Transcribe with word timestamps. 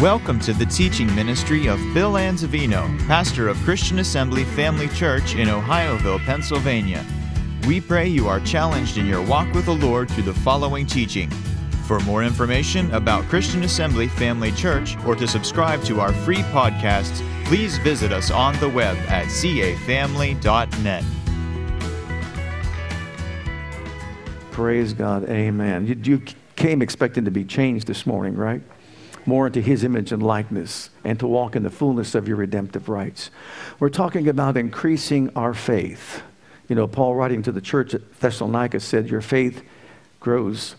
Welcome 0.00 0.40
to 0.40 0.54
the 0.54 0.64
teaching 0.64 1.14
ministry 1.14 1.66
of 1.66 1.78
Bill 1.92 2.12
Anzavino, 2.12 2.98
pastor 3.06 3.48
of 3.48 3.58
Christian 3.58 3.98
Assembly 3.98 4.44
Family 4.44 4.88
Church 4.88 5.34
in 5.34 5.48
Ohioville, 5.48 6.24
Pennsylvania. 6.24 7.04
We 7.66 7.82
pray 7.82 8.08
you 8.08 8.26
are 8.26 8.40
challenged 8.40 8.96
in 8.96 9.04
your 9.04 9.20
walk 9.20 9.52
with 9.52 9.66
the 9.66 9.74
Lord 9.74 10.10
through 10.10 10.22
the 10.22 10.32
following 10.32 10.86
teaching. 10.86 11.28
For 11.84 12.00
more 12.00 12.24
information 12.24 12.90
about 12.94 13.24
Christian 13.24 13.62
Assembly 13.62 14.08
Family 14.08 14.52
Church 14.52 14.96
or 15.04 15.14
to 15.16 15.28
subscribe 15.28 15.82
to 15.82 16.00
our 16.00 16.14
free 16.14 16.44
podcasts, 16.44 17.20
please 17.44 17.76
visit 17.76 18.10
us 18.10 18.30
on 18.30 18.58
the 18.58 18.70
web 18.70 18.96
at 19.00 19.26
cafamily.net. 19.26 21.04
Praise 24.50 24.94
God. 24.94 25.28
Amen. 25.28 25.86
You, 25.86 26.00
you 26.02 26.22
came 26.56 26.80
expecting 26.80 27.26
to 27.26 27.30
be 27.30 27.44
changed 27.44 27.86
this 27.86 28.06
morning, 28.06 28.34
right? 28.34 28.62
More 29.26 29.46
into 29.46 29.60
His 29.60 29.84
image 29.84 30.12
and 30.12 30.22
likeness 30.22 30.90
and 31.04 31.18
to 31.20 31.26
walk 31.26 31.56
in 31.56 31.62
the 31.62 31.70
fullness 31.70 32.14
of 32.14 32.26
your 32.26 32.36
redemptive 32.36 32.88
rights. 32.88 33.30
We're 33.78 33.90
talking 33.90 34.28
about 34.28 34.56
increasing 34.56 35.30
our 35.36 35.54
faith. 35.54 36.22
You 36.68 36.76
know, 36.76 36.86
Paul, 36.86 37.14
writing 37.14 37.42
to 37.42 37.52
the 37.52 37.60
church 37.60 37.94
at 37.94 38.20
Thessalonica, 38.20 38.80
said, 38.80 39.08
Your 39.08 39.20
faith 39.20 39.62
grows 40.20 40.76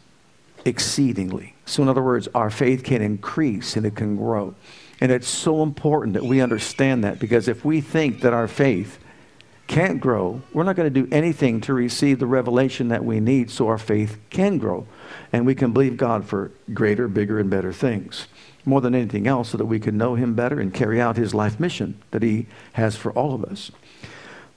exceedingly. 0.65 1.55
So, 1.65 1.83
in 1.83 1.89
other 1.89 2.03
words, 2.03 2.27
our 2.33 2.49
faith 2.49 2.83
can 2.83 3.01
increase 3.01 3.75
and 3.75 3.85
it 3.85 3.95
can 3.95 4.15
grow. 4.15 4.55
And 4.99 5.11
it's 5.11 5.27
so 5.27 5.63
important 5.63 6.13
that 6.13 6.23
we 6.23 6.41
understand 6.41 7.03
that 7.03 7.19
because 7.19 7.47
if 7.47 7.65
we 7.65 7.81
think 7.81 8.21
that 8.21 8.33
our 8.33 8.47
faith 8.47 8.99
can't 9.71 10.01
grow, 10.01 10.41
we're 10.51 10.65
not 10.65 10.75
going 10.75 10.93
to 10.93 11.01
do 11.01 11.07
anything 11.13 11.61
to 11.61 11.73
receive 11.73 12.19
the 12.19 12.25
revelation 12.25 12.89
that 12.89 13.05
we 13.05 13.21
need 13.21 13.49
so 13.49 13.69
our 13.69 13.77
faith 13.77 14.17
can 14.29 14.57
grow. 14.57 14.85
And 15.31 15.45
we 15.45 15.55
can 15.55 15.71
believe 15.71 15.95
God 15.95 16.25
for 16.25 16.51
greater, 16.73 17.07
bigger, 17.07 17.39
and 17.39 17.49
better 17.49 17.71
things. 17.71 18.27
More 18.65 18.81
than 18.81 18.93
anything 18.93 19.27
else, 19.27 19.49
so 19.49 19.57
that 19.57 19.65
we 19.65 19.79
can 19.79 19.97
know 19.97 20.15
Him 20.15 20.35
better 20.35 20.59
and 20.59 20.73
carry 20.73 20.99
out 20.99 21.15
His 21.15 21.33
life 21.33 21.57
mission 21.57 22.01
that 22.11 22.21
He 22.21 22.47
has 22.73 22.97
for 22.97 23.13
all 23.13 23.33
of 23.33 23.45
us. 23.45 23.71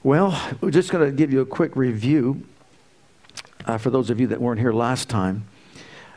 Well, 0.03 0.37
we're 0.61 0.73
just 0.73 0.91
going 0.91 1.09
to 1.09 1.17
give 1.17 1.33
you 1.33 1.41
a 1.41 1.47
quick 1.47 1.77
review 1.77 2.45
uh, 3.67 3.79
for 3.79 3.91
those 3.91 4.11
of 4.11 4.19
you 4.19 4.27
that 4.27 4.41
weren't 4.41 4.59
here 4.59 4.73
last 4.73 5.09
time. 5.09 5.47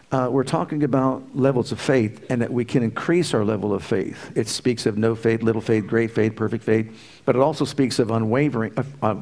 Uh, 0.09 0.29
we're 0.31 0.43
talking 0.43 0.83
about 0.83 1.21
levels 1.35 1.73
of 1.73 1.81
faith 1.81 2.25
and 2.29 2.41
that 2.41 2.51
we 2.51 2.63
can 2.63 2.81
increase 2.81 3.33
our 3.33 3.43
level 3.43 3.73
of 3.73 3.83
faith. 3.83 4.31
It 4.35 4.47
speaks 4.47 4.85
of 4.85 4.97
no 4.97 5.15
faith, 5.15 5.43
little 5.43 5.61
faith, 5.61 5.85
great 5.85 6.11
faith, 6.11 6.35
perfect 6.35 6.63
faith, 6.63 6.97
but 7.25 7.35
it 7.35 7.41
also 7.41 7.65
speaks 7.65 7.99
of 7.99 8.09
unwavering, 8.09 8.73
uh, 9.01 9.15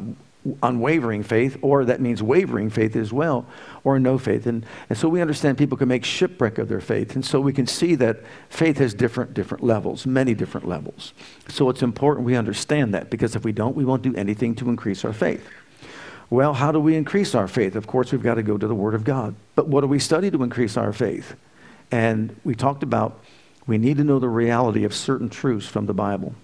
unwavering 0.62 1.24
faith, 1.24 1.58
or 1.64 1.86
that 1.86 2.02
means 2.02 2.22
wavering 2.22 2.70
faith 2.70 2.96
as 2.96 3.12
well, 3.12 3.48
or 3.84 4.00
no 4.00 4.20
faith. 4.20 4.46
And, 4.46 4.64
and 4.88 4.96
so 4.96 5.10
we 5.10 5.22
understand 5.22 5.58
people 5.58 5.76
can 5.76 5.88
make 5.88 6.06
shipwreck 6.06 6.60
of 6.60 6.70
their 6.70 6.82
faith. 6.82 7.16
And 7.16 7.26
so 7.26 7.40
we 7.40 7.52
can 7.52 7.66
see 7.66 7.96
that 7.96 8.20
faith 8.50 8.78
has 8.78 8.94
different, 8.94 9.34
different 9.34 9.64
levels, 9.64 10.06
many 10.06 10.36
different 10.36 10.68
levels. 10.68 11.14
So 11.48 11.70
it's 11.70 11.82
important 11.82 12.28
we 12.28 12.36
understand 12.36 12.94
that 12.94 13.10
because 13.10 13.36
if 13.36 13.44
we 13.44 13.54
don't, 13.54 13.76
we 13.76 13.86
won't 13.86 14.04
do 14.04 14.14
anything 14.16 14.54
to 14.56 14.70
increase 14.70 15.04
our 15.04 15.14
faith. 15.14 15.48
Well, 16.30 16.54
how 16.54 16.72
do 16.72 16.80
we 16.80 16.96
increase 16.96 17.36
our 17.36 17.48
faith? 17.48 17.76
Of 17.76 17.88
course, 17.88 18.12
we've 18.12 18.24
got 18.24 18.36
to 18.36 18.44
go 18.44 18.58
to 18.58 18.68
the 18.68 18.76
Word 18.76 18.96
of 18.96 19.04
God. 19.04 19.36
But 19.56 19.68
what 19.68 19.82
do 19.82 19.88
we 19.88 20.00
study 20.00 20.32
to 20.32 20.44
increase 20.44 20.76
our 20.78 20.92
faith? 20.92 21.36
And 21.92 22.36
we 22.44 22.56
talked 22.56 22.84
about 22.84 23.20
we 23.68 23.78
need 23.78 23.98
to 23.98 24.04
know 24.04 24.20
the 24.20 24.30
reality 24.30 24.84
of 24.84 24.94
certain 24.94 25.30
truths 25.30 25.68
from 25.68 25.88
the 25.88 25.94
Bible. 25.94 26.36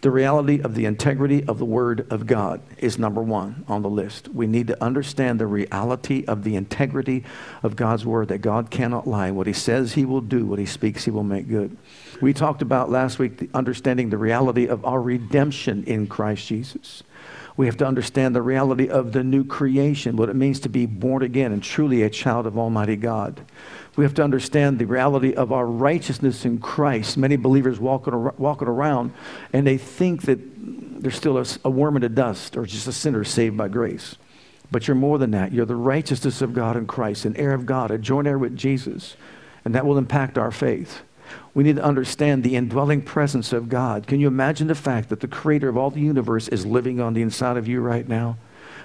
The 0.00 0.10
reality 0.10 0.60
of 0.60 0.74
the 0.74 0.86
integrity 0.86 1.44
of 1.44 1.58
the 1.58 1.64
Word 1.64 2.06
of 2.10 2.26
God 2.26 2.60
is 2.78 2.98
number 2.98 3.22
one 3.22 3.64
on 3.68 3.82
the 3.82 3.88
list. 3.88 4.28
We 4.28 4.48
need 4.48 4.66
to 4.68 4.82
understand 4.82 5.38
the 5.38 5.46
reality 5.46 6.24
of 6.26 6.42
the 6.42 6.56
integrity 6.56 7.24
of 7.62 7.76
God's 7.76 8.04
Word, 8.04 8.28
that 8.28 8.38
God 8.38 8.70
cannot 8.70 9.06
lie. 9.06 9.30
What 9.30 9.46
He 9.46 9.52
says, 9.52 9.92
He 9.92 10.04
will 10.04 10.20
do. 10.20 10.46
What 10.46 10.58
He 10.58 10.66
speaks, 10.66 11.04
He 11.04 11.12
will 11.12 11.22
make 11.22 11.48
good. 11.48 11.76
We 12.20 12.32
talked 12.32 12.60
about 12.60 12.90
last 12.90 13.20
week 13.20 13.38
the 13.38 13.50
understanding 13.54 14.10
the 14.10 14.18
reality 14.18 14.66
of 14.66 14.84
our 14.84 15.00
redemption 15.00 15.84
in 15.84 16.08
Christ 16.08 16.48
Jesus. 16.48 17.04
We 17.58 17.66
have 17.66 17.76
to 17.78 17.86
understand 17.86 18.36
the 18.36 18.40
reality 18.40 18.88
of 18.88 19.10
the 19.10 19.24
new 19.24 19.42
creation, 19.42 20.16
what 20.16 20.28
it 20.28 20.36
means 20.36 20.60
to 20.60 20.68
be 20.68 20.86
born 20.86 21.24
again 21.24 21.50
and 21.50 21.60
truly 21.60 22.02
a 22.04 22.08
child 22.08 22.46
of 22.46 22.56
Almighty 22.56 22.94
God. 22.94 23.40
We 23.96 24.04
have 24.04 24.14
to 24.14 24.22
understand 24.22 24.78
the 24.78 24.86
reality 24.86 25.34
of 25.34 25.50
our 25.50 25.66
righteousness 25.66 26.44
in 26.44 26.58
Christ. 26.58 27.18
Many 27.18 27.34
believers 27.34 27.80
walking, 27.80 28.30
walking 28.38 28.68
around 28.68 29.12
and 29.52 29.66
they 29.66 29.76
think 29.76 30.22
that 30.22 30.38
they're 31.02 31.10
still 31.10 31.36
a, 31.36 31.44
a 31.64 31.68
worm 31.68 31.96
in 31.96 32.02
the 32.02 32.08
dust 32.08 32.56
or 32.56 32.64
just 32.64 32.86
a 32.86 32.92
sinner 32.92 33.24
saved 33.24 33.56
by 33.56 33.66
grace. 33.66 34.14
But 34.70 34.86
you're 34.86 34.94
more 34.94 35.18
than 35.18 35.32
that. 35.32 35.50
You're 35.50 35.66
the 35.66 35.74
righteousness 35.74 36.40
of 36.40 36.54
God 36.54 36.76
in 36.76 36.86
Christ, 36.86 37.24
an 37.24 37.36
heir 37.36 37.54
of 37.54 37.66
God, 37.66 37.90
a 37.90 37.98
joint 37.98 38.28
heir 38.28 38.38
with 38.38 38.56
Jesus. 38.56 39.16
And 39.64 39.74
that 39.74 39.84
will 39.84 39.98
impact 39.98 40.38
our 40.38 40.52
faith. 40.52 41.02
We 41.54 41.64
need 41.64 41.76
to 41.76 41.84
understand 41.84 42.44
the 42.44 42.56
indwelling 42.56 43.02
presence 43.02 43.52
of 43.52 43.68
God. 43.68 44.06
Can 44.06 44.20
you 44.20 44.28
imagine 44.28 44.68
the 44.68 44.74
fact 44.74 45.08
that 45.08 45.20
the 45.20 45.28
creator 45.28 45.68
of 45.68 45.76
all 45.76 45.90
the 45.90 46.00
universe 46.00 46.48
is 46.48 46.64
living 46.64 47.00
on 47.00 47.14
the 47.14 47.22
inside 47.22 47.56
of 47.56 47.66
you 47.66 47.80
right 47.80 48.06
now? 48.06 48.36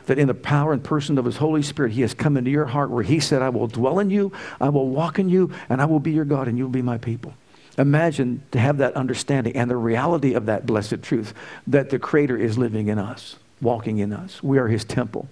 That 0.07 0.19
in 0.19 0.27
the 0.27 0.33
power 0.33 0.73
and 0.73 0.83
person 0.83 1.17
of 1.17 1.25
his 1.25 1.37
Holy 1.37 1.61
Spirit, 1.61 1.93
he 1.93 2.01
has 2.01 2.13
come 2.13 2.35
into 2.35 2.49
your 2.49 2.65
heart 2.65 2.89
where 2.89 3.03
he 3.03 3.19
said, 3.19 3.41
I 3.41 3.49
will 3.49 3.67
dwell 3.67 3.99
in 3.99 4.09
you, 4.09 4.31
I 4.59 4.69
will 4.69 4.89
walk 4.89 5.19
in 5.19 5.29
you, 5.29 5.51
and 5.69 5.81
I 5.81 5.85
will 5.85 5.99
be 5.99 6.11
your 6.11 6.25
God, 6.25 6.47
and 6.47 6.57
you'll 6.57 6.69
be 6.69 6.81
my 6.81 6.97
people. 6.97 7.33
Imagine 7.77 8.43
to 8.51 8.59
have 8.59 8.77
that 8.79 8.95
understanding 8.95 9.55
and 9.55 9.69
the 9.69 9.77
reality 9.77 10.33
of 10.33 10.45
that 10.47 10.65
blessed 10.65 11.01
truth 11.01 11.33
that 11.67 11.89
the 11.89 11.99
Creator 11.99 12.37
is 12.37 12.57
living 12.57 12.87
in 12.87 12.99
us, 12.99 13.37
walking 13.61 13.99
in 13.99 14.13
us. 14.13 14.43
We 14.43 14.57
are 14.57 14.67
His 14.67 14.83
temple 14.83 15.27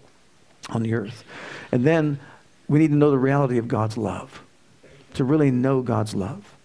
on 0.69 0.83
the 0.83 0.93
earth. 0.93 1.23
And 1.71 1.85
then 1.85 2.19
we 2.67 2.79
need 2.79 2.89
to 2.89 2.95
know 2.95 3.11
the 3.11 3.17
reality 3.17 3.57
of 3.57 3.67
God's 3.67 3.97
love, 3.97 4.41
to 5.15 5.23
really 5.23 5.51
know 5.51 5.81
God's 5.81 6.15
love 6.15 6.55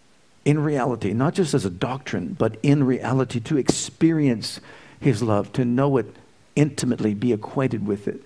in 0.47 0.61
reality, 0.61 1.13
not 1.13 1.35
just 1.35 1.55
as 1.55 1.65
a 1.65 1.71
doctrine, 1.71 2.35
but 2.39 2.57
in 2.63 2.85
reality, 2.85 3.41
to 3.41 3.59
experience 3.59 4.61
His 5.01 5.21
love, 5.21 5.53
to 5.55 5.65
know 5.65 5.97
it 5.97 6.07
intimately, 6.55 7.15
be 7.15 7.33
acquainted 7.33 7.85
with 7.85 8.07
it. 8.07 8.23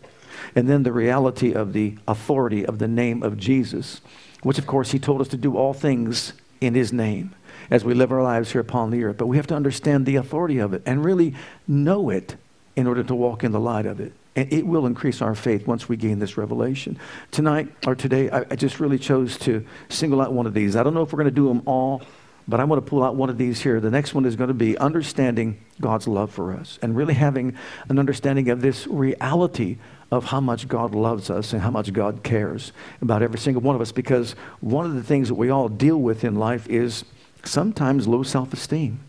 And 0.54 0.68
then 0.68 0.82
the 0.82 0.92
reality 0.92 1.54
of 1.54 1.72
the 1.72 1.96
authority 2.06 2.64
of 2.64 2.78
the 2.78 2.86
name 2.86 3.22
of 3.22 3.38
Jesus, 3.38 4.02
which, 4.42 4.58
of 4.58 4.66
course, 4.66 4.92
He 4.92 4.98
told 4.98 5.22
us 5.22 5.28
to 5.28 5.38
do 5.38 5.56
all 5.56 5.72
things 5.72 6.34
in 6.60 6.74
His 6.74 6.92
name 6.92 7.34
as 7.70 7.86
we 7.86 7.94
live 7.94 8.12
our 8.12 8.22
lives 8.22 8.52
here 8.52 8.60
upon 8.60 8.90
the 8.90 9.02
earth. 9.02 9.16
But 9.16 9.26
we 9.26 9.38
have 9.38 9.46
to 9.46 9.56
understand 9.56 10.04
the 10.04 10.16
authority 10.16 10.58
of 10.58 10.74
it 10.74 10.82
and 10.84 11.02
really 11.02 11.34
know 11.66 12.10
it 12.10 12.36
in 12.76 12.86
order 12.86 13.02
to 13.02 13.14
walk 13.14 13.44
in 13.44 13.52
the 13.52 13.58
light 13.58 13.86
of 13.86 13.98
it. 13.98 14.12
And 14.36 14.52
it 14.52 14.66
will 14.66 14.86
increase 14.86 15.20
our 15.22 15.34
faith 15.34 15.66
once 15.66 15.88
we 15.88 15.96
gain 15.96 16.20
this 16.20 16.36
revelation. 16.36 16.98
Tonight 17.30 17.68
or 17.86 17.94
today, 17.94 18.30
I, 18.30 18.40
I 18.50 18.56
just 18.56 18.78
really 18.78 18.98
chose 18.98 19.36
to 19.38 19.66
single 19.88 20.20
out 20.20 20.32
one 20.32 20.46
of 20.46 20.54
these. 20.54 20.76
I 20.76 20.82
don't 20.82 20.94
know 20.94 21.02
if 21.02 21.12
we're 21.12 21.18
going 21.18 21.24
to 21.26 21.30
do 21.34 21.48
them 21.48 21.62
all, 21.66 22.02
but 22.46 22.60
I 22.60 22.64
want 22.64 22.84
to 22.84 22.88
pull 22.88 23.02
out 23.02 23.16
one 23.16 23.28
of 23.28 23.38
these 23.38 23.60
here. 23.60 23.80
The 23.80 23.90
next 23.90 24.14
one 24.14 24.24
is 24.24 24.36
going 24.36 24.48
to 24.48 24.54
be 24.54 24.78
understanding 24.78 25.60
God's 25.80 26.06
love 26.06 26.30
for 26.30 26.52
us 26.52 26.78
and 26.80 26.96
really 26.96 27.14
having 27.14 27.56
an 27.88 27.98
understanding 27.98 28.50
of 28.50 28.60
this 28.60 28.86
reality 28.86 29.78
of 30.10 30.26
how 30.26 30.40
much 30.40 30.66
God 30.66 30.94
loves 30.94 31.30
us 31.30 31.52
and 31.52 31.62
how 31.62 31.70
much 31.70 31.92
God 31.92 32.22
cares 32.22 32.72
about 33.00 33.22
every 33.22 33.38
single 33.38 33.62
one 33.62 33.74
of 33.76 33.80
us. 33.80 33.92
Because 33.92 34.32
one 34.60 34.84
of 34.84 34.94
the 34.94 35.02
things 35.02 35.28
that 35.28 35.34
we 35.34 35.50
all 35.50 35.68
deal 35.68 35.98
with 35.98 36.24
in 36.24 36.36
life 36.36 36.68
is 36.68 37.04
sometimes 37.44 38.08
low 38.08 38.22
self 38.22 38.52
esteem, 38.52 39.00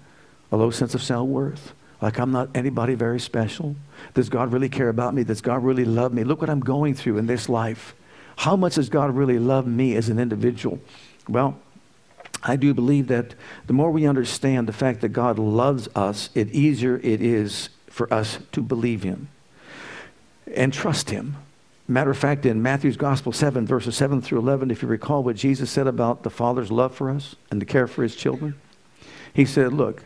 a 0.51 0.57
low 0.57 0.71
sense 0.71 0.93
of 0.93 1.01
self 1.01 1.27
worth. 1.27 1.73
Like 2.01 2.19
I'm 2.19 2.31
not 2.31 2.49
anybody 2.55 2.95
very 2.95 3.19
special. 3.19 3.75
Does 4.13 4.29
God 4.29 4.51
really 4.51 4.69
care 4.69 4.89
about 4.89 5.13
me? 5.13 5.23
Does 5.23 5.41
God 5.41 5.63
really 5.63 5.85
love 5.85 6.13
me? 6.13 6.23
Look 6.23 6.41
what 6.41 6.49
I'm 6.49 6.59
going 6.59 6.95
through 6.95 7.17
in 7.17 7.27
this 7.27 7.47
life. 7.47 7.93
How 8.37 8.55
much 8.55 8.75
does 8.75 8.89
God 8.89 9.15
really 9.15 9.37
love 9.37 9.67
me 9.67 9.95
as 9.95 10.09
an 10.09 10.17
individual? 10.17 10.79
Well, 11.29 11.59
I 12.43 12.55
do 12.55 12.73
believe 12.73 13.07
that 13.07 13.35
the 13.67 13.73
more 13.73 13.91
we 13.91 14.07
understand 14.07 14.67
the 14.67 14.73
fact 14.73 15.01
that 15.01 15.09
God 15.09 15.37
loves 15.37 15.87
us, 15.95 16.31
it 16.33 16.49
easier 16.49 16.97
it 17.03 17.21
is 17.21 17.69
for 17.87 18.11
us 18.11 18.39
to 18.53 18.61
believe 18.61 19.03
Him 19.03 19.29
and 20.55 20.73
trust 20.73 21.11
Him. 21.11 21.35
Matter 21.87 22.09
of 22.09 22.17
fact, 22.17 22.45
in 22.45 22.63
Matthew's 22.63 22.97
Gospel 22.97 23.31
7, 23.31 23.67
verses 23.67 23.95
7 23.95 24.21
through 24.21 24.39
11, 24.39 24.71
if 24.71 24.81
you 24.81 24.87
recall 24.87 25.23
what 25.23 25.35
Jesus 25.35 25.69
said 25.69 25.87
about 25.87 26.23
the 26.23 26.29
Father's 26.29 26.71
love 26.71 26.95
for 26.95 27.11
us 27.11 27.35
and 27.51 27.61
the 27.61 27.65
care 27.65 27.85
for 27.85 28.01
His 28.01 28.15
children, 28.15 28.55
He 29.33 29.45
said, 29.45 29.73
Look, 29.73 30.03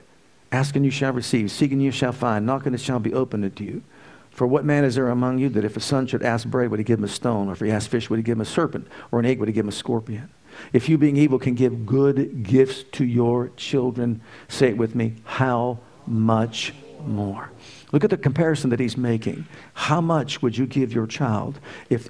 Ask 0.51 0.75
and 0.75 0.86
you 0.86 0.92
shall 0.92 1.13
receive. 1.13 1.51
Seek 1.51 1.71
and 1.71 1.83
you 1.83 1.92
shall 1.92 2.12
find. 2.12 2.45
Knock 2.45 2.65
and 2.65 2.75
it 2.75 2.81
shall 2.81 3.00
be 3.00 3.13
opened 3.13 3.44
unto 3.45 3.63
you. 3.63 3.83
For 4.31 4.45
what 4.45 4.65
man 4.65 4.83
is 4.83 4.95
there 4.95 5.07
among 5.09 5.39
you 5.39 5.47
that 5.50 5.63
if 5.63 5.77
a 5.77 5.80
son 5.80 6.07
should 6.07 6.21
ask 6.21 6.45
bread, 6.47 6.69
would 6.69 6.80
he 6.80 6.83
give 6.83 7.00
him 7.00 7.06
a 7.06 7.09
stone? 7.09 7.47
Or 7.47 7.53
if 7.53 7.62
he 7.62 7.71
ask 7.71 7.89
fish, 7.89 8.09
would 8.09 8.18
he 8.18 8.24
give 8.24 8.38
him 8.38 8.42
a 8.42 8.45
serpent? 8.45 8.88
Or 9.12 9.19
an 9.19 9.25
egg, 9.25 9.39
would 9.39 9.47
he 9.47 9.53
give 9.53 9.63
him 9.63 9.69
a 9.69 9.74
scorpion? 9.74 10.30
If 10.74 10.89
you, 10.89 10.97
being 10.97 11.18
evil, 11.18 11.39
can 11.39 11.56
give 11.56 11.86
good 11.86 12.44
gifts 12.44 12.83
to 12.94 13.06
your 13.06 13.50
children, 13.56 14.21
say 14.47 14.69
it 14.69 14.77
with 14.77 14.94
me, 14.94 15.15
how 15.24 15.80
much 16.06 16.74
more? 17.06 17.50
Look 17.91 18.03
at 18.03 18.09
the 18.09 18.18
comparison 18.18 18.69
that 18.71 18.80
he's 18.80 18.98
making. 18.98 19.48
How 19.74 20.01
much 20.01 20.41
would 20.41 20.57
you 20.57 20.65
give 20.65 20.91
your 20.91 21.07
child 21.07 21.59
if 21.89 22.09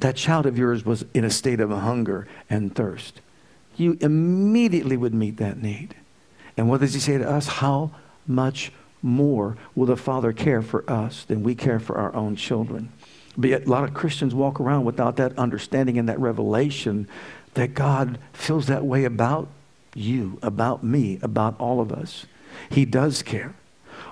that 0.00 0.16
child 0.16 0.46
of 0.46 0.56
yours 0.56 0.84
was 0.84 1.04
in 1.12 1.24
a 1.24 1.30
state 1.30 1.60
of 1.60 1.70
hunger 1.70 2.28
and 2.48 2.74
thirst? 2.74 3.20
You 3.76 3.98
immediately 4.00 4.96
would 4.96 5.14
meet 5.14 5.38
that 5.38 5.60
need. 5.60 5.96
And 6.56 6.68
what 6.68 6.80
does 6.80 6.94
he 6.94 7.00
say 7.00 7.18
to 7.18 7.28
us? 7.28 7.46
How 7.46 7.90
much 8.26 8.72
more 9.02 9.56
will 9.74 9.86
the 9.86 9.96
Father 9.96 10.32
care 10.32 10.62
for 10.62 10.88
us 10.90 11.24
than 11.24 11.42
we 11.42 11.54
care 11.54 11.78
for 11.78 11.96
our 11.96 12.14
own 12.14 12.36
children? 12.36 12.90
But 13.36 13.50
yet, 13.50 13.66
a 13.66 13.70
lot 13.70 13.84
of 13.84 13.94
Christians 13.94 14.34
walk 14.34 14.60
around 14.60 14.84
without 14.84 15.16
that 15.16 15.36
understanding 15.36 15.98
and 15.98 16.08
that 16.08 16.20
revelation 16.20 17.08
that 17.54 17.74
God 17.74 18.18
feels 18.32 18.66
that 18.66 18.84
way 18.84 19.04
about 19.04 19.48
you, 19.94 20.38
about 20.42 20.84
me, 20.84 21.18
about 21.22 21.58
all 21.58 21.80
of 21.80 21.92
us. 21.92 22.26
He 22.70 22.84
does 22.84 23.22
care. 23.22 23.54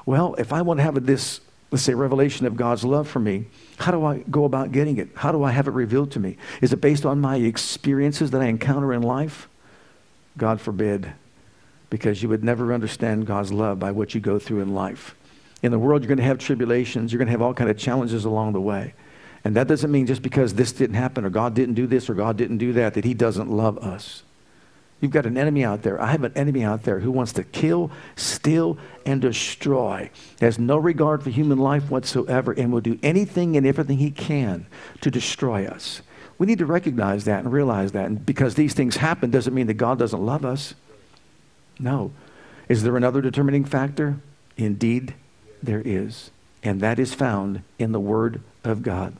Well, 0.06 0.34
if 0.38 0.52
I 0.52 0.62
want 0.62 0.78
to 0.78 0.84
have 0.84 1.06
this, 1.06 1.40
let's 1.70 1.84
say, 1.84 1.94
revelation 1.94 2.46
of 2.46 2.56
God's 2.56 2.84
love 2.84 3.08
for 3.08 3.20
me, 3.20 3.46
how 3.78 3.92
do 3.92 4.04
I 4.04 4.18
go 4.18 4.44
about 4.44 4.72
getting 4.72 4.98
it? 4.98 5.10
How 5.14 5.30
do 5.32 5.44
I 5.44 5.52
have 5.52 5.68
it 5.68 5.72
revealed 5.72 6.10
to 6.12 6.20
me? 6.20 6.36
Is 6.60 6.72
it 6.72 6.80
based 6.80 7.06
on 7.06 7.20
my 7.20 7.36
experiences 7.36 8.32
that 8.32 8.42
I 8.42 8.46
encounter 8.46 8.92
in 8.92 9.02
life? 9.02 9.48
God 10.36 10.60
forbid, 10.60 11.12
because 11.92 12.22
you 12.22 12.28
would 12.30 12.42
never 12.42 12.72
understand 12.72 13.26
God's 13.26 13.52
love 13.52 13.78
by 13.78 13.90
what 13.90 14.14
you 14.14 14.20
go 14.20 14.38
through 14.38 14.60
in 14.60 14.72
life. 14.74 15.14
In 15.62 15.72
the 15.72 15.78
world, 15.78 16.00
you're 16.00 16.08
going 16.08 16.16
to 16.16 16.24
have 16.24 16.38
tribulations, 16.38 17.12
you're 17.12 17.18
going 17.18 17.26
to 17.26 17.32
have 17.32 17.42
all 17.42 17.52
kind 17.52 17.68
of 17.68 17.76
challenges 17.76 18.24
along 18.24 18.54
the 18.54 18.62
way. 18.62 18.94
And 19.44 19.54
that 19.56 19.68
doesn't 19.68 19.92
mean 19.92 20.06
just 20.06 20.22
because 20.22 20.54
this 20.54 20.72
didn't 20.72 20.96
happen 20.96 21.22
or 21.22 21.28
God 21.28 21.52
didn't 21.52 21.74
do 21.74 21.86
this 21.86 22.08
or 22.08 22.14
God 22.14 22.38
didn't 22.38 22.56
do 22.56 22.72
that 22.72 22.94
that 22.94 23.04
he 23.04 23.12
doesn't 23.12 23.50
love 23.50 23.76
us. 23.76 24.22
You've 25.02 25.10
got 25.10 25.26
an 25.26 25.36
enemy 25.36 25.64
out 25.64 25.82
there. 25.82 26.00
I 26.00 26.12
have 26.12 26.24
an 26.24 26.32
enemy 26.34 26.64
out 26.64 26.84
there 26.84 27.00
who 27.00 27.10
wants 27.10 27.34
to 27.34 27.44
kill, 27.44 27.90
steal, 28.16 28.78
and 29.04 29.20
destroy. 29.20 30.08
Has 30.40 30.58
no 30.58 30.78
regard 30.78 31.22
for 31.22 31.28
human 31.28 31.58
life 31.58 31.90
whatsoever 31.90 32.52
and 32.52 32.72
will 32.72 32.80
do 32.80 32.98
anything 33.02 33.54
and 33.54 33.66
everything 33.66 33.98
he 33.98 34.10
can 34.10 34.64
to 35.02 35.10
destroy 35.10 35.66
us. 35.66 36.00
We 36.38 36.46
need 36.46 36.58
to 36.58 36.66
recognize 36.66 37.26
that 37.26 37.44
and 37.44 37.52
realize 37.52 37.92
that. 37.92 38.06
And 38.06 38.24
because 38.24 38.54
these 38.54 38.72
things 38.72 38.96
happen 38.96 39.30
doesn't 39.30 39.52
mean 39.52 39.66
that 39.66 39.74
God 39.74 39.98
doesn't 39.98 40.24
love 40.24 40.46
us. 40.46 40.74
No. 41.78 42.12
Is 42.68 42.82
there 42.82 42.96
another 42.96 43.20
determining 43.20 43.64
factor? 43.64 44.18
Indeed, 44.56 45.14
there 45.62 45.82
is. 45.84 46.30
And 46.62 46.80
that 46.80 46.98
is 46.98 47.14
found 47.14 47.62
in 47.78 47.92
the 47.92 48.00
Word 48.00 48.40
of 48.64 48.82
God. 48.82 49.16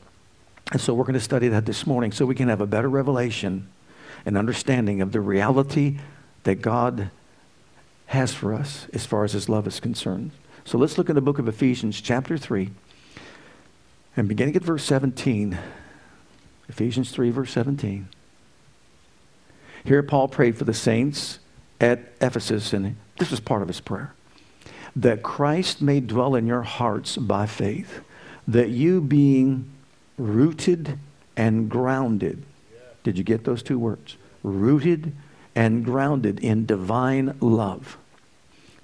And 0.71 0.79
so 0.79 0.93
we're 0.93 1.03
going 1.03 1.13
to 1.13 1.19
study 1.19 1.49
that 1.49 1.65
this 1.65 1.85
morning 1.85 2.11
so 2.11 2.25
we 2.25 2.35
can 2.35 2.49
have 2.49 2.61
a 2.61 2.67
better 2.67 2.89
revelation 2.89 3.67
and 4.25 4.37
understanding 4.37 5.01
of 5.01 5.11
the 5.11 5.21
reality 5.21 5.99
that 6.43 6.61
God 6.61 7.09
has 8.07 8.33
for 8.33 8.53
us 8.53 8.87
as 8.93 9.05
far 9.05 9.23
as 9.23 9.33
his 9.33 9.49
love 9.49 9.67
is 9.67 9.79
concerned. 9.79 10.31
So 10.65 10.77
let's 10.77 10.97
look 10.97 11.09
in 11.09 11.15
the 11.15 11.21
book 11.21 11.39
of 11.39 11.47
Ephesians, 11.47 11.99
chapter 11.99 12.37
3, 12.37 12.69
and 14.15 14.27
beginning 14.27 14.55
at 14.55 14.63
verse 14.63 14.83
17. 14.83 15.57
Ephesians 16.69 17.11
3, 17.11 17.29
verse 17.31 17.51
17. 17.51 18.07
Here, 19.83 20.01
Paul 20.01 20.29
prayed 20.29 20.57
for 20.57 20.63
the 20.63 20.73
saints 20.73 21.39
at 21.83 21.99
Ephesus, 22.21 22.73
and 22.73 22.95
this 23.17 23.29
was 23.29 23.39
part 23.39 23.61
of 23.61 23.67
his 23.67 23.79
prayer 23.79 24.13
that 24.95 25.23
Christ 25.23 25.81
may 25.81 25.99
dwell 25.99 26.35
in 26.35 26.45
your 26.45 26.61
hearts 26.61 27.17
by 27.17 27.47
faith, 27.47 28.01
that 28.47 28.69
you 28.69 29.01
being 29.01 29.71
rooted 30.19 30.99
and 31.35 31.67
grounded 31.67 32.43
did 33.03 33.17
you 33.17 33.23
get 33.23 33.43
those 33.43 33.61
two 33.61 33.77
words? 33.77 34.17
Rooted 34.41 35.13
and 35.55 35.85
grounded 35.85 36.39
in 36.39 36.65
divine 36.65 37.35
love. 37.39 37.97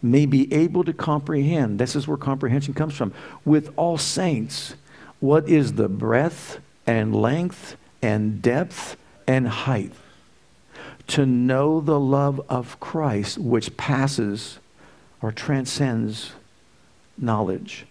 May 0.01 0.25
be 0.25 0.53
able 0.53 0.83
to 0.83 0.93
comprehend, 0.93 1.79
this 1.79 1.95
is 1.95 2.07
where 2.07 2.17
comprehension 2.17 2.73
comes 2.73 2.95
from, 2.95 3.13
with 3.43 3.73
all 3.75 3.97
saints, 3.97 4.75
what 5.19 5.49
is 5.49 5.73
the 5.73 5.89
breadth 5.89 6.59
and 6.85 7.15
length 7.15 7.75
and 8.01 8.41
depth 8.41 8.95
and 9.27 9.47
height. 9.47 9.91
To 11.09 11.25
know 11.25 11.81
the 11.81 11.99
love 11.99 12.39
of 12.49 12.79
Christ, 12.79 13.39
which 13.39 13.75
passes 13.77 14.59
or 15.21 15.31
transcends 15.31 16.33
knowledge, 17.17 17.85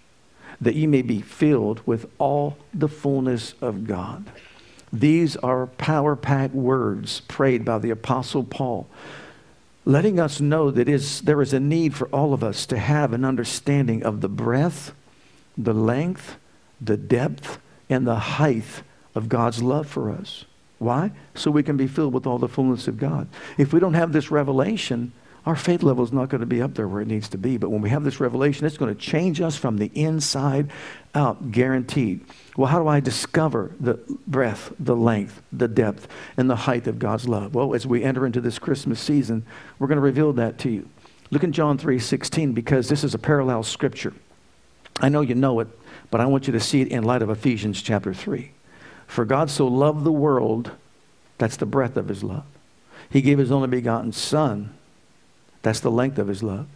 that 0.60 0.76
ye 0.76 0.86
may 0.86 1.02
be 1.02 1.20
filled 1.20 1.80
with 1.84 2.08
all 2.18 2.56
the 2.72 2.88
fullness 2.88 3.54
of 3.60 3.86
God. 3.86 4.30
These 4.92 5.36
are 5.36 5.66
power 5.66 6.16
packed 6.16 6.54
words 6.54 7.20
prayed 7.28 7.64
by 7.64 7.78
the 7.78 7.90
Apostle 7.90 8.44
Paul, 8.44 8.86
letting 9.84 10.20
us 10.20 10.40
know 10.40 10.70
that 10.70 10.88
is, 10.88 11.20
there 11.22 11.42
is 11.42 11.52
a 11.52 11.60
need 11.60 11.94
for 11.94 12.06
all 12.08 12.32
of 12.32 12.44
us 12.44 12.66
to 12.66 12.78
have 12.78 13.12
an 13.12 13.24
understanding 13.24 14.02
of 14.04 14.20
the 14.20 14.28
breadth, 14.28 14.94
the 15.56 15.74
length, 15.74 16.36
the 16.80 16.96
depth, 16.96 17.58
and 17.90 18.06
the 18.06 18.16
height 18.16 18.82
of 19.14 19.28
God's 19.28 19.60
love 19.60 19.88
for 19.88 20.10
us. 20.10 20.44
Why? 20.78 21.10
So 21.34 21.50
we 21.50 21.62
can 21.62 21.76
be 21.76 21.86
filled 21.86 22.14
with 22.14 22.26
all 22.26 22.38
the 22.38 22.48
fullness 22.48 22.88
of 22.88 22.98
God. 22.98 23.28
If 23.56 23.72
we 23.72 23.80
don't 23.80 23.94
have 23.94 24.12
this 24.12 24.30
revelation, 24.30 25.12
our 25.48 25.56
faith 25.56 25.82
level 25.82 26.04
is 26.04 26.12
not 26.12 26.28
going 26.28 26.40
to 26.40 26.46
be 26.46 26.60
up 26.60 26.74
there 26.74 26.86
where 26.86 27.00
it 27.00 27.08
needs 27.08 27.28
to 27.30 27.38
be. 27.38 27.56
But 27.56 27.70
when 27.70 27.80
we 27.80 27.90
have 27.90 28.04
this 28.04 28.20
revelation, 28.20 28.66
it's 28.66 28.76
going 28.76 28.94
to 28.94 29.00
change 29.00 29.40
us 29.40 29.56
from 29.56 29.78
the 29.78 29.90
inside 29.94 30.70
out, 31.14 31.50
guaranteed. 31.50 32.24
Well, 32.56 32.68
how 32.68 32.78
do 32.78 32.86
I 32.86 33.00
discover 33.00 33.72
the 33.80 33.98
breadth, 34.26 34.74
the 34.78 34.94
length, 34.94 35.40
the 35.52 35.66
depth, 35.66 36.06
and 36.36 36.50
the 36.50 36.56
height 36.56 36.86
of 36.86 36.98
God's 36.98 37.26
love? 37.28 37.54
Well, 37.54 37.74
as 37.74 37.86
we 37.86 38.04
enter 38.04 38.26
into 38.26 38.40
this 38.40 38.58
Christmas 38.58 39.00
season, 39.00 39.44
we're 39.78 39.88
going 39.88 39.96
to 39.96 40.02
reveal 40.02 40.32
that 40.34 40.58
to 40.58 40.70
you. 40.70 40.88
Look 41.30 41.44
in 41.44 41.52
John 41.52 41.78
3 41.78 41.98
16, 41.98 42.52
because 42.52 42.88
this 42.88 43.02
is 43.02 43.14
a 43.14 43.18
parallel 43.18 43.62
scripture. 43.62 44.12
I 45.00 45.08
know 45.08 45.22
you 45.22 45.34
know 45.34 45.60
it, 45.60 45.68
but 46.10 46.20
I 46.20 46.26
want 46.26 46.46
you 46.46 46.52
to 46.52 46.60
see 46.60 46.82
it 46.82 46.88
in 46.88 47.04
light 47.04 47.22
of 47.22 47.30
Ephesians 47.30 47.80
chapter 47.80 48.12
3. 48.12 48.52
For 49.08 49.24
God 49.24 49.50
so 49.50 49.66
loved 49.66 50.04
the 50.04 50.12
world, 50.12 50.70
that's 51.38 51.56
the 51.56 51.66
breadth 51.66 51.96
of 51.96 52.06
his 52.06 52.22
love. 52.22 52.44
He 53.10 53.22
gave 53.22 53.38
his 53.38 53.50
only 53.50 53.68
begotten 53.68 54.12
Son 54.12 54.74
that's 55.62 55.80
the 55.80 55.90
length 55.90 56.18
of 56.18 56.28
his 56.28 56.42
love. 56.42 56.66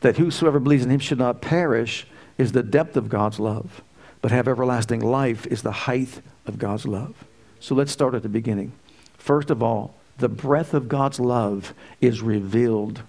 That 0.00 0.16
whosoever 0.16 0.58
believes 0.58 0.84
in 0.84 0.90
him 0.90 1.00
should 1.00 1.18
not 1.18 1.40
perish 1.40 2.06
is 2.38 2.52
the 2.52 2.62
depth 2.62 2.96
of 2.96 3.08
God's 3.08 3.38
love, 3.38 3.82
but 4.22 4.30
have 4.30 4.48
everlasting 4.48 5.00
life 5.00 5.46
is 5.46 5.62
the 5.62 5.72
height 5.72 6.20
of 6.46 6.58
God's 6.58 6.86
love. 6.86 7.14
So 7.60 7.74
let's 7.74 7.92
start 7.92 8.14
at 8.14 8.22
the 8.22 8.28
beginning. 8.28 8.72
First 9.18 9.50
of 9.50 9.62
all, 9.62 9.94
the 10.18 10.28
breadth 10.28 10.72
of 10.72 10.88
God's 10.88 11.20
love 11.20 11.74
is 12.00 12.22
revealed 12.22 13.02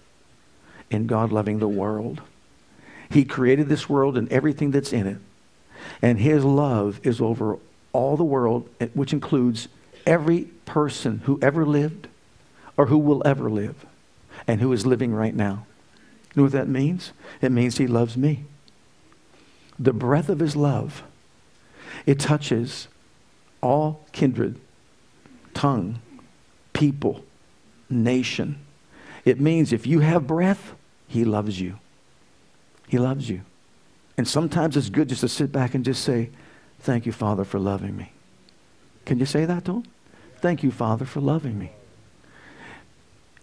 in 0.89 1.07
God 1.07 1.31
loving 1.31 1.59
the 1.59 1.67
world. 1.67 2.21
He 3.09 3.23
created 3.23 3.69
this 3.69 3.87
world 3.87 4.17
and 4.17 4.31
everything 4.31 4.71
that's 4.71 4.91
in 4.91 5.07
it. 5.07 5.17
And 6.01 6.19
his 6.19 6.43
love 6.43 6.99
is 7.03 7.21
over 7.21 7.59
all 7.97 8.15
the 8.15 8.23
world, 8.23 8.69
eh, 8.79 8.87
which 8.93 9.11
includes 9.11 9.67
every 10.05 10.41
person 10.65 11.19
who 11.25 11.39
ever 11.41 11.65
lived 11.65 12.07
or 12.77 12.85
who 12.85 12.97
will 12.99 13.23
ever 13.25 13.49
live 13.49 13.87
and 14.47 14.61
who 14.61 14.71
is 14.71 14.85
living 14.85 15.11
right 15.11 15.35
now. 15.35 15.65
You 16.29 16.41
know 16.41 16.43
what 16.43 16.51
that 16.51 16.67
means? 16.67 17.11
It 17.41 17.51
means 17.51 17.79
he 17.79 17.87
loves 17.87 18.15
me. 18.15 18.43
The 19.79 19.93
breath 19.93 20.29
of 20.29 20.39
his 20.39 20.55
love, 20.55 21.01
it 22.05 22.19
touches 22.19 22.87
all 23.61 24.05
kindred, 24.11 24.59
tongue, 25.55 25.99
people, 26.73 27.25
nation. 27.89 28.59
It 29.25 29.41
means 29.41 29.73
if 29.73 29.87
you 29.87 30.01
have 30.01 30.27
breath, 30.27 30.75
he 31.07 31.25
loves 31.25 31.59
you. 31.59 31.79
He 32.87 32.99
loves 32.99 33.27
you. 33.27 33.41
And 34.17 34.27
sometimes 34.27 34.77
it's 34.77 34.89
good 34.89 35.09
just 35.09 35.21
to 35.21 35.29
sit 35.29 35.51
back 35.51 35.73
and 35.73 35.83
just 35.83 36.03
say, 36.03 36.29
Thank 36.79 37.05
you, 37.05 37.11
Father, 37.11 37.43
for 37.43 37.59
loving 37.59 37.95
me. 37.97 38.11
Can 39.05 39.19
you 39.19 39.25
say 39.25 39.45
that 39.45 39.65
to 39.65 39.77
him? 39.77 39.83
Thank 40.39 40.63
you, 40.63 40.71
Father, 40.71 41.05
for 41.05 41.19
loving 41.21 41.57
me. 41.57 41.71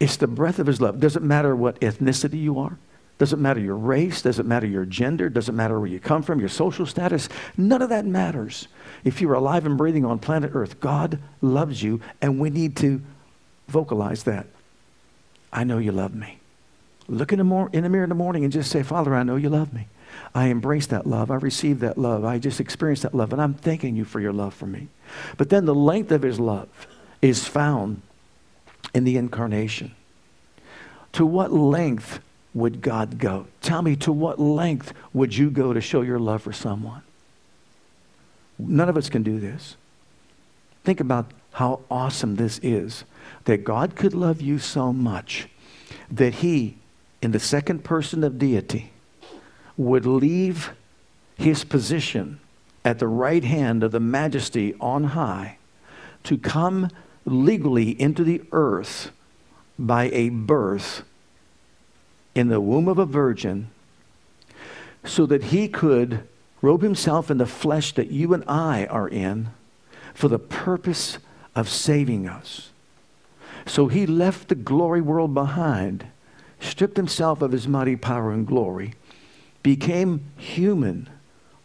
It's 0.01 0.17
the 0.17 0.27
breath 0.27 0.59
of 0.59 0.67
his 0.67 0.81
love. 0.81 1.01
Doesn't 1.01 1.25
matter 1.25 1.55
what 1.57 1.81
ethnicity 1.81 2.41
you 2.41 2.59
are. 2.59 2.79
Doesn't 3.19 3.41
matter 3.41 3.61
your 3.61 3.77
race. 3.77 4.23
Doesn't 4.23 4.47
matter 4.47 4.67
your 4.67 4.85
gender. 4.85 5.29
Doesn't 5.29 5.55
matter 5.55 5.79
where 5.79 5.89
you 5.89 6.01
come 6.01 6.23
from, 6.23 6.41
your 6.41 6.49
social 6.49 6.85
status. 6.85 7.29
None 7.57 7.81
of 7.81 7.89
that 7.91 8.05
matters. 8.05 8.69
If 9.05 9.21
you're 9.21 9.35
alive 9.35 9.67
and 9.67 9.79
breathing 9.79 10.05
on 10.05 10.19
planet 10.19 10.51
Earth, 10.55 10.81
God 10.81 11.19
loves 11.41 11.83
you, 11.83 12.01
and 12.21 12.41
we 12.41 12.51
need 12.51 12.77
to 12.79 13.01
vocalize 13.69 14.25
that. 14.25 14.47
I 15.53 15.65
know 15.65 15.79
you 15.79 15.93
love 15.93 16.15
me. 16.15 16.39
Look 17.07 17.33
in 17.33 17.39
the, 17.39 17.45
mor- 17.45 17.71
in 17.73 17.85
the 17.85 17.89
mirror 17.89 18.05
in 18.05 18.09
the 18.09 18.15
morning 18.15 18.45
and 18.45 18.53
just 18.53 18.71
say, 18.71 18.83
Father, 18.83 19.15
I 19.15 19.23
know 19.23 19.37
you 19.37 19.49
love 19.49 19.73
me. 19.73 19.87
I 20.35 20.47
embrace 20.47 20.87
that 20.89 21.07
love. 21.07 21.31
I 21.31 21.37
receive 21.37 21.81
that 21.81 21.99
love. 21.99 22.25
I 22.25 22.39
just 22.39 22.61
experience 22.61 23.03
that 23.03 23.15
love, 23.15 23.33
and 23.33 23.41
I'm 23.41 23.55
thanking 23.55 23.97
you 23.97 24.05
for 24.05 24.21
your 24.21 24.33
love 24.33 24.55
for 24.55 24.67
me. 24.67 24.89
But 25.37 25.51
then 25.51 25.65
the 25.65 25.75
length 25.75 26.11
of 26.11 26.23
his 26.23 26.41
love 26.41 26.69
is 27.23 27.47
found 27.47 28.03
in 28.95 29.05
the 29.05 29.17
incarnation. 29.17 29.95
To 31.13 31.25
what 31.25 31.53
length 31.53 32.21
would 32.53 32.81
God 32.81 33.19
go? 33.19 33.47
Tell 33.61 33.83
me, 33.83 33.97
to 33.97 34.13
what 34.13 34.41
length 34.41 34.93
would 35.13 35.37
you 35.37 35.51
go 35.51 35.73
to 35.73 35.81
show 35.81 36.03
your 36.03 36.19
love 36.19 36.43
for 36.43 36.53
someone? 36.53 37.03
None 38.59 38.89
of 38.89 38.97
us 38.97 39.09
can 39.09 39.23
do 39.23 39.41
this. 39.41 39.77
Think 40.85 41.01
about 41.01 41.33
how 41.53 41.81
awesome 41.91 42.37
this 42.37 42.59
is 42.63 43.05
that 43.45 43.65
God 43.65 43.97
could 43.97 44.15
love 44.15 44.41
you 44.41 44.59
so 44.59 44.93
much 44.93 45.49
that 46.11 46.35
He, 46.37 46.77
in 47.23 47.33
the 47.33 47.41
second 47.41 47.85
person 47.85 48.23
of 48.23 48.39
deity, 48.39 48.93
would 49.77 50.07
leave 50.07 50.71
His 51.37 51.65
position 51.65 52.41
at 52.85 52.99
the 52.99 53.09
right 53.09 53.45
hand 53.45 53.83
of 53.83 53.93
the 53.93 54.01
majesty 54.01 54.75
on 54.81 55.05
high 55.05 55.59
to 56.25 56.39
come 56.39 56.91
legally 57.25 58.01
into 58.01 58.25
the 58.25 58.43
earth 58.53 59.11
by 59.79 60.05
a 60.11 60.29
birth 60.29 61.03
in 62.35 62.49
the 62.49 62.61
womb 62.61 62.89
of 62.89 62.99
a 62.99 63.07
virgin 63.07 63.71
so 65.05 65.27
that 65.27 65.45
he 65.45 65.69
could 65.69 66.27
robe 66.63 66.83
himself 66.83 67.31
in 67.31 67.39
the 67.39 67.47
flesh 67.47 67.93
that 67.95 68.11
you 68.11 68.33
and 68.33 68.45
I 68.49 68.87
are 68.87 69.09
in 69.09 69.51
for 70.15 70.29
the 70.29 70.39
purpose 70.39 71.19
of 71.55 71.69
saving 71.69 72.27
us. 72.27 72.71
So 73.67 73.89
he 73.89 74.07
left 74.07 74.49
the 74.49 74.55
glory 74.55 75.01
world 75.01 75.35
behind, 75.35 76.07
stripped 76.61 76.97
himself 76.97 77.43
of 77.43 77.53
his 77.53 77.69
mighty 77.69 77.97
power 77.97 78.33
and 78.33 78.47
glory, 78.47 78.95
became 79.65 80.31
human 80.37 81.09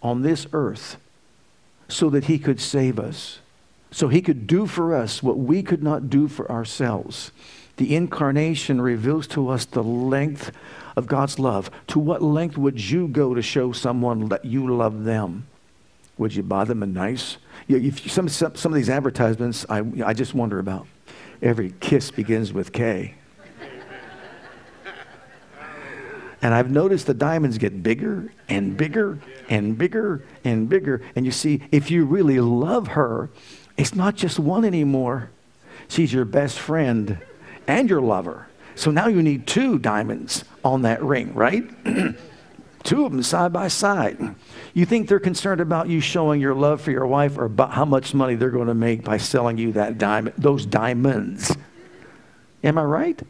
on 0.02 0.24
this 0.24 0.48
earth 0.54 0.98
so 1.88 2.10
that 2.10 2.26
he 2.26 2.40
could 2.40 2.60
save 2.60 2.98
us, 2.98 3.40
so 3.92 4.08
he 4.08 4.22
could 4.22 4.48
do 4.48 4.66
for 4.66 4.96
us 4.96 5.22
what 5.22 5.38
we 5.38 5.62
could 5.62 5.84
not 5.84 6.10
do 6.10 6.28
for 6.28 6.50
ourselves. 6.52 7.32
The 7.78 7.96
incarnation 7.96 8.82
reveals 8.82 9.28
to 9.28 9.50
us 9.50 9.66
the 9.66 9.84
length 9.84 10.52
of 10.96 11.08
God's 11.08 11.38
love. 11.38 11.70
To 11.88 12.00
what 12.00 12.22
length 12.22 12.58
would 12.58 12.90
you 12.90 13.08
go 13.08 13.34
to 13.34 13.42
show 13.42 13.72
someone 13.72 14.30
that 14.30 14.46
you 14.46 14.74
love 14.74 15.04
them? 15.04 15.48
Would 16.18 16.36
you 16.36 16.44
buy 16.44 16.66
them 16.66 16.84
a 16.84 16.88
nice? 16.88 17.38
You 17.68 17.92
some, 17.92 18.28
some, 18.28 18.56
some 18.56 18.72
of 18.72 18.76
these 18.76 18.90
advertisements, 18.90 19.66
I, 19.70 19.84
I 20.06 20.14
just 20.14 20.34
wonder 20.34 20.60
about. 20.60 20.88
Every 21.42 21.74
kiss 21.80 22.12
begins 22.12 22.52
with 22.52 22.74
K. 22.74 23.16
And 26.42 26.54
I've 26.54 26.72
noticed 26.72 27.06
the 27.06 27.14
diamonds 27.14 27.58
get 27.58 27.84
bigger 27.84 28.32
and 28.48 28.78
bigger 28.78 29.20
and 29.50 29.78
bigger 29.78 30.24
and 30.44 30.70
bigger. 30.70 31.02
And 31.16 31.26
you 31.26 31.32
see, 31.32 31.62
if 31.72 31.92
you 31.92 32.06
really 32.06 32.40
love 32.40 32.90
her, 32.90 33.30
it's 33.78 33.94
not 33.94 34.16
just 34.16 34.40
one 34.40 34.64
anymore. 34.64 35.32
She's 35.90 36.14
your 36.14 36.26
best 36.26 36.60
friend 36.60 37.20
and 37.68 37.90
your 37.90 38.02
lover. 38.02 38.48
So 38.76 38.92
now 38.92 39.08
you 39.08 39.22
need 39.22 39.48
two 39.48 39.78
diamonds 39.80 40.46
on 40.64 40.84
that 40.84 41.04
ring, 41.04 41.34
right? 41.34 41.64
two 42.84 43.06
of 43.06 43.12
them 43.12 43.24
side 43.24 43.52
by 43.52 43.68
side. 43.68 44.36
You 44.74 44.86
think 44.86 45.10
they're 45.10 45.20
concerned 45.20 45.60
about 45.60 45.90
you 45.90 46.00
showing 46.00 46.40
your 46.40 46.56
love 46.56 46.80
for 46.80 46.92
your 46.92 47.06
wife 47.06 47.38
or 47.38 47.46
about 47.46 47.72
how 47.72 47.84
much 47.84 48.14
money 48.14 48.36
they're 48.36 48.50
going 48.50 48.68
to 48.68 48.74
make 48.74 49.04
by 49.04 49.18
selling 49.18 49.58
you 49.58 49.74
that 49.74 49.98
diamond, 49.98 50.36
those 50.38 50.66
diamonds. 50.66 51.56
Am 52.64 52.78
I 52.78 52.84
right? 52.84 53.22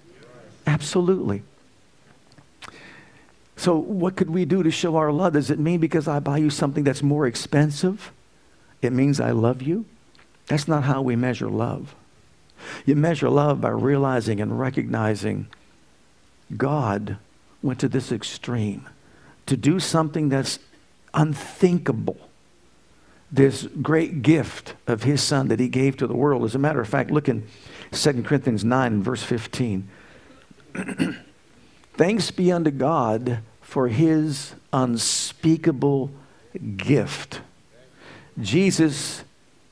Absolutely. 0.67 1.41
So, 3.59 3.75
what 3.75 4.15
could 4.15 4.29
we 4.29 4.45
do 4.45 4.63
to 4.63 4.71
show 4.71 4.95
our 4.95 5.11
love? 5.11 5.33
Does 5.33 5.51
it 5.51 5.59
mean 5.59 5.81
because 5.81 6.07
I 6.07 6.21
buy 6.21 6.37
you 6.37 6.49
something 6.49 6.85
that's 6.85 7.03
more 7.03 7.27
expensive, 7.27 8.13
it 8.81 8.93
means 8.93 9.19
I 9.19 9.31
love 9.31 9.61
you? 9.61 9.83
That's 10.45 10.65
not 10.65 10.85
how 10.85 11.01
we 11.01 11.17
measure 11.17 11.49
love. 11.49 11.93
You 12.85 12.95
measure 12.95 13.29
love 13.29 13.59
by 13.59 13.71
realizing 13.71 14.39
and 14.39 14.57
recognizing 14.57 15.47
God 16.55 17.17
went 17.61 17.81
to 17.81 17.89
this 17.89 18.13
extreme 18.13 18.87
to 19.45 19.57
do 19.57 19.81
something 19.81 20.29
that's 20.29 20.59
unthinkable. 21.13 22.29
This 23.29 23.67
great 23.81 24.21
gift 24.21 24.75
of 24.87 25.03
his 25.03 25.21
son 25.21 25.49
that 25.49 25.59
he 25.59 25.67
gave 25.67 25.97
to 25.97 26.07
the 26.07 26.15
world. 26.15 26.45
As 26.45 26.55
a 26.55 26.59
matter 26.59 26.79
of 26.79 26.87
fact, 26.87 27.11
look 27.11 27.27
in 27.27 27.45
2 27.91 28.23
Corinthians 28.23 28.63
9, 28.63 29.03
verse 29.03 29.21
15. 29.21 29.89
Thanks 31.95 32.31
be 32.31 32.53
unto 32.53 32.71
God 32.71 33.39
for 33.69 33.87
his 33.87 34.55
unspeakable 34.73 36.09
gift. 36.75 37.39
Jesus 38.41 39.23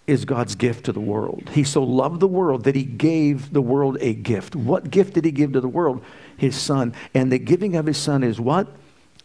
is 0.06 0.24
God's 0.24 0.54
gift 0.54 0.86
to 0.86 0.92
the 0.92 1.00
world. 1.00 1.50
He 1.54 1.64
so 1.64 1.82
loved 1.82 2.20
the 2.20 2.28
world 2.28 2.64
that 2.66 2.76
he 2.76 2.84
gave 2.84 3.54
the 3.54 3.62
world 3.62 3.98
a 4.00 4.14
gift. 4.14 4.56
What 4.56 4.92
gift 4.92 5.16
did 5.16 5.26
he 5.26 5.32
give 5.32 5.54
to 5.54 5.62
the 5.62 5.68
world? 5.68 6.04
His 6.38 6.56
son. 6.56 6.94
And 7.16 7.32
the 7.32 7.40
giving 7.40 7.76
of 7.76 7.88
his 7.88 7.98
son 7.98 8.24
is 8.24 8.40
what? 8.40 8.68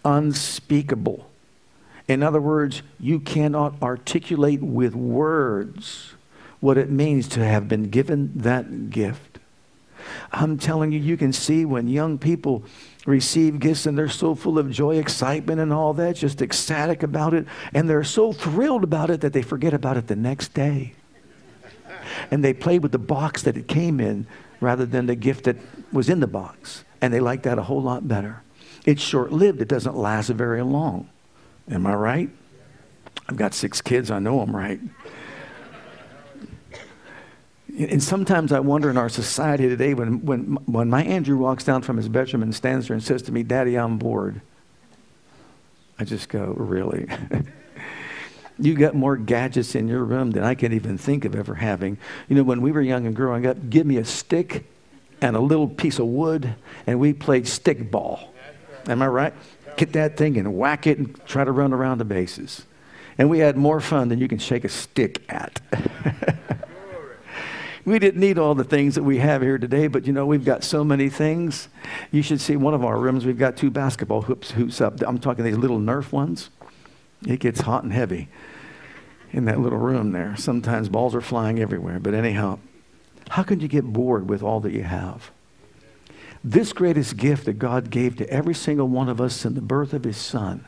Unspeakable. 0.06 1.28
In 2.08 2.22
other 2.22 2.40
words, 2.40 2.80
you 2.98 3.20
cannot 3.20 3.74
articulate 3.82 4.62
with 4.62 4.94
words 4.94 6.14
what 6.60 6.78
it 6.78 6.88
means 6.88 7.28
to 7.28 7.44
have 7.44 7.68
been 7.68 7.90
given 7.90 8.32
that 8.36 8.88
gift. 8.88 9.38
I'm 10.32 10.56
telling 10.56 10.92
you, 10.92 10.98
you 10.98 11.18
can 11.18 11.34
see 11.34 11.66
when 11.66 11.88
young 11.88 12.16
people 12.16 12.64
receive 13.06 13.58
gifts 13.58 13.86
and 13.86 13.96
they're 13.96 14.08
so 14.08 14.34
full 14.34 14.58
of 14.58 14.70
joy, 14.70 14.98
excitement, 14.98 15.60
and 15.60 15.72
all 15.72 15.92
that, 15.94 16.16
just 16.16 16.40
ecstatic 16.40 17.02
about 17.02 17.34
it. 17.34 17.46
And 17.74 17.88
they're 17.88 18.04
so 18.04 18.32
thrilled 18.32 18.84
about 18.84 19.10
it 19.10 19.20
that 19.22 19.32
they 19.32 19.42
forget 19.42 19.74
about 19.74 19.96
it 19.96 20.06
the 20.06 20.16
next 20.16 20.54
day. 20.54 20.94
And 22.30 22.44
they 22.44 22.52
play 22.52 22.78
with 22.78 22.92
the 22.92 22.98
box 22.98 23.42
that 23.42 23.56
it 23.56 23.68
came 23.68 24.00
in 24.00 24.26
rather 24.60 24.86
than 24.86 25.06
the 25.06 25.16
gift 25.16 25.44
that 25.44 25.56
was 25.92 26.08
in 26.08 26.20
the 26.20 26.26
box. 26.26 26.84
And 27.00 27.12
they 27.12 27.20
like 27.20 27.42
that 27.42 27.58
a 27.58 27.62
whole 27.62 27.82
lot 27.82 28.06
better. 28.06 28.42
It's 28.84 29.02
short 29.02 29.32
lived, 29.32 29.60
it 29.60 29.68
doesn't 29.68 29.96
last 29.96 30.28
very 30.28 30.62
long. 30.62 31.08
Am 31.70 31.86
I 31.86 31.94
right? 31.94 32.30
I've 33.28 33.36
got 33.36 33.54
six 33.54 33.80
kids, 33.80 34.10
I 34.10 34.18
know 34.18 34.40
I'm 34.40 34.54
right. 34.54 34.80
And 37.78 38.02
sometimes 38.02 38.52
I 38.52 38.60
wonder 38.60 38.90
in 38.90 38.98
our 38.98 39.08
society 39.08 39.68
today 39.68 39.94
when, 39.94 40.24
when, 40.26 40.58
when 40.66 40.90
my 40.90 41.02
Andrew 41.04 41.38
walks 41.38 41.64
down 41.64 41.82
from 41.82 41.96
his 41.96 42.08
bedroom 42.08 42.42
and 42.42 42.54
stands 42.54 42.88
there 42.88 42.94
and 42.94 43.02
says 43.02 43.22
to 43.22 43.32
me, 43.32 43.42
Daddy, 43.42 43.76
I'm 43.76 43.98
bored. 43.98 44.40
I 45.98 46.04
just 46.04 46.28
go, 46.28 46.54
Really? 46.56 47.08
you 48.58 48.74
got 48.74 48.94
more 48.94 49.16
gadgets 49.16 49.74
in 49.74 49.88
your 49.88 50.04
room 50.04 50.32
than 50.32 50.44
I 50.44 50.54
can 50.54 50.72
even 50.72 50.98
think 50.98 51.24
of 51.24 51.34
ever 51.34 51.54
having. 51.54 51.96
You 52.28 52.36
know, 52.36 52.42
when 52.42 52.60
we 52.60 52.72
were 52.72 52.82
young 52.82 53.06
and 53.06 53.16
growing 53.16 53.46
up, 53.46 53.56
give 53.70 53.86
me 53.86 53.96
a 53.96 54.04
stick 54.04 54.66
and 55.20 55.34
a 55.36 55.40
little 55.40 55.68
piece 55.68 55.98
of 55.98 56.06
wood, 56.06 56.54
and 56.86 57.00
we 57.00 57.12
played 57.12 57.48
stick 57.48 57.90
ball. 57.90 58.32
Am 58.86 59.00
I 59.00 59.06
right? 59.06 59.34
Get 59.76 59.92
that 59.94 60.16
thing 60.16 60.36
and 60.36 60.56
whack 60.56 60.86
it 60.86 60.98
and 60.98 61.26
try 61.26 61.44
to 61.44 61.52
run 61.52 61.72
around 61.72 61.98
the 61.98 62.04
bases. 62.04 62.64
And 63.16 63.30
we 63.30 63.38
had 63.38 63.56
more 63.56 63.80
fun 63.80 64.08
than 64.08 64.18
you 64.18 64.28
can 64.28 64.38
shake 64.38 64.64
a 64.64 64.68
stick 64.68 65.22
at. 65.28 65.60
we 67.84 67.98
didn't 67.98 68.20
need 68.20 68.38
all 68.38 68.54
the 68.54 68.64
things 68.64 68.94
that 68.94 69.02
we 69.02 69.18
have 69.18 69.42
here 69.42 69.58
today, 69.58 69.88
but 69.88 70.06
you 70.06 70.12
know, 70.12 70.26
we've 70.26 70.44
got 70.44 70.62
so 70.62 70.84
many 70.84 71.08
things. 71.08 71.68
You 72.10 72.22
should 72.22 72.40
see 72.40 72.56
one 72.56 72.74
of 72.74 72.84
our 72.84 72.98
rooms, 72.98 73.26
we've 73.26 73.38
got 73.38 73.56
two 73.56 73.70
basketball 73.70 74.22
hoops, 74.22 74.52
hoops 74.52 74.80
up. 74.80 75.00
I'm 75.02 75.18
talking 75.18 75.44
these 75.44 75.58
little 75.58 75.78
Nerf 75.78 76.12
ones. 76.12 76.50
It 77.26 77.40
gets 77.40 77.60
hot 77.60 77.84
and 77.84 77.92
heavy 77.92 78.28
in 79.32 79.44
that 79.46 79.60
little 79.60 79.78
room 79.78 80.12
there. 80.12 80.36
Sometimes 80.36 80.88
balls 80.88 81.14
are 81.14 81.20
flying 81.20 81.58
everywhere, 81.58 81.98
but 81.98 82.14
anyhow, 82.14 82.58
how 83.30 83.42
can 83.42 83.60
you 83.60 83.68
get 83.68 83.84
bored 83.84 84.28
with 84.28 84.42
all 84.42 84.60
that 84.60 84.72
you 84.72 84.82
have? 84.82 85.30
This 86.44 86.72
greatest 86.72 87.16
gift 87.16 87.44
that 87.46 87.54
God 87.54 87.90
gave 87.90 88.16
to 88.16 88.28
every 88.28 88.54
single 88.54 88.88
one 88.88 89.08
of 89.08 89.20
us 89.20 89.44
in 89.44 89.54
the 89.54 89.60
birth 89.60 89.92
of 89.92 90.04
his 90.04 90.16
son 90.16 90.66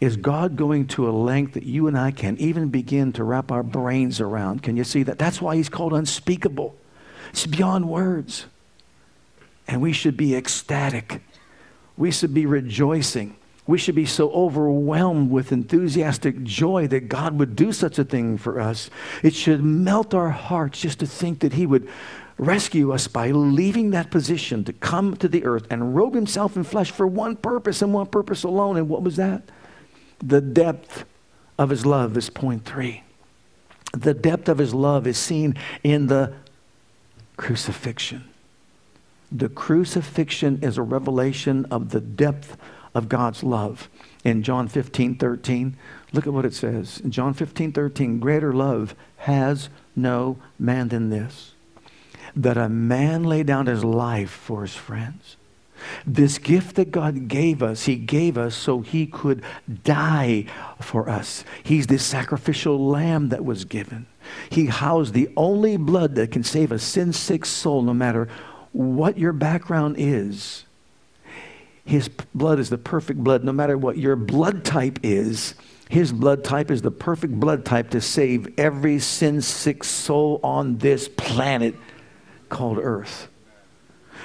is 0.00 0.16
God 0.16 0.56
going 0.56 0.86
to 0.88 1.08
a 1.08 1.12
length 1.12 1.54
that 1.54 1.64
you 1.64 1.86
and 1.86 1.98
I 1.98 2.10
can't 2.10 2.38
even 2.38 2.68
begin 2.68 3.12
to 3.14 3.24
wrap 3.24 3.50
our 3.50 3.62
brains 3.62 4.20
around? 4.20 4.62
Can 4.62 4.76
you 4.76 4.84
see 4.84 5.02
that? 5.04 5.18
That's 5.18 5.40
why 5.40 5.56
he's 5.56 5.68
called 5.68 5.92
unspeakable. 5.92 6.76
It's 7.30 7.46
beyond 7.46 7.88
words. 7.88 8.46
And 9.66 9.82
we 9.82 9.92
should 9.92 10.16
be 10.16 10.34
ecstatic. 10.34 11.22
We 11.96 12.10
should 12.10 12.32
be 12.32 12.46
rejoicing. 12.46 13.36
We 13.66 13.76
should 13.76 13.94
be 13.94 14.06
so 14.06 14.30
overwhelmed 14.30 15.30
with 15.30 15.52
enthusiastic 15.52 16.42
joy 16.42 16.86
that 16.88 17.10
God 17.10 17.38
would 17.38 17.54
do 17.54 17.70
such 17.70 17.98
a 17.98 18.04
thing 18.04 18.38
for 18.38 18.58
us. 18.58 18.88
It 19.22 19.34
should 19.34 19.62
melt 19.62 20.14
our 20.14 20.30
hearts 20.30 20.80
just 20.80 21.00
to 21.00 21.06
think 21.06 21.40
that 21.40 21.52
He 21.52 21.66
would 21.66 21.86
rescue 22.38 22.92
us 22.92 23.08
by 23.08 23.30
leaving 23.30 23.90
that 23.90 24.10
position 24.10 24.64
to 24.64 24.72
come 24.72 25.16
to 25.16 25.28
the 25.28 25.44
earth 25.44 25.66
and 25.70 25.94
robe 25.94 26.14
Himself 26.14 26.56
in 26.56 26.64
flesh 26.64 26.90
for 26.90 27.06
one 27.06 27.36
purpose 27.36 27.82
and 27.82 27.92
one 27.92 28.06
purpose 28.06 28.42
alone. 28.42 28.78
And 28.78 28.88
what 28.88 29.02
was 29.02 29.16
that? 29.16 29.42
The 30.20 30.40
depth 30.40 31.04
of 31.58 31.70
his 31.70 31.86
love 31.86 32.16
is 32.16 32.30
point 32.30 32.64
three. 32.64 33.02
The 33.92 34.14
depth 34.14 34.48
of 34.48 34.58
his 34.58 34.74
love 34.74 35.06
is 35.06 35.16
seen 35.18 35.56
in 35.82 36.08
the 36.08 36.34
crucifixion. 37.36 38.24
The 39.30 39.48
crucifixion 39.48 40.60
is 40.62 40.78
a 40.78 40.82
revelation 40.82 41.66
of 41.66 41.90
the 41.90 42.00
depth 42.00 42.56
of 42.94 43.08
God's 43.08 43.42
love. 43.42 43.88
In 44.24 44.42
John 44.42 44.68
15, 44.68 45.16
13, 45.16 45.76
look 46.12 46.26
at 46.26 46.32
what 46.32 46.44
it 46.44 46.54
says. 46.54 47.00
In 47.00 47.10
John 47.10 47.34
15, 47.34 47.72
13, 47.72 48.18
greater 48.18 48.52
love 48.52 48.94
has 49.18 49.68
no 49.94 50.38
man 50.58 50.88
than 50.88 51.10
this, 51.10 51.52
that 52.34 52.56
a 52.56 52.68
man 52.68 53.24
lay 53.24 53.42
down 53.42 53.66
his 53.66 53.84
life 53.84 54.30
for 54.30 54.62
his 54.62 54.74
friends. 54.74 55.36
This 56.06 56.38
gift 56.38 56.76
that 56.76 56.90
God 56.90 57.28
gave 57.28 57.62
us, 57.62 57.84
He 57.84 57.96
gave 57.96 58.36
us 58.38 58.54
so 58.54 58.80
He 58.80 59.06
could 59.06 59.42
die 59.84 60.46
for 60.80 61.08
us. 61.08 61.44
He's 61.62 61.86
the 61.86 61.98
sacrificial 61.98 62.88
lamb 62.88 63.28
that 63.30 63.44
was 63.44 63.64
given. 63.64 64.06
He 64.50 64.66
housed 64.66 65.14
the 65.14 65.30
only 65.36 65.76
blood 65.76 66.14
that 66.16 66.32
can 66.32 66.44
save 66.44 66.72
a 66.72 66.78
sin 66.78 67.12
sick 67.12 67.44
soul, 67.44 67.82
no 67.82 67.94
matter 67.94 68.28
what 68.72 69.18
your 69.18 69.32
background 69.32 69.96
is. 69.98 70.64
His 71.84 72.08
blood 72.34 72.58
is 72.58 72.68
the 72.68 72.78
perfect 72.78 73.24
blood, 73.24 73.44
no 73.44 73.52
matter 73.52 73.78
what 73.78 73.96
your 73.96 74.14
blood 74.14 74.64
type 74.64 74.98
is. 75.02 75.54
His 75.88 76.12
blood 76.12 76.44
type 76.44 76.70
is 76.70 76.82
the 76.82 76.90
perfect 76.90 77.40
blood 77.40 77.64
type 77.64 77.90
to 77.90 78.00
save 78.02 78.58
every 78.58 78.98
sin 78.98 79.40
sick 79.40 79.82
soul 79.84 80.38
on 80.44 80.78
this 80.78 81.08
planet 81.08 81.74
called 82.50 82.78
earth. 82.78 83.28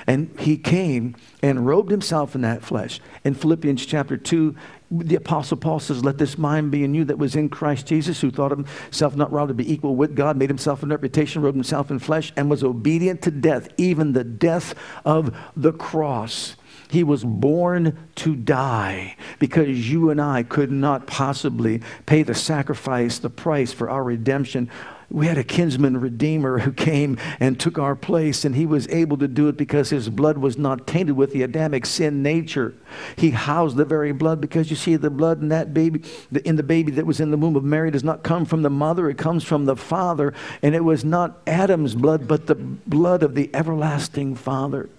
And 0.05 0.33
he 0.39 0.57
came 0.57 1.15
and 1.41 1.65
robed 1.65 1.91
himself 1.91 2.35
in 2.35 2.41
that 2.41 2.63
flesh. 2.63 2.99
In 3.23 3.33
Philippians 3.33 3.85
chapter 3.85 4.17
2, 4.17 4.55
the 4.91 5.15
Apostle 5.15 5.57
Paul 5.57 5.79
says, 5.79 6.03
Let 6.03 6.17
this 6.17 6.37
mind 6.37 6.71
be 6.71 6.83
in 6.83 6.93
you 6.93 7.05
that 7.05 7.17
was 7.17 7.35
in 7.35 7.49
Christ 7.49 7.87
Jesus, 7.87 8.21
who 8.21 8.29
thought 8.29 8.51
himself 8.51 9.15
not 9.15 9.31
robed 9.31 9.49
to 9.49 9.53
be 9.53 9.71
equal 9.71 9.95
with 9.95 10.15
God, 10.15 10.37
made 10.37 10.49
himself 10.49 10.83
an 10.83 10.89
reputation, 10.89 11.41
robed 11.41 11.55
himself 11.55 11.89
in 11.89 11.99
flesh, 11.99 12.31
and 12.35 12.49
was 12.49 12.63
obedient 12.63 13.21
to 13.23 13.31
death, 13.31 13.69
even 13.77 14.13
the 14.13 14.23
death 14.23 14.75
of 15.05 15.35
the 15.55 15.73
cross. 15.73 16.55
He 16.89 17.03
was 17.03 17.23
born 17.23 17.97
to 18.15 18.35
die 18.35 19.15
because 19.39 19.89
you 19.89 20.11
and 20.11 20.21
I 20.21 20.43
could 20.43 20.71
not 20.71 21.07
possibly 21.07 21.81
pay 22.05 22.21
the 22.21 22.35
sacrifice, 22.35 23.17
the 23.17 23.31
price 23.31 23.73
for 23.73 23.89
our 23.89 24.03
redemption 24.03 24.69
we 25.09 25.27
had 25.27 25.37
a 25.37 25.43
kinsman 25.43 25.99
redeemer 25.99 26.59
who 26.59 26.71
came 26.71 27.17
and 27.39 27.59
took 27.59 27.77
our 27.77 27.95
place, 27.95 28.45
and 28.45 28.55
he 28.55 28.65
was 28.65 28.87
able 28.89 29.17
to 29.17 29.27
do 29.27 29.47
it 29.47 29.57
because 29.57 29.89
his 29.89 30.09
blood 30.09 30.37
was 30.37 30.57
not 30.57 30.87
tainted 30.87 31.15
with 31.15 31.33
the 31.33 31.43
Adamic 31.43 31.85
sin 31.85 32.23
nature. 32.23 32.73
He 33.15 33.31
housed 33.31 33.77
the 33.77 33.85
very 33.85 34.11
blood 34.11 34.41
because 34.41 34.69
you 34.69 34.75
see, 34.75 34.95
the 34.95 35.09
blood 35.09 35.41
in 35.41 35.49
that 35.49 35.73
baby, 35.73 36.03
in 36.45 36.55
the 36.55 36.63
baby 36.63 36.91
that 36.93 37.05
was 37.05 37.19
in 37.19 37.31
the 37.31 37.37
womb 37.37 37.55
of 37.55 37.63
Mary, 37.63 37.91
does 37.91 38.03
not 38.03 38.23
come 38.23 38.45
from 38.45 38.61
the 38.61 38.69
mother, 38.69 39.09
it 39.09 39.17
comes 39.17 39.43
from 39.43 39.65
the 39.65 39.75
father. 39.75 40.33
And 40.61 40.75
it 40.75 40.83
was 40.83 41.05
not 41.05 41.41
Adam's 41.45 41.95
blood, 41.95 42.27
but 42.27 42.47
the 42.47 42.55
blood 42.55 43.23
of 43.23 43.35
the 43.35 43.49
everlasting 43.53 44.35
Father, 44.35 44.89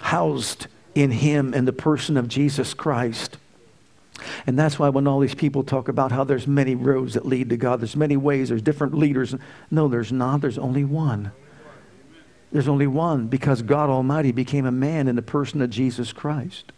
housed 0.00 0.66
in 0.94 1.10
him 1.10 1.54
in 1.54 1.64
the 1.64 1.72
person 1.72 2.16
of 2.16 2.28
Jesus 2.28 2.74
Christ. 2.74 3.36
And 4.46 4.58
that's 4.58 4.78
why 4.78 4.88
when 4.88 5.06
all 5.06 5.20
these 5.20 5.34
people 5.34 5.62
talk 5.62 5.88
about 5.88 6.12
how 6.12 6.24
there's 6.24 6.46
many 6.46 6.74
roads 6.74 7.14
that 7.14 7.26
lead 7.26 7.50
to 7.50 7.56
God, 7.56 7.80
there's 7.80 7.96
many 7.96 8.16
ways, 8.16 8.48
there's 8.48 8.62
different 8.62 8.94
leaders. 8.94 9.34
No, 9.70 9.88
there's 9.88 10.12
not. 10.12 10.40
There's 10.40 10.58
only 10.58 10.84
one. 10.84 11.32
There's 12.50 12.68
only 12.68 12.86
one 12.86 13.26
because 13.26 13.62
God 13.62 13.90
Almighty 13.90 14.32
became 14.32 14.66
a 14.66 14.72
man 14.72 15.08
in 15.08 15.16
the 15.16 15.22
person 15.22 15.60
of 15.60 15.70
Jesus 15.70 16.12
Christ. 16.12 16.72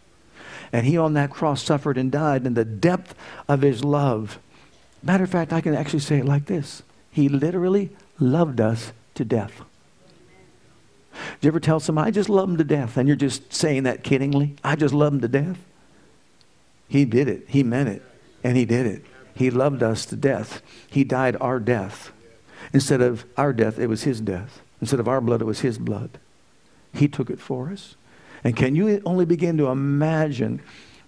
And 0.73 0.87
he 0.87 0.97
on 0.97 1.15
that 1.15 1.31
cross 1.31 1.63
suffered 1.63 1.99
and 1.99 2.11
died 2.13 2.47
in 2.47 2.55
the 2.55 2.65
depth 2.65 3.15
of 3.49 3.63
his 3.63 3.85
love. 3.85 4.39
Matter 5.03 5.25
of 5.25 5.31
fact, 5.31 5.53
I 5.53 5.61
can 5.61 5.75
actually 5.75 6.01
say 6.01 6.19
it 6.19 6.27
like 6.27 6.47
this 6.47 6.83
He 7.11 7.29
literally 7.29 7.91
loved 8.19 8.61
us 8.61 8.93
to 9.15 9.25
death. 9.25 9.63
Did 11.13 11.47
you 11.47 11.49
ever 11.49 11.61
tell 11.61 11.81
somebody, 11.81 12.09
I 12.09 12.11
just 12.11 12.29
love 12.29 12.49
them 12.49 12.57
to 12.59 12.65
death? 12.65 12.97
And 12.97 13.09
you're 13.09 13.17
just 13.17 13.53
saying 13.53 13.83
that 13.85 14.05
kiddingly? 14.05 14.57
I 14.63 14.77
just 14.77 14.95
love 14.95 15.13
them 15.13 15.21
to 15.23 15.29
death? 15.29 15.59
He 16.91 17.05
did 17.05 17.29
it. 17.29 17.45
He 17.49 17.63
meant 17.63 17.89
it. 17.89 18.03
And 18.43 18.57
He 18.57 18.65
did 18.65 18.85
it. 18.85 19.05
He 19.33 19.51
loved 19.51 19.83
us 19.83 20.05
to 20.07 20.17
death. 20.17 20.61
He 20.91 21.05
died 21.05 21.37
our 21.41 21.61
death. 21.61 22.11
Instead 22.73 23.01
of 23.01 23.25
our 23.37 23.53
death, 23.53 23.79
it 23.79 23.87
was 23.87 24.03
His 24.03 24.21
death. 24.21 24.61
Instead 24.81 24.99
of 24.99 25.09
our 25.09 25.21
blood, 25.21 25.41
it 25.41 25.47
was 25.47 25.61
His 25.61 25.79
blood. 25.79 26.19
He 26.93 27.07
took 27.07 27.31
it 27.31 27.41
for 27.41 27.71
us. 27.71 27.95
And 28.43 28.57
can 28.57 28.75
you 28.75 29.01
only 29.07 29.25
begin 29.25 29.57
to 29.59 29.69
imagine 29.69 30.61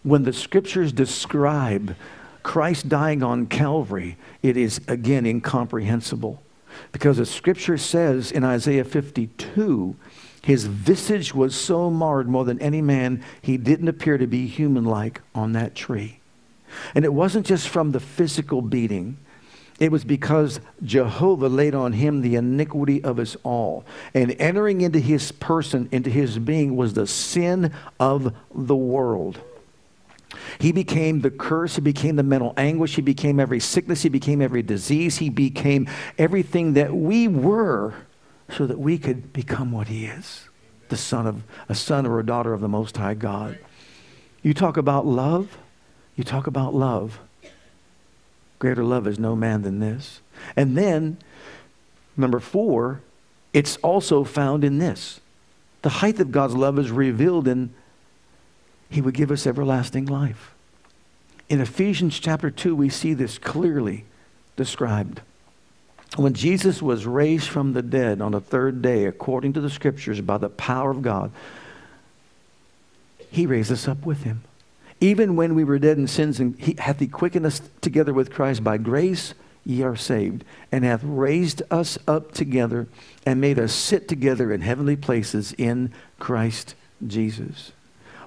when 0.05 0.23
the 0.23 0.33
scriptures 0.33 0.93
describe 0.93 1.97
Christ 2.45 2.89
dying 2.89 3.23
on 3.23 3.47
Calvary, 3.47 4.17
it 4.43 4.57
is 4.57 4.81
again 4.87 5.27
incomprehensible. 5.27 6.43
Because 6.91 7.19
the 7.19 7.27
scripture 7.27 7.79
says 7.79 8.33
in 8.33 8.45
Isaiah 8.45 8.85
52 8.85 9.97
his 10.43 10.67
visage 10.67 11.33
was 11.35 11.55
so 11.55 11.89
marred 11.89 12.29
more 12.29 12.45
than 12.45 12.61
any 12.61 12.83
man, 12.83 13.23
he 13.41 13.57
didn't 13.57 13.89
appear 13.89 14.19
to 14.19 14.27
be 14.27 14.47
human 14.47 14.85
like 14.85 15.21
on 15.35 15.53
that 15.53 15.75
tree. 15.75 16.19
And 16.95 17.05
it 17.05 17.15
wasn't 17.15 17.47
just 17.47 17.69
from 17.69 17.93
the 17.93 18.01
physical 18.01 18.61
beating, 18.61 19.19
it 19.79 19.91
was 19.91 20.05
because 20.05 20.61
Jehovah 20.83 21.49
laid 21.49 21.75
on 21.75 21.93
him 21.93 22.21
the 22.21 22.37
iniquity 22.37 23.03
of 23.03 23.19
us 23.19 23.37
all. 23.43 23.85
And 24.15 24.37
entering 24.39 24.81
into 24.81 24.99
his 24.99 25.33
person, 25.33 25.89
into 25.91 26.11
his 26.11 26.39
being, 26.39 26.77
was 26.77 26.95
the 26.95 27.07
sin 27.07 27.73
of 27.99 28.35
the 28.55 28.77
world. 28.77 29.41
He 30.59 30.73
became 30.73 31.21
the 31.21 31.31
curse. 31.31 31.77
He 31.77 31.81
became 31.81 32.17
the 32.17 32.23
mental 32.23 32.55
anguish. 32.57 32.97
He 32.97 33.03
became 33.03 33.39
every 33.39 33.61
sickness. 33.61 34.03
He 34.03 34.09
became 34.09 34.41
every 34.41 34.63
disease. 34.63 35.19
He 35.19 35.29
became 35.29 35.89
everything 36.19 36.75
that 36.75 36.95
we 36.95 37.29
were 37.29 37.95
so 38.51 38.67
that 38.67 38.79
we 38.79 38.99
could 38.99 39.33
become 39.33 39.73
what 39.73 39.89
he 39.89 40.07
is 40.07 40.49
the 40.93 40.97
son 40.97 41.27
of 41.27 41.43
a 41.71 41.75
son 41.75 42.07
or 42.07 42.21
a 42.21 42.27
daughter 42.27 42.53
of 42.53 42.61
the 42.61 42.69
most 42.69 42.99
high 42.99 43.15
god 43.15 43.59
you 44.43 44.53
talk 44.53 44.77
about 44.77 45.07
love 45.07 45.57
you 46.17 46.23
talk 46.23 46.47
about 46.47 46.75
love 46.75 47.19
greater 48.59 48.85
love 48.85 49.07
is 49.07 49.19
no 49.19 49.35
man 49.35 49.63
than 49.63 49.81
this 49.81 50.21
and 50.55 50.77
then 50.77 51.17
number 52.15 52.39
four 52.39 53.01
it's 53.55 53.79
also 53.79 54.23
found 54.23 54.65
in 54.65 54.77
this 54.77 55.21
the 55.81 55.89
height 55.89 56.21
of 56.21 56.31
god's 56.31 56.55
love 56.55 56.79
is 56.79 56.91
revealed 56.91 57.49
in 57.49 57.73
he 58.93 59.01
would 59.01 59.15
give 59.15 59.31
us 59.31 59.47
everlasting 59.47 60.07
life 60.07 60.55
in 61.49 61.61
ephesians 61.61 62.19
chapter 62.19 62.51
2 62.51 62.75
we 62.75 62.89
see 62.89 63.15
this 63.15 63.39
clearly 63.39 64.05
described 64.57 65.21
when 66.17 66.35
Jesus 66.35 66.83
was 66.83 67.07
raised 67.07 67.49
from 67.49 67.73
the 67.73 67.83
dead 67.83 68.21
on 68.21 68.33
the 68.33 68.41
third 68.41 68.83
day, 68.83 69.07
according 69.07 69.55
to 69.55 69.61
the 69.61 69.71
scriptures, 69.71 70.21
by 70.21 70.37
the 70.37 70.51
power 70.51 70.91
of 70.91 71.01
God, 71.01 71.31
he 73.31 73.47
raised 73.47 73.73
us 73.73 73.89
up 73.89 74.05
with 74.05 74.25
him. 74.25 74.43
Even 75.01 75.37
when 75.37 75.55
we 75.55 75.65
were 75.65 75.79
dead 75.79 75.97
in 75.97 76.07
sins, 76.07 76.39
and 76.39 76.59
he 76.59 76.77
hath 76.79 77.01
he 77.01 77.07
quickened 77.07 77.47
us 77.47 77.63
together 77.81 78.13
with 78.13 78.33
Christ 78.33 78.63
by 78.63 78.77
grace, 78.77 79.33
ye 79.65 79.83
are 79.83 79.97
saved, 79.97 80.45
and 80.71 80.85
hath 80.85 81.03
raised 81.03 81.63
us 81.71 81.99
up 82.07 82.33
together 82.33 82.89
and 83.25 83.41
made 83.41 83.59
us 83.59 83.73
sit 83.73 84.07
together 84.07 84.53
in 84.53 84.61
heavenly 84.61 84.97
places 84.97 85.55
in 85.57 85.93
Christ 86.19 86.75
Jesus. 87.07 87.73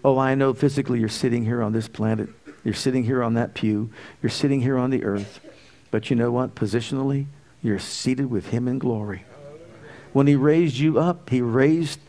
Oh, 0.06 0.20
I 0.20 0.36
know 0.36 0.54
physically 0.54 1.00
you're 1.00 1.10
sitting 1.10 1.46
here 1.46 1.64
on 1.64 1.74
this 1.74 1.88
planet. 1.88 2.30
You're 2.64 2.76
sitting 2.76 3.06
here 3.06 3.24
on 3.24 3.34
that 3.34 3.56
pew. 3.56 3.90
You're 4.22 4.30
sitting 4.30 4.62
here 4.62 4.78
on 4.78 4.92
the 4.92 5.04
earth. 5.04 5.40
But 5.90 6.12
you 6.12 6.16
know 6.16 6.32
what? 6.32 6.54
Positionally, 6.54 7.26
you're 7.64 7.80
seated 7.80 8.30
with 8.30 8.50
him 8.50 8.68
in 8.68 8.78
glory. 8.78 9.26
When 10.14 10.28
he 10.28 10.36
raised 10.36 10.78
you 10.78 11.00
up, 11.00 11.32
he 11.32 11.42
raised, 11.42 12.00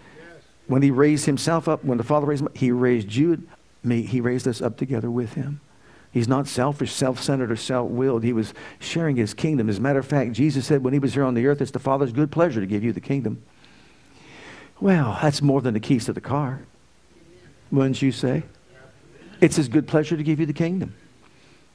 when 0.67 0.83
he 0.83 0.91
raised 0.91 1.25
himself 1.25 1.69
up, 1.69 1.85
when 1.87 1.97
the 1.97 2.05
Father 2.05 2.27
raised 2.27 2.43
him 2.43 2.51
he 2.55 2.71
raised 2.71 3.15
you, 3.15 3.49
me, 3.83 4.03
he 4.03 4.21
raised 4.21 4.47
us 4.47 4.61
up 4.61 4.77
together 4.77 5.11
with 5.11 5.33
him. 5.33 5.63
He's 6.13 6.29
not 6.29 6.47
selfish, 6.47 6.93
self 6.93 7.23
centered, 7.23 7.51
or 7.51 7.57
self 7.57 7.89
willed. 7.89 8.25
He 8.25 8.35
was 8.35 8.53
sharing 8.79 9.17
his 9.17 9.33
kingdom. 9.33 9.71
As 9.71 9.79
a 9.79 9.81
matter 9.81 10.01
of 10.01 10.07
fact, 10.07 10.33
Jesus 10.33 10.67
said 10.67 10.85
when 10.85 10.93
he 10.93 10.99
was 10.99 11.15
here 11.15 11.25
on 11.25 11.33
the 11.33 11.47
earth, 11.47 11.63
it's 11.63 11.71
the 11.71 11.79
Father's 11.79 12.13
good 12.13 12.31
pleasure 12.31 12.61
to 12.61 12.67
give 12.67 12.85
you 12.85 12.93
the 12.93 13.01
kingdom. 13.01 13.43
Well, 14.81 15.19
that's 15.23 15.41
more 15.41 15.63
than 15.63 15.73
the 15.73 15.81
keys 15.81 16.05
to 16.05 16.13
the 16.13 16.21
car, 16.21 16.67
wouldn't 17.71 18.03
you 18.03 18.13
say? 18.13 18.45
It's 19.41 19.57
his 19.57 19.69
good 19.69 19.87
pleasure 19.87 20.17
to 20.17 20.23
give 20.23 20.41
you 20.41 20.47
the 20.47 20.53
kingdom. 20.53 20.95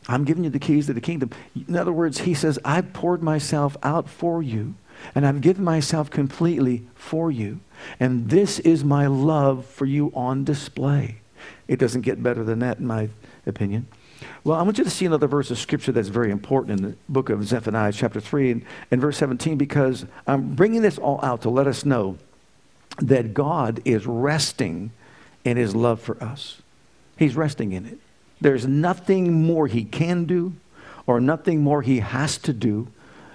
I'm 0.08 0.23
giving 0.23 0.43
you 0.43 0.49
the 0.49 0.60
keys 0.60 0.88
to 0.88 0.93
the 0.93 1.01
kingdom. 1.01 1.30
In 1.67 1.75
other 1.75 1.93
words, 1.93 2.19
he 2.19 2.34
says, 2.34 2.58
I've 2.65 2.91
poured 2.93 3.21
myself 3.21 3.77
out 3.84 4.10
for 4.10 4.41
you, 4.41 4.73
and 5.13 5.25
I've 5.27 5.41
given 5.41 5.63
myself 5.63 6.10
completely 6.10 6.88
for 6.95 7.32
you. 7.32 7.60
And 7.99 8.30
this 8.30 8.60
is 8.60 8.84
my 8.84 9.08
love 9.08 9.65
for 9.65 9.86
you 9.86 10.12
on 10.15 10.43
display. 10.43 11.21
It 11.67 11.80
doesn't 11.80 12.01
get 12.01 12.21
better 12.21 12.43
than 12.43 12.60
that, 12.60 12.80
in 12.80 12.88
my 12.88 13.10
opinion. 13.45 13.88
Well, 14.43 14.58
I 14.58 14.63
want 14.63 14.77
you 14.77 14.84
to 14.84 14.89
see 14.89 15.06
another 15.06 15.27
verse 15.27 15.51
of 15.51 15.58
scripture 15.58 15.91
that's 15.91 16.08
very 16.08 16.32
important 16.32 16.80
in 16.80 16.89
the 16.89 16.97
book 17.10 17.30
of 17.30 17.43
Zephaniah, 17.47 17.91
chapter 17.91 18.19
3, 18.19 18.51
and, 18.51 18.65
and 18.89 19.01
verse 19.01 19.17
17, 19.17 19.58
because 19.58 20.06
I'm 20.27 20.56
bringing 20.56 20.82
this 20.82 20.97
all 20.97 21.19
out 21.23 21.41
to 21.43 21.49
let 21.49 21.67
us 21.67 21.86
know 21.86 22.17
that 22.99 23.34
God 23.34 23.82
is 23.86 24.06
resting 24.06 24.91
in 25.43 25.58
his 25.58 25.75
love 25.75 25.99
for 25.99 26.21
us. 26.23 26.62
He's 27.17 27.36
resting 27.36 27.71
in 27.71 27.86
it. 27.86 27.97
There's 28.39 28.65
nothing 28.65 29.45
more 29.45 29.67
he 29.67 29.84
can 29.84 30.25
do 30.25 30.54
or 31.06 31.19
nothing 31.19 31.62
more 31.62 31.82
he 31.82 31.99
has 31.99 32.38
to 32.39 32.54
do 32.54 32.88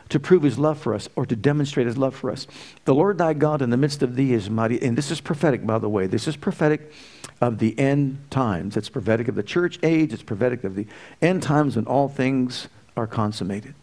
to 0.09 0.21
prove 0.21 0.43
his 0.43 0.59
love 0.59 0.79
for 0.79 0.95
us 0.95 1.09
or 1.17 1.27
to 1.27 1.35
demonstrate 1.35 1.87
his 1.87 1.99
love 1.99 2.15
for 2.15 2.31
us. 2.31 2.47
The 2.85 2.95
Lord 2.95 3.19
thy 3.19 3.35
God 3.35 3.63
in 3.63 3.71
the 3.71 3.77
midst 3.77 4.03
of 4.03 4.15
thee 4.15 4.33
is 4.33 4.49
mighty. 4.49 4.81
And 4.81 4.97
this 4.97 5.11
is 5.11 5.21
prophetic, 5.21 5.67
by 5.67 5.79
the 5.79 5.89
way. 5.89 6.07
This 6.07 6.29
is 6.29 6.37
prophetic 6.37 6.93
of 7.41 7.59
the 7.59 7.79
end 7.79 8.19
times. 8.31 8.77
It's 8.77 8.89
prophetic 8.89 9.29
of 9.29 9.35
the 9.35 9.43
church 9.43 9.79
age. 9.83 10.13
It's 10.13 10.23
prophetic 10.23 10.65
of 10.65 10.75
the 10.75 10.87
end 11.21 11.43
times 11.43 11.77
when 11.77 11.87
all 11.87 12.09
things 12.09 12.69
are 12.97 13.07
consummated. 13.07 13.75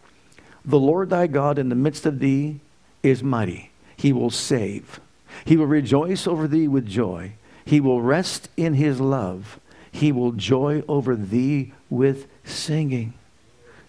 The 0.66 0.80
Lord 0.80 1.10
thy 1.10 1.28
God 1.28 1.60
in 1.60 1.70
the 1.70 1.76
midst 1.76 2.06
of 2.06 2.20
thee 2.20 2.60
is 3.04 3.22
mighty. 3.22 3.72
He 3.98 4.14
will 4.14 4.32
save. 4.32 5.00
He 5.46 5.58
will 5.58 5.68
rejoice 5.68 6.26
over 6.26 6.48
thee 6.48 6.68
with 6.68 6.86
joy. 6.86 7.34
He 7.66 7.80
will 7.80 8.02
rest 8.02 8.50
in 8.58 8.74
his 8.74 9.00
love. 9.00 9.60
He 9.92 10.12
will 10.12 10.32
joy 10.32 10.84
over 10.88 11.16
thee 11.16 11.74
with 11.90 12.28
singing. 12.44 13.14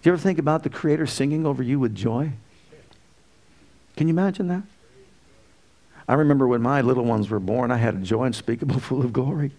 Do 0.03 0.11
you 0.11 0.13
ever 0.13 0.23
think 0.23 0.39
about 0.39 0.63
the 0.63 0.71
Creator 0.71 1.07
singing 1.07 1.47
over 1.47 1.63
you 1.63 1.81
with 1.81 1.95
joy? 1.95 2.33
Can 3.97 4.09
you 4.09 4.13
imagine 4.13 4.49
that? 4.49 4.63
I 6.07 6.15
remember 6.15 6.47
when 6.47 6.61
my 6.61 6.83
little 6.83 7.05
ones 7.05 7.31
were 7.31 7.41
born, 7.41 7.71
I 7.71 7.79
had 7.79 7.95
a 7.95 7.99
joy 7.99 8.25
unspeakable, 8.25 8.81
full 8.81 9.03
of 9.03 9.13
glory. 9.13 9.53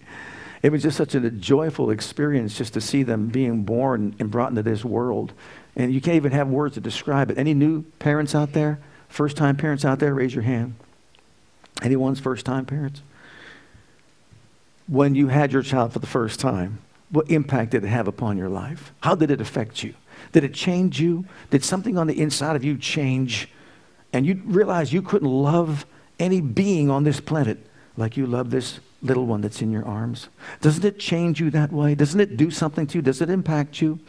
It 0.61 0.71
was 0.71 0.83
just 0.83 0.97
such 0.97 1.15
a 1.15 1.29
joyful 1.29 1.91
experience 1.91 2.57
just 2.57 2.73
to 2.73 2.81
see 2.81 3.03
them 3.03 3.27
being 3.27 3.63
born 3.63 4.15
and 4.19 4.31
brought 4.31 4.49
into 4.49 4.63
this 4.63 4.83
world. 4.83 5.33
And 5.75 5.93
you 5.93 6.01
can't 6.01 6.15
even 6.15 6.31
have 6.31 6.47
words 6.47 6.75
to 6.75 6.81
describe 6.81 7.29
it. 7.29 7.37
Any 7.37 7.53
new 7.53 7.83
parents 7.99 8.33
out 8.33 8.53
there? 8.53 8.79
First 9.09 9.37
time 9.37 9.57
parents 9.57 9.85
out 9.85 9.99
there? 9.99 10.13
Raise 10.13 10.33
your 10.33 10.43
hand. 10.43 10.75
Anyone's 11.81 12.19
first 12.19 12.45
time 12.45 12.65
parents? 12.65 13.01
When 14.87 15.15
you 15.15 15.27
had 15.27 15.51
your 15.51 15.61
child 15.61 15.93
for 15.93 15.99
the 15.99 16.07
first 16.07 16.39
time, 16.39 16.79
what 17.09 17.29
impact 17.29 17.71
did 17.71 17.83
it 17.83 17.87
have 17.87 18.07
upon 18.07 18.37
your 18.37 18.49
life? 18.49 18.93
How 19.01 19.15
did 19.15 19.31
it 19.31 19.41
affect 19.41 19.83
you? 19.83 19.93
Did 20.31 20.43
it 20.43 20.53
change 20.53 20.99
you? 20.99 21.25
Did 21.49 21.63
something 21.63 21.97
on 21.97 22.07
the 22.07 22.19
inside 22.19 22.55
of 22.55 22.63
you 22.63 22.77
change? 22.77 23.49
And 24.13 24.25
you 24.25 24.41
realize 24.45 24.93
you 24.93 25.01
couldn't 25.01 25.29
love 25.29 25.85
any 26.19 26.41
being 26.41 26.89
on 26.89 27.03
this 27.03 27.19
planet 27.19 27.65
like 27.97 28.17
you 28.17 28.25
love 28.25 28.49
this 28.49 28.79
little 29.01 29.25
one 29.25 29.41
that's 29.41 29.61
in 29.61 29.71
your 29.71 29.85
arms? 29.85 30.29
Doesn't 30.61 30.83
it 30.83 30.99
change 30.99 31.39
you 31.39 31.49
that 31.51 31.71
way? 31.71 31.95
Doesn't 31.95 32.19
it 32.19 32.37
do 32.37 32.51
something 32.51 32.87
to 32.87 32.97
you? 32.97 33.01
Does 33.01 33.21
it 33.21 33.29
impact 33.29 33.81
you? 33.81 33.99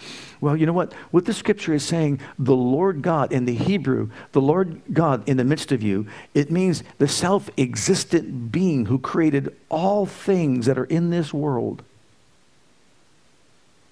Well, 0.40 0.57
you 0.57 0.66
know 0.66 0.72
what? 0.72 0.92
What 1.11 1.25
the 1.25 1.35
scripture 1.35 1.75
is 1.75 1.85
saying, 1.85 2.20
the 2.38 2.57
Lord 2.57 3.03
God 3.03 3.33
in 3.33 3.44
the 3.44 3.55
Hebrew, 3.55 4.11
the 4.33 4.40
Lord 4.40 4.83
God 4.92 5.29
in 5.29 5.37
the 5.37 5.44
midst 5.44 5.72
of 5.72 5.83
you, 5.83 6.07
it 6.35 6.51
means 6.51 6.83
the 6.99 7.09
self 7.09 7.51
existent 7.59 8.51
being 8.51 8.87
who 8.87 8.99
created 8.99 9.55
all 9.68 10.07
things 10.07 10.66
that 10.66 10.79
are 10.79 10.85
in 10.85 11.11
this 11.11 11.33
world 11.33 11.83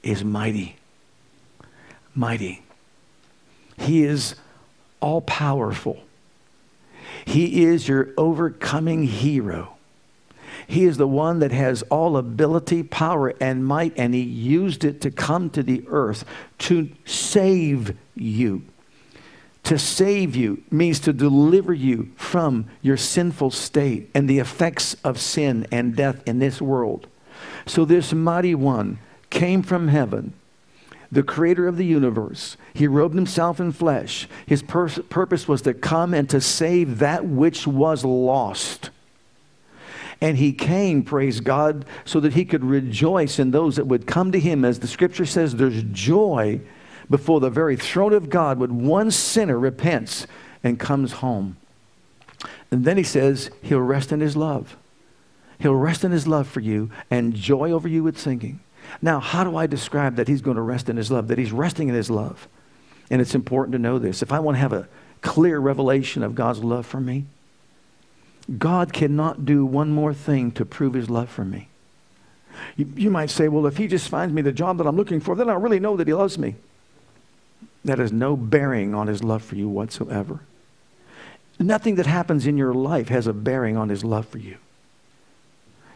is 0.02 0.24
mighty. 0.24 0.76
Mighty. 2.14 2.62
He 3.78 4.04
is 4.04 4.36
all 5.00 5.20
powerful. 5.20 6.00
He 7.24 7.64
is 7.64 7.88
your 7.88 8.10
overcoming 8.16 9.04
hero. 9.04 9.73
He 10.66 10.84
is 10.84 10.96
the 10.96 11.08
one 11.08 11.38
that 11.40 11.52
has 11.52 11.82
all 11.84 12.16
ability, 12.16 12.82
power, 12.82 13.34
and 13.40 13.64
might, 13.64 13.92
and 13.96 14.14
He 14.14 14.22
used 14.22 14.84
it 14.84 15.00
to 15.02 15.10
come 15.10 15.50
to 15.50 15.62
the 15.62 15.84
earth 15.88 16.24
to 16.58 16.90
save 17.04 17.96
you. 18.14 18.62
To 19.64 19.78
save 19.78 20.36
you 20.36 20.62
means 20.70 21.00
to 21.00 21.12
deliver 21.12 21.72
you 21.72 22.10
from 22.16 22.66
your 22.82 22.98
sinful 22.98 23.50
state 23.50 24.10
and 24.14 24.28
the 24.28 24.38
effects 24.38 24.94
of 25.02 25.18
sin 25.18 25.66
and 25.72 25.96
death 25.96 26.22
in 26.26 26.38
this 26.38 26.60
world. 26.60 27.06
So, 27.66 27.84
this 27.84 28.12
mighty 28.12 28.54
one 28.54 28.98
came 29.30 29.62
from 29.62 29.88
heaven, 29.88 30.34
the 31.10 31.22
creator 31.22 31.66
of 31.66 31.78
the 31.78 31.86
universe. 31.86 32.56
He 32.74 32.86
robed 32.86 33.14
himself 33.14 33.58
in 33.58 33.72
flesh. 33.72 34.28
His 34.46 34.62
pur- 34.62 34.88
purpose 34.88 35.48
was 35.48 35.62
to 35.62 35.72
come 35.72 36.12
and 36.12 36.28
to 36.28 36.40
save 36.40 36.98
that 36.98 37.24
which 37.24 37.66
was 37.66 38.04
lost. 38.04 38.90
And 40.20 40.38
he 40.38 40.52
came, 40.52 41.02
praise 41.02 41.40
God, 41.40 41.84
so 42.04 42.20
that 42.20 42.34
he 42.34 42.44
could 42.44 42.64
rejoice 42.64 43.38
in 43.38 43.50
those 43.50 43.76
that 43.76 43.86
would 43.86 44.06
come 44.06 44.32
to 44.32 44.40
him. 44.40 44.64
As 44.64 44.78
the 44.78 44.86
scripture 44.86 45.26
says, 45.26 45.54
there's 45.54 45.82
joy 45.84 46.60
before 47.10 47.40
the 47.40 47.50
very 47.50 47.76
throne 47.76 48.12
of 48.12 48.30
God 48.30 48.58
when 48.58 48.86
one 48.86 49.10
sinner 49.10 49.58
repents 49.58 50.26
and 50.62 50.78
comes 50.78 51.12
home. 51.12 51.56
And 52.70 52.84
then 52.84 52.96
he 52.96 53.02
says, 53.02 53.50
he'll 53.62 53.80
rest 53.80 54.12
in 54.12 54.20
his 54.20 54.36
love. 54.36 54.76
He'll 55.58 55.74
rest 55.74 56.04
in 56.04 56.12
his 56.12 56.26
love 56.26 56.48
for 56.48 56.60
you 56.60 56.90
and 57.10 57.34
joy 57.34 57.70
over 57.70 57.88
you 57.88 58.02
with 58.02 58.18
singing. 58.18 58.60
Now, 59.00 59.20
how 59.20 59.44
do 59.44 59.56
I 59.56 59.66
describe 59.66 60.16
that 60.16 60.28
he's 60.28 60.42
going 60.42 60.56
to 60.56 60.62
rest 60.62 60.88
in 60.88 60.96
his 60.96 61.10
love? 61.10 61.28
That 61.28 61.38
he's 61.38 61.52
resting 61.52 61.88
in 61.88 61.94
his 61.94 62.10
love. 62.10 62.48
And 63.10 63.20
it's 63.20 63.34
important 63.34 63.72
to 63.72 63.78
know 63.78 63.98
this. 63.98 64.22
If 64.22 64.32
I 64.32 64.40
want 64.40 64.56
to 64.56 64.60
have 64.60 64.72
a 64.72 64.88
clear 65.20 65.58
revelation 65.58 66.22
of 66.22 66.34
God's 66.34 66.62
love 66.62 66.86
for 66.86 67.00
me, 67.00 67.26
God 68.58 68.92
cannot 68.92 69.44
do 69.44 69.64
one 69.64 69.90
more 69.90 70.12
thing 70.12 70.50
to 70.52 70.64
prove 70.64 70.94
his 70.94 71.08
love 71.08 71.30
for 71.30 71.44
me. 71.44 71.68
You, 72.76 72.92
you, 72.94 73.10
might 73.10 73.30
say, 73.30 73.48
well, 73.48 73.66
if 73.66 73.78
he 73.78 73.86
just 73.86 74.08
finds 74.08 74.34
me 74.34 74.42
the 74.42 74.52
job 74.52 74.78
that 74.78 74.86
I'm 74.86 74.96
looking 74.96 75.20
for, 75.20 75.34
then 75.34 75.48
I 75.48 75.54
really 75.54 75.80
know 75.80 75.96
that 75.96 76.06
he 76.06 76.14
loves 76.14 76.38
me. 76.38 76.54
That 77.84 77.98
has 77.98 78.12
no 78.12 78.36
bearing 78.36 78.94
on 78.94 79.06
his 79.08 79.24
love 79.24 79.42
for 79.42 79.56
you 79.56 79.68
whatsoever. 79.68 80.40
Nothing 81.58 81.96
that 81.96 82.06
happens 82.06 82.46
in 82.46 82.56
your 82.56 82.74
life 82.74 83.08
has 83.08 83.26
a 83.26 83.32
bearing 83.32 83.76
on 83.76 83.88
his 83.88 84.04
love 84.04 84.26
for 84.26 84.38
you. 84.38 84.58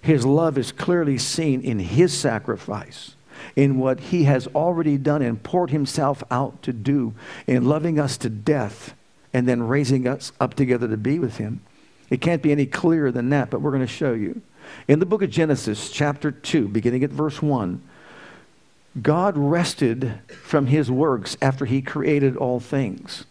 His 0.01 0.25
love 0.25 0.57
is 0.57 0.73
clearly 0.73 1.19
seen 1.19 1.61
in 1.61 1.79
his 1.81 2.13
sacrifice, 2.13 3.15
in 3.57 3.79
what 3.79 4.01
he 4.01 4.25
has 4.25 4.47
already 4.49 4.97
done 4.97 5.23
and 5.23 5.43
poured 5.43 5.71
himself 5.71 6.23
out 6.31 6.63
to 6.63 6.73
do, 6.73 7.15
in 7.47 7.65
loving 7.65 7.99
us 7.99 8.17
to 8.19 8.31
death 8.31 8.95
and 9.33 9.47
then 9.47 9.63
raising 9.63 10.07
us 10.07 10.33
up 10.41 10.55
together 10.55 10.89
to 10.89 10.97
be 10.97 11.19
with 11.19 11.37
him. 11.37 11.61
It 12.11 12.21
can't 12.21 12.43
be 12.43 12.53
any 12.53 12.67
clearer 12.67 13.13
than 13.13 13.31
that, 13.31 13.51
but 13.51 13.61
we're 13.61 13.71
going 13.71 13.83
to 13.83 13.87
show 13.87 14.13
you. 14.13 14.41
In 14.87 14.99
the 14.99 15.07
book 15.07 15.23
of 15.23 15.31
Genesis, 15.31 15.91
chapter 15.91 16.31
2, 16.31 16.69
beginning 16.69 17.05
at 17.05 17.11
verse 17.11 17.43
1, 17.43 17.83
God 19.03 19.37
rested 19.37 20.21
from 20.29 20.67
his 20.67 20.91
works 20.91 21.37
after 21.41 21.65
he 21.65 21.83
created 21.83 22.37
all 22.37 22.61
things. 22.61 23.25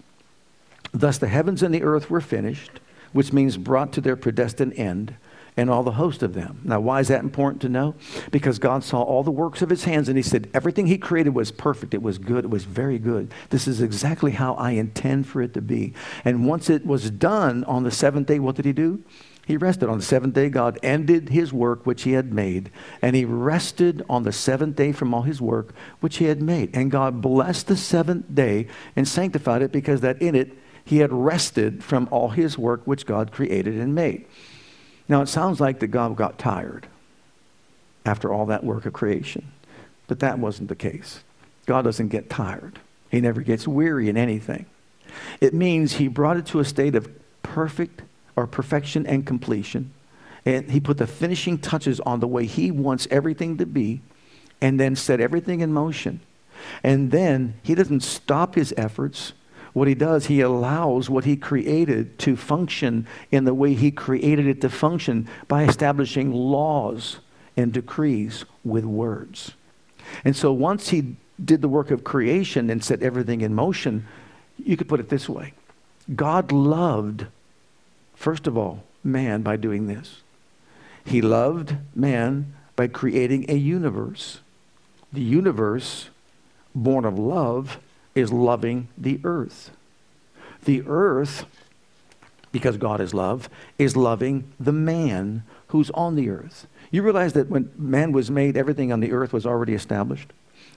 Thus 0.92 1.18
the 1.18 1.28
heavens 1.28 1.64
and 1.64 1.74
the 1.74 1.84
earth 1.84 2.10
were 2.10 2.22
finished, 2.22 2.80
which 3.12 3.34
means 3.34 3.58
brought 3.58 3.92
to 3.94 4.02
their 4.02 4.16
predestined 4.16 4.74
end 4.74 5.16
and 5.58 5.72
all 5.72 5.84
the 5.84 5.92
host 5.94 6.22
of 6.22 6.36
them. 6.36 6.62
Now, 6.64 6.80
why 6.80 7.00
is 7.00 7.08
that 7.08 7.22
important 7.22 7.62
to 7.64 7.70
know? 7.70 7.96
Because 8.32 8.60
God 8.60 8.84
saw 8.84 9.02
all 9.02 9.24
the 9.24 9.32
works 9.32 9.64
of 9.64 9.70
his 9.70 9.84
hands 9.84 10.08
and 10.08 10.16
he 10.16 10.22
said, 10.22 10.50
Everything 10.54 10.86
he 10.86 11.00
created 11.00 11.34
was 11.34 11.52
perfect. 11.52 11.96
It 11.96 12.04
was 12.04 12.20
good. 12.20 12.46
It 12.46 12.52
was 12.52 12.64
very 12.64 13.00
good. 13.00 13.34
This 13.50 13.68
is 13.68 13.82
exactly 13.82 14.32
how 14.32 14.54
I 14.54 14.72
intend 14.72 15.28
for 15.28 15.42
it 15.42 15.56
to 15.56 15.62
be. 15.62 15.94
And 16.24 16.48
once 16.48 16.70
it 16.70 16.86
was 16.86 17.10
done 17.10 17.64
on 17.64 17.84
the 17.84 17.92
seventh 17.92 18.28
day, 18.28 18.38
what 18.40 18.56
did 18.56 18.66
he 18.66 18.74
do? 18.74 19.04
He 19.48 19.56
rested. 19.56 19.88
On 19.88 19.98
the 19.98 20.04
seventh 20.04 20.34
day, 20.34 20.50
God 20.50 20.78
ended 20.84 21.30
his 21.30 21.54
work 21.54 21.86
which 21.86 22.04
he 22.04 22.12
had 22.12 22.34
made, 22.34 22.70
and 23.02 23.16
he 23.16 23.24
rested 23.24 24.04
on 24.10 24.24
the 24.24 24.34
seventh 24.34 24.76
day 24.76 24.92
from 24.92 25.14
all 25.14 25.22
his 25.22 25.42
work 25.42 25.74
which 26.02 26.18
he 26.18 26.26
had 26.26 26.42
made. 26.42 26.70
And 26.76 26.92
God 26.92 27.22
blessed 27.22 27.68
the 27.68 27.78
seventh 27.78 28.36
day 28.36 28.68
and 28.96 29.08
sanctified 29.08 29.62
it 29.62 29.72
because 29.72 30.02
that 30.02 30.22
in 30.22 30.36
it 30.36 30.58
he 30.84 30.98
had 30.98 31.14
rested 31.14 31.82
from 31.82 32.10
all 32.12 32.30
his 32.30 32.58
work 32.58 32.82
which 32.84 33.06
God 33.06 33.32
created 33.32 33.80
and 33.80 33.96
made. 33.96 34.26
Now, 35.10 35.22
it 35.22 35.28
sounds 35.28 35.60
like 35.60 35.80
that 35.80 35.88
God 35.88 36.16
got 36.16 36.38
tired 36.38 36.88
after 38.06 38.32
all 38.32 38.46
that 38.48 38.64
work 38.64 38.86
of 38.86 38.94
creation, 38.94 39.52
but 40.08 40.20
that 40.20 40.40
wasn't 40.40 40.70
the 40.70 40.76
case. 40.76 41.24
God 41.66 41.84
doesn't 41.84 42.10
get 42.10 42.30
tired, 42.30 42.80
He 43.10 43.22
never 43.22 43.42
gets 43.42 43.68
weary 43.68 44.10
in 44.10 44.18
anything. 44.18 44.66
It 45.42 45.54
means 45.54 45.94
He 45.94 46.08
brought 46.08 46.38
it 46.38 46.46
to 46.48 46.60
a 46.60 46.66
state 46.66 46.96
of 46.96 47.10
perfect 47.44 48.02
or 48.36 48.48
perfection 48.48 49.06
and 49.06 49.26
completion. 49.26 49.94
And 50.46 50.72
He 50.72 50.80
put 50.80 50.98
the 50.98 51.08
finishing 51.08 51.58
touches 51.58 52.00
on 52.02 52.20
the 52.20 52.28
way 52.28 52.46
He 52.46 52.72
wants 52.72 53.08
everything 53.12 53.58
to 53.58 53.66
be, 53.66 54.02
and 54.62 54.80
then 54.80 54.96
set 54.96 55.20
everything 55.20 55.62
in 55.62 55.74
motion. 55.74 56.22
And 56.84 57.12
then 57.12 57.56
He 57.64 57.76
doesn't 57.76 58.02
stop 58.02 58.56
His 58.56 58.74
efforts 58.78 59.34
what 59.78 59.88
he 59.88 59.94
does, 59.94 60.26
he 60.26 60.42
allows 60.42 61.08
what 61.08 61.26
he 61.26 61.36
created 61.36 62.18
to 62.18 62.36
function 62.36 63.06
in 63.32 63.46
the 63.46 63.54
way 63.54 63.76
he 63.76 63.92
created 63.92 64.48
it 64.48 64.60
to 64.62 64.70
function 64.70 65.30
by 65.48 65.64
establishing 65.64 66.34
laws 66.34 67.20
and 67.56 67.72
decrees 67.72 68.44
with 68.64 68.86
words. 68.86 69.52
And 70.26 70.36
so 70.36 70.52
once 70.52 70.90
he 70.90 71.16
did 71.44 71.62
the 71.62 71.68
work 71.68 71.92
of 71.92 72.04
creation 72.04 72.72
and 72.72 72.84
set 72.84 73.04
everything 73.04 73.42
in 73.42 73.54
motion, 73.54 74.08
you 74.58 74.76
could 74.76 74.90
put 74.90 75.00
it 75.00 75.10
this 75.10 75.30
way 75.30 75.54
God 76.16 76.52
loved, 76.52 77.28
first 78.16 78.48
of 78.48 78.58
all, 78.58 78.84
man 79.04 79.44
by 79.44 79.58
doing 79.58 79.86
this. 79.86 80.22
He 81.06 81.22
loved 81.22 81.76
man 81.96 82.56
by 82.76 82.88
creating 82.88 83.46
a 83.48 83.56
universe. 83.56 84.40
The 85.14 85.22
universe, 85.22 86.10
born 86.74 87.06
of 87.06 87.20
love, 87.20 87.78
is 88.18 88.34
loving 88.34 88.88
the 88.98 89.20
earth. 89.24 89.72
The 90.66 90.84
earth, 90.88 91.46
because 92.52 92.78
God 92.78 93.00
is 93.00 93.14
love, 93.14 93.48
is 93.78 93.96
loving 93.96 94.52
the 94.60 94.72
man 94.72 95.44
who's 95.68 95.92
on 95.92 96.16
the 96.16 96.30
earth. 96.30 96.68
You 96.90 97.04
realize 97.04 97.34
that 97.34 97.50
when 97.50 97.72
man 97.78 98.12
was 98.12 98.32
made, 98.32 98.58
everything 98.58 98.92
on 98.92 99.02
the 99.02 99.12
earth 99.12 99.34
was 99.34 99.46
already 99.46 99.74
established. 99.74 100.34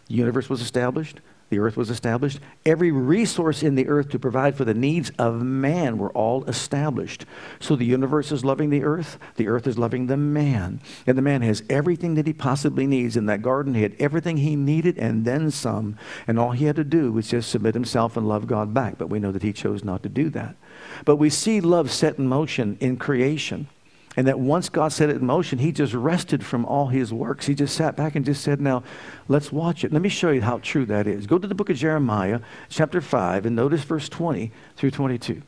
The 0.09 0.15
universe 0.15 0.51
was 0.51 0.61
established. 0.61 1.21
The 1.51 1.59
earth 1.59 1.77
was 1.77 1.91
established. 1.91 2.39
Every 2.65 2.93
resource 2.93 3.65
in 3.65 3.75
the 3.75 3.89
earth 3.89 4.09
to 4.11 4.21
provide 4.21 4.57
for 4.57 4.65
the 4.65 4.73
needs 4.73 5.11
of 5.19 5.43
man 5.43 5.99
were 5.99 6.13
all 6.13 6.45
established. 6.45 7.27
So 7.59 7.75
the 7.75 7.85
universe 7.85 8.31
is 8.31 8.45
loving 8.45 8.71
the 8.71 8.85
earth. 8.85 9.19
The 9.35 9.49
earth 9.49 9.67
is 9.67 9.77
loving 9.77 10.07
the 10.07 10.17
man. 10.17 10.81
And 11.09 11.19
the 11.19 11.23
man 11.23 11.43
has 11.43 11.65
everything 11.69 12.15
that 12.15 12.29
he 12.29 12.33
possibly 12.33 12.87
needs. 12.87 13.17
In 13.17 13.27
that 13.27 13.43
garden, 13.43 13.75
he 13.75 13.83
had 13.83 13.97
everything 13.99 14.37
he 14.37 14.55
needed 14.55 14.97
and 14.97 15.25
then 15.25 15.51
some. 15.51 15.99
And 16.29 16.39
all 16.39 16.53
he 16.53 16.67
had 16.67 16.77
to 16.77 16.85
do 16.85 17.11
was 17.11 17.29
just 17.29 17.51
submit 17.51 17.75
himself 17.75 18.17
and 18.17 18.29
love 18.29 18.47
God 18.47 18.73
back. 18.73 18.97
But 18.97 19.11
we 19.11 19.19
know 19.19 19.33
that 19.33 19.43
he 19.43 19.53
chose 19.53 19.83
not 19.83 20.05
to 20.05 20.09
do 20.09 20.31
that. 20.31 20.55
But 21.05 21.17
we 21.17 21.31
see 21.31 21.61
love 21.61 21.91
set 21.91 22.17
in 22.17 22.29
motion 22.29 22.79
in 22.81 22.97
creation. 22.97 23.67
And 24.17 24.27
that 24.27 24.41
once 24.41 24.69
God 24.69 24.93
set 24.93 25.09
it 25.09 25.17
in 25.17 25.27
motion, 25.27 25.61
he 25.61 25.71
just 25.71 25.95
rested 25.95 26.45
from 26.45 26.65
all 26.65 26.89
his 26.89 27.13
works. 27.13 27.47
He 27.47 27.55
just 27.55 27.77
sat 27.77 27.97
back 27.97 28.17
and 28.17 28.25
just 28.25 28.43
said, 28.43 28.61
Now, 28.61 28.83
let's 29.29 29.53
watch 29.53 29.85
it. 29.85 29.93
Let 29.93 30.03
me 30.03 30.09
show 30.09 30.31
you 30.31 30.43
how 30.43 30.59
true 30.59 30.85
that 30.87 31.07
is. 31.07 31.29
Go 31.29 31.39
to 31.39 31.47
the 31.47 31.55
book 31.55 31.71
of 31.71 31.77
Jeremiah, 31.77 32.41
chapter 32.69 33.01
5, 33.01 33.47
and 33.47 33.55
notice 33.55 33.85
verse 33.85 34.09
20 34.09 34.51
through 34.77 34.91
22. 34.91 35.43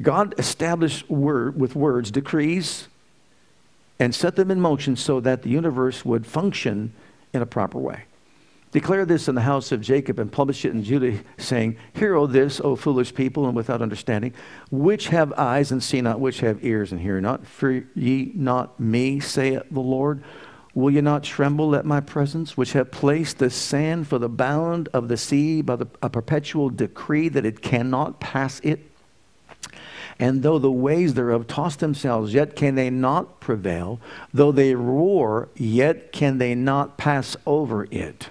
God 0.00 0.34
established 0.38 1.10
word, 1.10 1.60
with 1.60 1.76
words 1.76 2.10
decrees 2.10 2.88
and 3.98 4.14
set 4.14 4.36
them 4.36 4.50
in 4.50 4.60
motion 4.60 4.96
so 4.96 5.20
that 5.20 5.42
the 5.42 5.50
universe 5.50 6.04
would 6.06 6.26
function 6.26 6.94
in 7.34 7.42
a 7.42 7.46
proper 7.46 7.78
way. 7.78 8.04
Declare 8.72 9.06
this 9.06 9.26
in 9.26 9.34
the 9.34 9.40
house 9.40 9.72
of 9.72 9.80
Jacob 9.80 10.20
and 10.20 10.30
publish 10.30 10.64
it 10.64 10.72
in 10.72 10.84
Judah, 10.84 11.18
saying, 11.38 11.76
Hear, 11.92 12.14
O 12.14 12.26
this, 12.26 12.60
O 12.60 12.76
foolish 12.76 13.12
people, 13.12 13.46
and 13.46 13.56
without 13.56 13.82
understanding, 13.82 14.32
which 14.70 15.08
have 15.08 15.32
eyes 15.32 15.72
and 15.72 15.82
see 15.82 16.00
not, 16.00 16.20
which 16.20 16.40
have 16.40 16.64
ears 16.64 16.92
and 16.92 17.00
hear 17.00 17.20
not. 17.20 17.46
Fear 17.46 17.88
ye 17.96 18.30
not 18.34 18.78
me, 18.78 19.18
saith 19.18 19.64
the 19.70 19.80
Lord. 19.80 20.22
Will 20.72 20.92
ye 20.92 21.00
not 21.00 21.24
tremble 21.24 21.74
at 21.74 21.84
my 21.84 21.98
presence, 21.98 22.56
which 22.56 22.74
have 22.74 22.92
placed 22.92 23.38
the 23.38 23.50
sand 23.50 24.06
for 24.06 24.20
the 24.20 24.28
bound 24.28 24.88
of 24.92 25.08
the 25.08 25.16
sea 25.16 25.62
by 25.62 25.74
the, 25.74 25.88
a 26.00 26.08
perpetual 26.08 26.70
decree 26.70 27.28
that 27.28 27.44
it 27.44 27.62
cannot 27.62 28.20
pass 28.20 28.60
it? 28.60 28.88
And 30.20 30.44
though 30.44 30.60
the 30.60 30.70
waves 30.70 31.14
thereof 31.14 31.48
toss 31.48 31.74
themselves, 31.74 32.34
yet 32.34 32.54
can 32.54 32.76
they 32.76 32.90
not 32.90 33.40
prevail. 33.40 34.00
Though 34.32 34.52
they 34.52 34.76
roar, 34.76 35.48
yet 35.56 36.12
can 36.12 36.38
they 36.38 36.54
not 36.54 36.98
pass 36.98 37.36
over 37.46 37.88
it. 37.90 38.28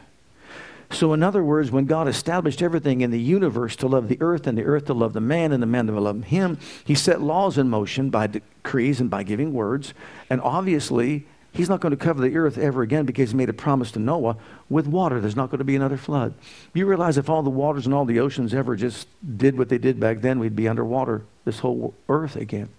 So, 0.91 1.13
in 1.13 1.21
other 1.21 1.43
words, 1.43 1.69
when 1.69 1.85
God 1.85 2.07
established 2.07 2.61
everything 2.61 3.01
in 3.01 3.11
the 3.11 3.19
universe 3.19 3.75
to 3.77 3.87
love 3.87 4.09
the 4.09 4.17
earth 4.21 4.47
and 4.47 4.57
the 4.57 4.63
earth 4.63 4.85
to 4.85 4.93
love 4.93 5.13
the 5.13 5.21
man 5.21 5.51
and 5.51 5.61
the 5.61 5.67
man 5.67 5.85
to 5.87 5.99
love 5.99 6.23
him, 6.25 6.57
he 6.83 6.95
set 6.95 7.21
laws 7.21 7.57
in 7.57 7.69
motion 7.69 8.09
by 8.09 8.27
decrees 8.27 8.99
and 8.99 9.09
by 9.09 9.21
giving 9.21 9.53
words. 9.53 9.93
And 10.31 10.41
obviously, 10.41 11.27
he's 11.53 11.69
not 11.69 11.79
going 11.79 11.91
to 11.91 11.97
cover 11.97 12.21
the 12.21 12.35
earth 12.35 12.57
ever 12.57 12.81
again 12.81 13.05
because 13.05 13.31
he 13.31 13.37
made 13.37 13.49
a 13.49 13.53
promise 13.53 13.91
to 13.91 13.99
Noah 13.99 14.37
with 14.67 14.87
water. 14.87 15.21
There's 15.21 15.35
not 15.35 15.51
going 15.51 15.59
to 15.59 15.63
be 15.63 15.75
another 15.75 15.97
flood. 15.97 16.33
You 16.73 16.87
realize 16.87 17.17
if 17.17 17.29
all 17.29 17.43
the 17.43 17.51
waters 17.51 17.85
and 17.85 17.93
all 17.93 18.05
the 18.05 18.19
oceans 18.19 18.53
ever 18.55 18.75
just 18.75 19.07
did 19.37 19.59
what 19.59 19.69
they 19.69 19.77
did 19.77 19.99
back 19.99 20.21
then, 20.21 20.39
we'd 20.39 20.55
be 20.55 20.67
underwater, 20.67 21.23
this 21.45 21.59
whole 21.59 21.93
earth 22.07 22.35
again. 22.35 22.69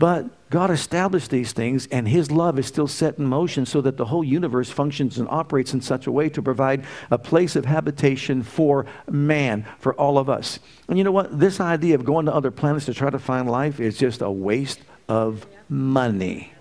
But 0.00 0.48
God 0.48 0.70
established 0.70 1.28
these 1.28 1.52
things, 1.52 1.86
and 1.88 2.08
His 2.08 2.30
love 2.30 2.58
is 2.58 2.66
still 2.66 2.88
set 2.88 3.18
in 3.18 3.26
motion 3.26 3.66
so 3.66 3.82
that 3.82 3.98
the 3.98 4.06
whole 4.06 4.24
universe 4.24 4.70
functions 4.70 5.18
and 5.18 5.28
operates 5.28 5.74
in 5.74 5.82
such 5.82 6.06
a 6.06 6.10
way 6.10 6.30
to 6.30 6.40
provide 6.40 6.86
a 7.10 7.18
place 7.18 7.54
of 7.54 7.66
habitation 7.66 8.42
for 8.42 8.86
man, 9.10 9.66
for 9.78 9.92
all 9.92 10.16
of 10.16 10.30
us. 10.30 10.58
And 10.88 10.96
you 10.96 11.04
know 11.04 11.12
what? 11.12 11.38
This 11.38 11.60
idea 11.60 11.96
of 11.96 12.06
going 12.06 12.24
to 12.24 12.34
other 12.34 12.50
planets 12.50 12.86
to 12.86 12.94
try 12.94 13.10
to 13.10 13.18
find 13.18 13.50
life 13.50 13.78
is 13.78 13.98
just 13.98 14.22
a 14.22 14.30
waste 14.30 14.80
of 15.06 15.46
money. 15.68 16.54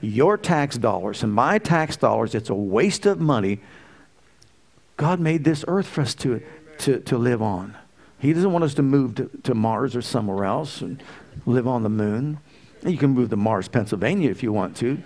Your 0.00 0.38
tax 0.38 0.78
dollars 0.78 1.24
and 1.24 1.32
my 1.32 1.58
tax 1.58 1.96
dollars, 1.96 2.32
it's 2.32 2.48
a 2.48 2.54
waste 2.54 3.06
of 3.06 3.18
money. 3.18 3.58
God 4.96 5.18
made 5.18 5.42
this 5.42 5.64
earth 5.66 5.88
for 5.88 6.02
us 6.02 6.14
to, 6.14 6.40
to, 6.78 7.00
to 7.00 7.18
live 7.18 7.42
on. 7.42 7.76
He 8.20 8.32
doesn't 8.32 8.52
want 8.52 8.62
us 8.62 8.74
to 8.74 8.82
move 8.82 9.16
to, 9.16 9.28
to 9.42 9.54
Mars 9.54 9.96
or 9.96 10.02
somewhere 10.02 10.44
else 10.44 10.80
and 10.80 11.02
live 11.44 11.66
on 11.66 11.82
the 11.82 11.88
moon. 11.88 12.38
You 12.84 12.96
can 12.96 13.10
move 13.10 13.30
to 13.30 13.36
Mars, 13.36 13.68
Pennsylvania 13.68 14.30
if 14.30 14.42
you 14.42 14.52
want 14.52 14.76
to, 14.78 15.02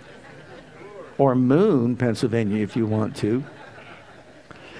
or 1.17 1.35
Moon, 1.35 1.95
Pennsylvania 1.95 2.61
if 2.63 2.75
you 2.75 2.85
want 2.85 3.15
to. 3.17 3.43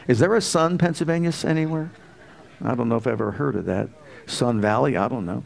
Is 0.08 0.20
there 0.20 0.36
a 0.36 0.42
Sun, 0.42 0.78
Pennsylvania 0.78 1.32
anywhere? 1.44 1.92
I 2.62 2.76
don't 2.76 2.90
know 2.90 2.98
if 2.98 3.08
I've 3.08 3.14
ever 3.14 3.32
heard 3.32 3.56
of 3.56 3.66
that. 3.66 3.90
Sun 4.26 4.62
Valley, 4.62 4.96
I 4.96 5.08
don't 5.08 5.26
know. 5.26 5.44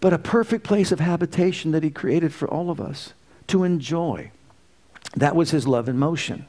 But 0.00 0.12
a 0.12 0.18
perfect 0.18 0.64
place 0.64 0.92
of 0.92 1.00
habitation 1.00 1.72
that 1.72 1.82
He 1.82 1.90
created 1.90 2.32
for 2.32 2.48
all 2.48 2.70
of 2.70 2.80
us 2.80 3.12
to 3.48 3.64
enjoy. 3.64 4.30
That 5.14 5.36
was 5.36 5.50
His 5.50 5.66
love 5.68 5.88
in 5.88 5.98
motion. 5.98 6.46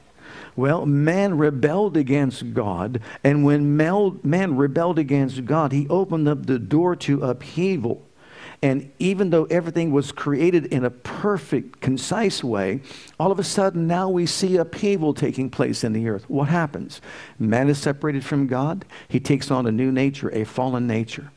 Well, 0.56 0.86
man 0.86 1.38
rebelled 1.38 1.96
against 1.96 2.54
God, 2.54 3.00
and 3.22 3.44
when 3.44 3.76
man 3.76 4.56
rebelled 4.56 4.98
against 4.98 5.44
God, 5.44 5.72
he 5.72 5.86
opened 5.88 6.28
up 6.28 6.46
the 6.46 6.58
door 6.58 6.96
to 6.96 7.22
upheaval. 7.22 8.02
And 8.62 8.92
even 9.00 9.30
though 9.30 9.44
everything 9.46 9.90
was 9.90 10.12
created 10.12 10.66
in 10.66 10.84
a 10.84 10.90
perfect, 10.90 11.80
concise 11.80 12.44
way, 12.44 12.80
all 13.18 13.32
of 13.32 13.40
a 13.40 13.44
sudden 13.44 13.88
now 13.88 14.08
we 14.08 14.24
see 14.24 14.56
upheaval 14.56 15.14
taking 15.14 15.50
place 15.50 15.82
in 15.82 15.92
the 15.92 16.08
earth. 16.08 16.30
What 16.30 16.48
happens? 16.48 17.00
Man 17.40 17.68
is 17.68 17.78
separated 17.78 18.24
from 18.24 18.46
God. 18.46 18.84
He 19.08 19.18
takes 19.18 19.50
on 19.50 19.66
a 19.66 19.72
new 19.72 19.90
nature, 19.90 20.30
a 20.32 20.44
fallen 20.44 20.86
nature. 20.86 21.32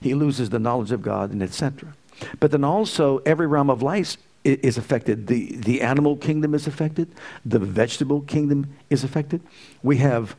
He 0.00 0.14
loses 0.14 0.50
the 0.50 0.60
knowledge 0.60 0.92
of 0.92 1.02
God, 1.02 1.32
and 1.32 1.42
etc. 1.42 1.94
But 2.38 2.52
then 2.52 2.64
also, 2.64 3.18
every 3.26 3.48
realm 3.48 3.68
of 3.68 3.82
life 3.82 4.16
is 4.44 4.78
affected. 4.78 5.26
The, 5.26 5.56
the 5.56 5.82
animal 5.82 6.16
kingdom 6.16 6.54
is 6.54 6.66
affected. 6.66 7.10
The 7.44 7.58
vegetable 7.58 8.20
kingdom 8.20 8.74
is 8.90 9.02
affected. 9.02 9.40
We 9.82 9.96
have 9.98 10.36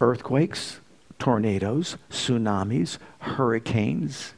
earthquakes, 0.00 0.80
tornadoes, 1.18 1.96
tsunamis, 2.10 2.98
hurricanes, 3.18 4.34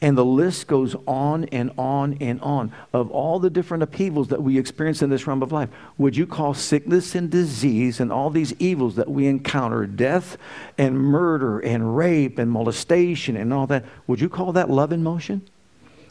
and 0.00 0.16
the 0.16 0.24
list 0.24 0.66
goes 0.66 0.96
on 1.06 1.44
and 1.46 1.70
on 1.76 2.16
and 2.20 2.40
on 2.40 2.72
of 2.92 3.10
all 3.10 3.38
the 3.38 3.50
different 3.50 3.82
upheavals 3.82 4.28
that 4.28 4.42
we 4.42 4.58
experience 4.58 5.02
in 5.02 5.10
this 5.10 5.26
realm 5.26 5.42
of 5.42 5.52
life. 5.52 5.68
Would 5.98 6.16
you 6.16 6.26
call 6.26 6.54
sickness 6.54 7.14
and 7.14 7.30
disease 7.30 8.00
and 8.00 8.12
all 8.12 8.30
these 8.30 8.52
evils 8.58 8.96
that 8.96 9.10
we 9.10 9.26
encounter, 9.26 9.86
death 9.86 10.36
and 10.78 10.98
murder 10.98 11.60
and 11.60 11.96
rape 11.96 12.38
and 12.38 12.50
molestation 12.50 13.36
and 13.36 13.52
all 13.52 13.66
that, 13.66 13.84
would 14.06 14.20
you 14.20 14.28
call 14.28 14.52
that 14.52 14.70
love 14.70 14.92
in 14.92 15.02
motion? 15.02 15.42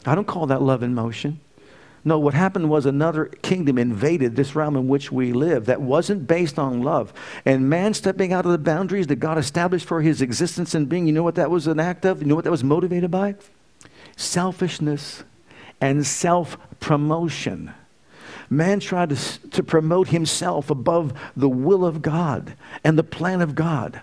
I 0.06 0.14
don't 0.14 0.26
call 0.26 0.46
that 0.46 0.62
love 0.62 0.82
in 0.82 0.94
motion. 0.94 1.40
No, 2.04 2.18
what 2.18 2.32
happened 2.32 2.70
was 2.70 2.86
another 2.86 3.26
kingdom 3.26 3.76
invaded 3.76 4.34
this 4.34 4.54
realm 4.54 4.74
in 4.76 4.88
which 4.88 5.12
we 5.12 5.32
live 5.32 5.66
that 5.66 5.82
wasn't 5.82 6.26
based 6.26 6.58
on 6.58 6.82
love. 6.82 7.12
And 7.44 7.68
man 7.68 7.92
stepping 7.92 8.32
out 8.32 8.46
of 8.46 8.52
the 8.52 8.58
boundaries 8.58 9.06
that 9.08 9.16
God 9.16 9.36
established 9.36 9.86
for 9.86 10.00
his 10.00 10.22
existence 10.22 10.74
and 10.74 10.88
being, 10.88 11.06
you 11.06 11.12
know 11.12 11.22
what 11.22 11.34
that 11.34 11.50
was 11.50 11.66
an 11.66 11.78
act 11.78 12.06
of? 12.06 12.22
You 12.22 12.28
know 12.28 12.34
what 12.34 12.44
that 12.44 12.50
was 12.50 12.64
motivated 12.64 13.10
by? 13.10 13.34
Selfishness 14.16 15.24
and 15.80 16.06
self 16.06 16.56
promotion. 16.78 17.72
Man 18.48 18.80
tried 18.80 19.10
to, 19.10 19.48
to 19.50 19.62
promote 19.62 20.08
himself 20.08 20.70
above 20.70 21.12
the 21.36 21.48
will 21.48 21.84
of 21.84 22.02
God 22.02 22.54
and 22.82 22.98
the 22.98 23.04
plan 23.04 23.40
of 23.40 23.54
God. 23.54 24.02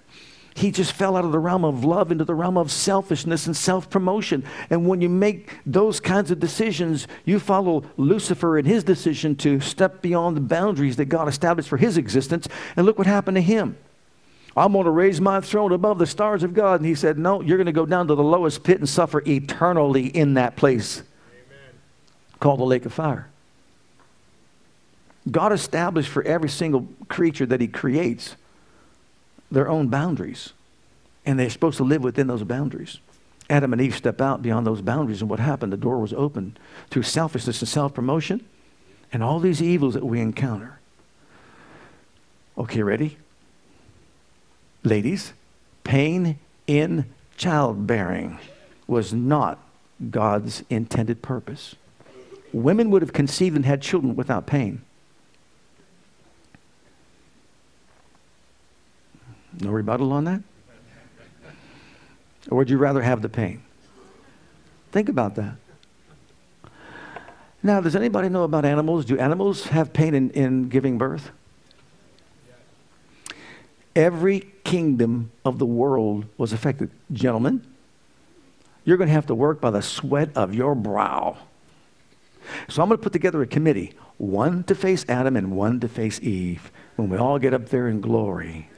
He 0.56 0.72
just 0.72 0.94
fell 0.94 1.16
out 1.16 1.24
of 1.24 1.32
the 1.32 1.38
realm 1.38 1.63
of 1.63 1.86
love 1.86 2.12
into 2.12 2.24
the 2.24 2.34
realm 2.34 2.58
of 2.58 2.72
selfishness 2.72 3.46
and 3.46 3.56
self 3.56 3.92
promotion. 3.92 4.44
And 4.72 4.88
when 4.88 5.02
you 5.02 5.10
make 5.10 5.60
those 5.68 6.00
kinds 6.00 6.32
of 6.32 6.40
decisions, 6.40 7.08
you 7.26 7.40
follow 7.40 7.84
Lucifer 7.96 8.58
in 8.58 8.66
his 8.66 8.84
decision 8.84 9.36
to 9.36 9.60
step 9.60 10.02
beyond 10.02 10.36
the 10.36 10.42
boundaries 10.42 10.96
that 10.96 11.06
God 11.06 11.28
established 11.28 11.70
for 11.70 11.78
his 11.78 11.96
existence. 11.96 12.48
And 12.76 12.88
look 12.88 12.98
what 12.98 13.06
happened 13.06 13.36
to 13.36 13.42
him. 13.42 13.78
I'm 14.58 14.74
going 14.74 14.86
to 14.86 14.91
raise 14.91 15.22
my 15.22 15.39
throne 15.39 15.72
above 15.72 16.00
the 16.00 16.08
stars 16.08 16.41
of 16.41 16.54
God. 16.54 16.80
And 16.80 16.86
he 16.86 16.96
said, 16.96 17.17
No, 17.17 17.41
you're 17.41 17.58
going 17.58 17.67
to 17.67 17.72
go 17.72 17.86
down 17.86 18.08
to 18.08 18.15
the 18.15 18.24
lowest 18.24 18.63
pit 18.63 18.80
and 18.80 18.89
suffer 18.89 19.22
eternally 19.26 20.08
in 20.08 20.34
that 20.34 20.56
place 20.56 21.04
Amen. 21.30 21.76
called 22.39 22.60
the 22.60 22.65
lake 22.65 22.86
of 22.86 22.93
fire. 22.93 23.30
God 25.30 25.54
established 25.54 26.10
for 26.10 26.24
every 26.24 26.50
single 26.50 26.88
creature 27.08 27.46
that 27.46 27.62
he 27.62 27.67
creates 27.67 28.36
their 29.52 29.70
own 29.70 29.89
boundaries. 29.89 30.54
And 31.26 31.38
they're 31.38 31.50
supposed 31.50 31.78
to 31.78 31.84
live 31.84 32.02
within 32.02 32.28
those 32.28 32.43
boundaries. 32.43 33.00
Adam 33.50 33.74
and 33.74 33.82
Eve 33.82 33.96
step 33.96 34.20
out 34.22 34.41
beyond 34.41 34.65
those 34.65 34.82
boundaries, 34.82 35.22
and 35.22 35.30
what 35.30 35.39
happened? 35.39 35.72
The 35.72 35.78
door 35.78 36.00
was 36.00 36.13
opened 36.13 36.60
through 36.89 37.04
selfishness 37.04 37.62
and 37.62 37.70
self 37.70 37.93
promotion 37.93 38.46
and 39.13 39.24
all 39.24 39.39
these 39.39 39.62
evils 39.62 39.93
that 39.93 40.06
we 40.06 40.20
encounter. 40.20 40.80
Okay, 42.58 42.82
ready? 42.82 43.17
Ladies, 44.84 45.34
pain 45.84 46.40
in 46.66 47.06
childbearing 47.36 48.40
was 48.88 49.13
not 49.13 49.60
God's 50.10 50.63
intended 50.70 51.22
purpose. 51.22 51.76
Women 52.54 52.90
would 52.92 53.02
have 53.02 53.13
conceived 53.13 53.56
and 53.56 53.66
had 53.66 53.82
children 53.82 54.16
without 54.16 54.46
pain. 54.46 54.82
No 59.60 59.72
rebuttal 59.72 60.13
on 60.13 60.26
that? 60.26 60.42
Or 62.50 62.58
would 62.58 62.70
you 62.70 62.78
rather 62.78 63.02
have 63.02 63.22
the 63.22 63.30
pain? 63.30 63.62
Think 64.92 65.10
about 65.10 65.36
that. 65.36 65.56
Now, 67.63 67.82
does 67.82 67.96
anybody 67.96 68.30
know 68.30 68.44
about 68.44 68.63
animals? 68.66 69.04
Do 69.06 69.18
animals 69.18 69.66
have 69.68 69.92
pain 69.92 70.13
in, 70.13 70.30
in 70.30 70.70
giving 70.70 70.98
birth? 70.98 71.32
Every 73.98 74.42
kingdom 74.64 75.32
of 75.44 75.58
the 75.58 75.66
world 75.66 76.28
was 76.38 76.54
affected. 76.54 76.92
Gentlemen, 77.12 77.66
you're 78.86 78.96
going 78.96 79.08
to 79.08 79.14
have 79.14 79.26
to 79.26 79.34
work 79.34 79.60
by 79.60 79.72
the 79.72 79.82
sweat 79.82 80.30
of 80.38 80.54
your 80.54 80.76
brow. 80.76 81.36
So 82.68 82.84
I'm 82.84 82.90
going 82.90 83.00
to 83.00 83.04
put 83.04 83.12
together 83.12 83.42
a 83.42 83.48
committee, 83.48 83.96
one 84.20 84.64
to 84.66 84.76
face 84.76 85.04
Adam 85.10 85.36
and 85.36 85.52
one 85.52 85.80
to 85.80 85.88
face 85.88 86.20
Eve, 86.22 86.72
when 86.96 87.10
we 87.10 87.18
all 87.18 87.40
get 87.40 87.56
up 87.56 87.70
there 87.70 87.88
in 87.88 88.00
glory 88.00 88.70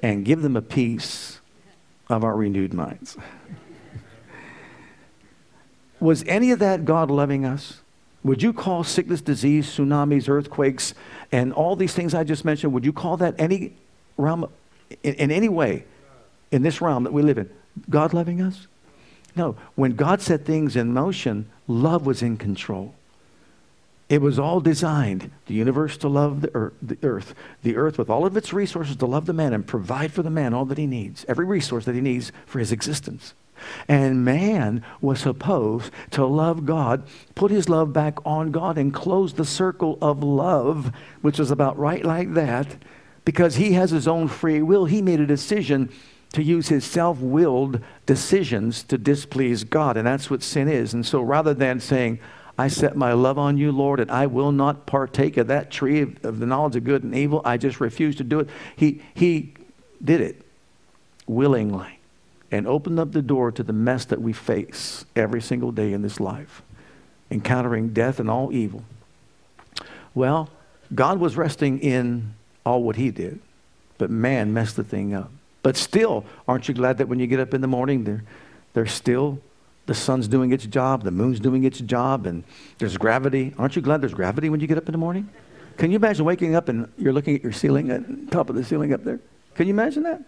and 0.00 0.24
give 0.24 0.42
them 0.42 0.56
a 0.56 0.62
piece 0.62 1.40
of 2.08 2.22
our 2.22 2.36
renewed 2.36 2.72
minds. 2.72 3.16
Was 5.98 6.22
any 6.28 6.52
of 6.52 6.60
that 6.60 6.84
God 6.84 7.10
loving 7.10 7.44
us? 7.44 7.80
Would 8.22 8.44
you 8.44 8.52
call 8.52 8.84
sickness, 8.84 9.20
disease, 9.20 9.66
tsunamis, 9.66 10.28
earthquakes, 10.28 10.94
and 11.32 11.52
all 11.52 11.74
these 11.74 11.94
things 11.94 12.14
I 12.14 12.22
just 12.22 12.44
mentioned, 12.44 12.72
would 12.72 12.84
you 12.84 12.92
call 12.92 13.16
that 13.16 13.34
any 13.38 13.72
realm, 14.16 14.48
in, 15.02 15.14
in 15.14 15.30
any 15.30 15.48
way, 15.48 15.84
in 16.50 16.62
this 16.62 16.80
realm 16.80 17.04
that 17.04 17.12
we 17.12 17.22
live 17.22 17.38
in, 17.38 17.50
God 17.88 18.12
loving 18.12 18.40
us? 18.40 18.66
No. 19.34 19.56
When 19.74 19.92
God 19.92 20.20
set 20.20 20.44
things 20.44 20.76
in 20.76 20.92
motion, 20.92 21.48
love 21.66 22.04
was 22.06 22.22
in 22.22 22.36
control. 22.36 22.94
It 24.08 24.20
was 24.20 24.38
all 24.38 24.60
designed, 24.60 25.30
the 25.46 25.54
universe 25.54 25.96
to 25.98 26.08
love 26.08 26.42
the 26.42 26.50
earth, 26.54 26.74
the 26.82 26.98
earth, 27.02 27.34
the 27.62 27.76
earth 27.76 27.96
with 27.96 28.10
all 28.10 28.26
of 28.26 28.36
its 28.36 28.52
resources 28.52 28.96
to 28.96 29.06
love 29.06 29.24
the 29.24 29.32
man 29.32 29.54
and 29.54 29.66
provide 29.66 30.12
for 30.12 30.22
the 30.22 30.28
man 30.28 30.52
all 30.52 30.66
that 30.66 30.76
he 30.76 30.86
needs, 30.86 31.24
every 31.28 31.46
resource 31.46 31.86
that 31.86 31.94
he 31.94 32.02
needs 32.02 32.30
for 32.44 32.58
his 32.58 32.72
existence. 32.72 33.32
And 33.88 34.24
man 34.24 34.84
was 35.00 35.20
supposed 35.20 35.92
to 36.10 36.26
love 36.26 36.66
God, 36.66 37.04
put 37.34 37.50
his 37.50 37.70
love 37.70 37.92
back 37.92 38.18
on 38.26 38.50
God, 38.50 38.76
and 38.76 38.92
close 38.92 39.32
the 39.32 39.46
circle 39.46 39.96
of 40.02 40.22
love, 40.22 40.92
which 41.22 41.38
was 41.38 41.50
about 41.50 41.78
right 41.78 42.04
like 42.04 42.34
that, 42.34 42.66
because 43.24 43.56
he 43.56 43.72
has 43.72 43.90
his 43.90 44.08
own 44.08 44.28
free 44.28 44.62
will. 44.62 44.86
He 44.86 45.02
made 45.02 45.20
a 45.20 45.26
decision 45.26 45.90
to 46.32 46.42
use 46.42 46.68
his 46.68 46.84
self 46.84 47.18
willed 47.18 47.80
decisions 48.06 48.82
to 48.84 48.98
displease 48.98 49.64
God. 49.64 49.96
And 49.96 50.06
that's 50.06 50.30
what 50.30 50.42
sin 50.42 50.68
is. 50.68 50.94
And 50.94 51.04
so 51.04 51.20
rather 51.20 51.54
than 51.54 51.80
saying, 51.80 52.18
I 52.58 52.68
set 52.68 52.96
my 52.96 53.12
love 53.12 53.38
on 53.38 53.56
you, 53.56 53.72
Lord, 53.72 54.00
and 54.00 54.10
I 54.10 54.26
will 54.26 54.52
not 54.52 54.86
partake 54.86 55.36
of 55.36 55.46
that 55.46 55.70
tree 55.70 56.02
of, 56.02 56.24
of 56.24 56.38
the 56.38 56.46
knowledge 56.46 56.76
of 56.76 56.84
good 56.84 57.02
and 57.02 57.14
evil. 57.14 57.40
I 57.44 57.56
just 57.56 57.80
refuse 57.80 58.16
to 58.16 58.24
do 58.24 58.40
it. 58.40 58.48
He, 58.76 59.02
he 59.14 59.54
did 60.04 60.20
it 60.20 60.42
willingly 61.26 61.98
and 62.50 62.66
opened 62.66 62.98
up 63.00 63.12
the 63.12 63.22
door 63.22 63.50
to 63.52 63.62
the 63.62 63.72
mess 63.72 64.04
that 64.06 64.20
we 64.20 64.32
face 64.32 65.06
every 65.16 65.40
single 65.40 65.72
day 65.72 65.92
in 65.94 66.02
this 66.02 66.20
life, 66.20 66.62
encountering 67.30 67.88
death 67.94 68.20
and 68.20 68.28
all 68.28 68.52
evil. 68.52 68.84
Well, 70.14 70.50
God 70.94 71.18
was 71.18 71.38
resting 71.38 71.78
in 71.80 72.34
all 72.64 72.82
what 72.82 72.96
he 72.96 73.10
did, 73.10 73.40
but 73.98 74.10
man 74.10 74.52
messed 74.52 74.76
the 74.76 74.84
thing 74.84 75.14
up. 75.14 75.30
But 75.62 75.76
still, 75.76 76.24
aren't 76.48 76.68
you 76.68 76.74
glad 76.74 76.98
that 76.98 77.08
when 77.08 77.18
you 77.18 77.26
get 77.26 77.40
up 77.40 77.54
in 77.54 77.60
the 77.60 77.68
morning, 77.68 78.04
there, 78.04 78.24
there's 78.74 78.92
still 78.92 79.40
the 79.86 79.94
sun's 79.94 80.28
doing 80.28 80.52
its 80.52 80.66
job, 80.66 81.02
the 81.02 81.10
moon's 81.10 81.40
doing 81.40 81.64
its 81.64 81.80
job, 81.80 82.26
and 82.26 82.44
there's 82.78 82.96
gravity. 82.96 83.54
Aren't 83.58 83.76
you 83.76 83.82
glad 83.82 84.00
there's 84.00 84.14
gravity 84.14 84.48
when 84.48 84.60
you 84.60 84.66
get 84.66 84.78
up 84.78 84.86
in 84.86 84.92
the 84.92 84.98
morning? 84.98 85.28
Can 85.76 85.90
you 85.90 85.96
imagine 85.96 86.24
waking 86.24 86.54
up 86.54 86.68
and 86.68 86.90
you're 86.98 87.12
looking 87.12 87.34
at 87.34 87.42
your 87.42 87.52
ceiling, 87.52 87.90
at 87.90 88.30
top 88.30 88.50
of 88.50 88.56
the 88.56 88.64
ceiling 88.64 88.92
up 88.92 89.04
there? 89.04 89.20
Can 89.54 89.66
you 89.66 89.72
imagine 89.74 90.02
that? 90.04 90.22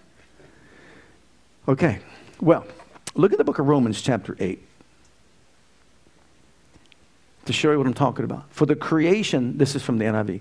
Okay, 1.67 2.01
well, 2.41 2.67
look 3.15 3.33
at 3.33 3.39
the 3.39 3.45
book 3.45 3.59
of 3.59 3.67
Romans, 3.67 4.01
chapter 4.03 4.37
8, 4.39 4.63
to 7.47 7.53
show 7.53 7.73
you 7.73 7.79
what 7.79 7.87
I'm 7.87 7.95
talking 7.95 8.25
about. 8.25 8.45
For 8.51 8.67
the 8.67 8.77
creation, 8.77 9.57
this 9.57 9.75
is 9.75 9.83
from 9.83 9.99
the 9.99 10.05
NIV, 10.05 10.41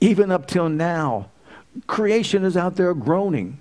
even 0.00 0.30
up 0.30 0.46
till 0.46 0.68
now. 0.68 1.30
Creation 1.86 2.44
is 2.44 2.56
out 2.56 2.76
there 2.76 2.94
groaning. 2.94 3.60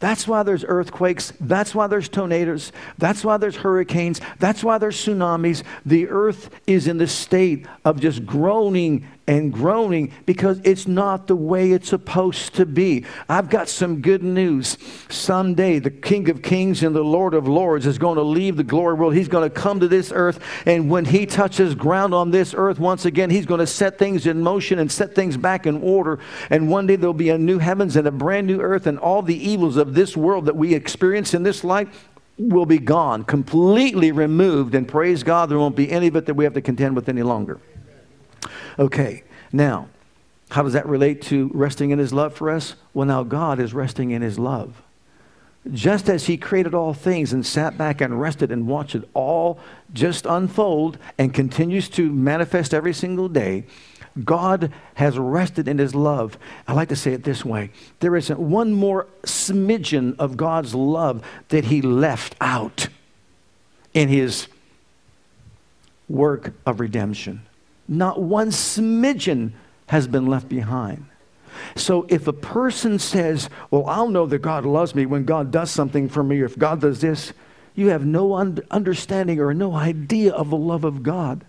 That's 0.00 0.28
why 0.28 0.44
there's 0.44 0.64
earthquakes. 0.66 1.32
That's 1.40 1.74
why 1.74 1.88
there's 1.88 2.08
tornadoes. 2.08 2.70
That's 2.98 3.24
why 3.24 3.36
there's 3.36 3.56
hurricanes. 3.56 4.20
That's 4.38 4.62
why 4.62 4.78
there's 4.78 4.96
tsunamis. 4.96 5.64
The 5.84 6.08
earth 6.08 6.50
is 6.66 6.86
in 6.86 6.98
the 6.98 7.08
state 7.08 7.66
of 7.84 8.00
just 8.00 8.24
groaning 8.24 9.08
and 9.28 9.52
groaning 9.52 10.10
because 10.24 10.58
it's 10.64 10.88
not 10.88 11.26
the 11.26 11.36
way 11.36 11.72
it's 11.72 11.90
supposed 11.90 12.54
to 12.54 12.66
be. 12.66 13.04
I've 13.28 13.50
got 13.50 13.68
some 13.68 14.00
good 14.00 14.22
news. 14.22 14.78
Someday, 15.10 15.78
the 15.78 15.90
King 15.90 16.30
of 16.30 16.42
Kings 16.42 16.82
and 16.82 16.96
the 16.96 17.04
Lord 17.04 17.34
of 17.34 17.46
Lords 17.46 17.86
is 17.86 17.98
going 17.98 18.16
to 18.16 18.22
leave 18.22 18.56
the 18.56 18.64
glory 18.64 18.94
world. 18.94 19.14
He's 19.14 19.28
going 19.28 19.48
to 19.48 19.54
come 19.54 19.80
to 19.80 19.86
this 19.86 20.10
earth, 20.12 20.40
and 20.66 20.90
when 20.90 21.04
he 21.04 21.26
touches 21.26 21.74
ground 21.74 22.14
on 22.14 22.30
this 22.30 22.54
earth 22.56 22.80
once 22.80 23.04
again, 23.04 23.28
he's 23.28 23.46
going 23.46 23.60
to 23.60 23.66
set 23.66 23.98
things 23.98 24.26
in 24.26 24.40
motion 24.40 24.78
and 24.78 24.90
set 24.90 25.14
things 25.14 25.36
back 25.36 25.66
in 25.66 25.82
order. 25.82 26.18
And 26.48 26.70
one 26.70 26.86
day 26.86 26.96
there'll 26.96 27.12
be 27.12 27.28
a 27.28 27.38
new 27.38 27.58
heavens 27.58 27.96
and 27.96 28.08
a 28.08 28.10
brand 28.10 28.46
new 28.46 28.60
earth, 28.60 28.86
and 28.86 28.98
all 28.98 29.20
the 29.20 29.36
evils 29.36 29.76
of 29.76 29.92
this 29.92 30.16
world 30.16 30.46
that 30.46 30.56
we 30.56 30.74
experience 30.74 31.34
in 31.34 31.42
this 31.42 31.62
life 31.62 32.08
will 32.38 32.66
be 32.66 32.78
gone, 32.78 33.24
completely 33.24 34.10
removed, 34.10 34.74
and 34.74 34.88
praise 34.88 35.22
God, 35.22 35.50
there 35.50 35.58
won't 35.58 35.76
be 35.76 35.90
any 35.90 36.06
of 36.06 36.16
it 36.16 36.24
that 36.26 36.34
we 36.34 36.44
have 36.44 36.54
to 36.54 36.62
contend 36.62 36.96
with 36.96 37.10
any 37.10 37.22
longer. 37.22 37.60
Okay, 38.78 39.24
now, 39.52 39.88
how 40.50 40.62
does 40.62 40.72
that 40.72 40.86
relate 40.86 41.22
to 41.22 41.50
resting 41.52 41.90
in 41.90 41.98
his 41.98 42.12
love 42.12 42.34
for 42.34 42.50
us? 42.50 42.74
Well, 42.94 43.06
now 43.06 43.22
God 43.22 43.58
is 43.58 43.74
resting 43.74 44.10
in 44.12 44.22
his 44.22 44.38
love. 44.38 44.82
Just 45.72 46.08
as 46.08 46.26
he 46.26 46.36
created 46.36 46.74
all 46.74 46.94
things 46.94 47.32
and 47.32 47.44
sat 47.44 47.76
back 47.76 48.00
and 48.00 48.18
rested 48.18 48.50
and 48.50 48.66
watched 48.66 48.94
it 48.94 49.06
all 49.12 49.58
just 49.92 50.24
unfold 50.24 50.96
and 51.18 51.34
continues 51.34 51.88
to 51.90 52.10
manifest 52.10 52.72
every 52.72 52.94
single 52.94 53.28
day, 53.28 53.64
God 54.24 54.72
has 54.94 55.18
rested 55.18 55.68
in 55.68 55.78
his 55.78 55.94
love. 55.94 56.38
I 56.66 56.72
like 56.72 56.88
to 56.88 56.96
say 56.96 57.12
it 57.12 57.24
this 57.24 57.44
way 57.44 57.70
there 58.00 58.16
isn't 58.16 58.38
one 58.38 58.72
more 58.72 59.06
smidgen 59.24 60.16
of 60.18 60.36
God's 60.36 60.74
love 60.74 61.22
that 61.48 61.66
he 61.66 61.82
left 61.82 62.34
out 62.40 62.88
in 63.92 64.08
his 64.08 64.48
work 66.08 66.54
of 66.64 66.80
redemption. 66.80 67.42
Not 67.88 68.20
one 68.20 68.50
smidgen 68.50 69.52
has 69.86 70.06
been 70.06 70.26
left 70.26 70.48
behind. 70.48 71.06
So 71.74 72.06
if 72.08 72.28
a 72.28 72.32
person 72.32 72.98
says, 72.98 73.48
Well, 73.70 73.86
I'll 73.86 74.08
know 74.08 74.26
that 74.26 74.40
God 74.40 74.64
loves 74.64 74.94
me 74.94 75.06
when 75.06 75.24
God 75.24 75.50
does 75.50 75.70
something 75.70 76.08
for 76.08 76.22
me, 76.22 76.40
or 76.40 76.44
if 76.44 76.58
God 76.58 76.80
does 76.80 77.00
this, 77.00 77.32
you 77.74 77.88
have 77.88 78.04
no 78.04 78.34
understanding 78.34 79.40
or 79.40 79.54
no 79.54 79.74
idea 79.74 80.32
of 80.32 80.50
the 80.50 80.56
love 80.56 80.84
of 80.84 81.02
God. 81.02 81.44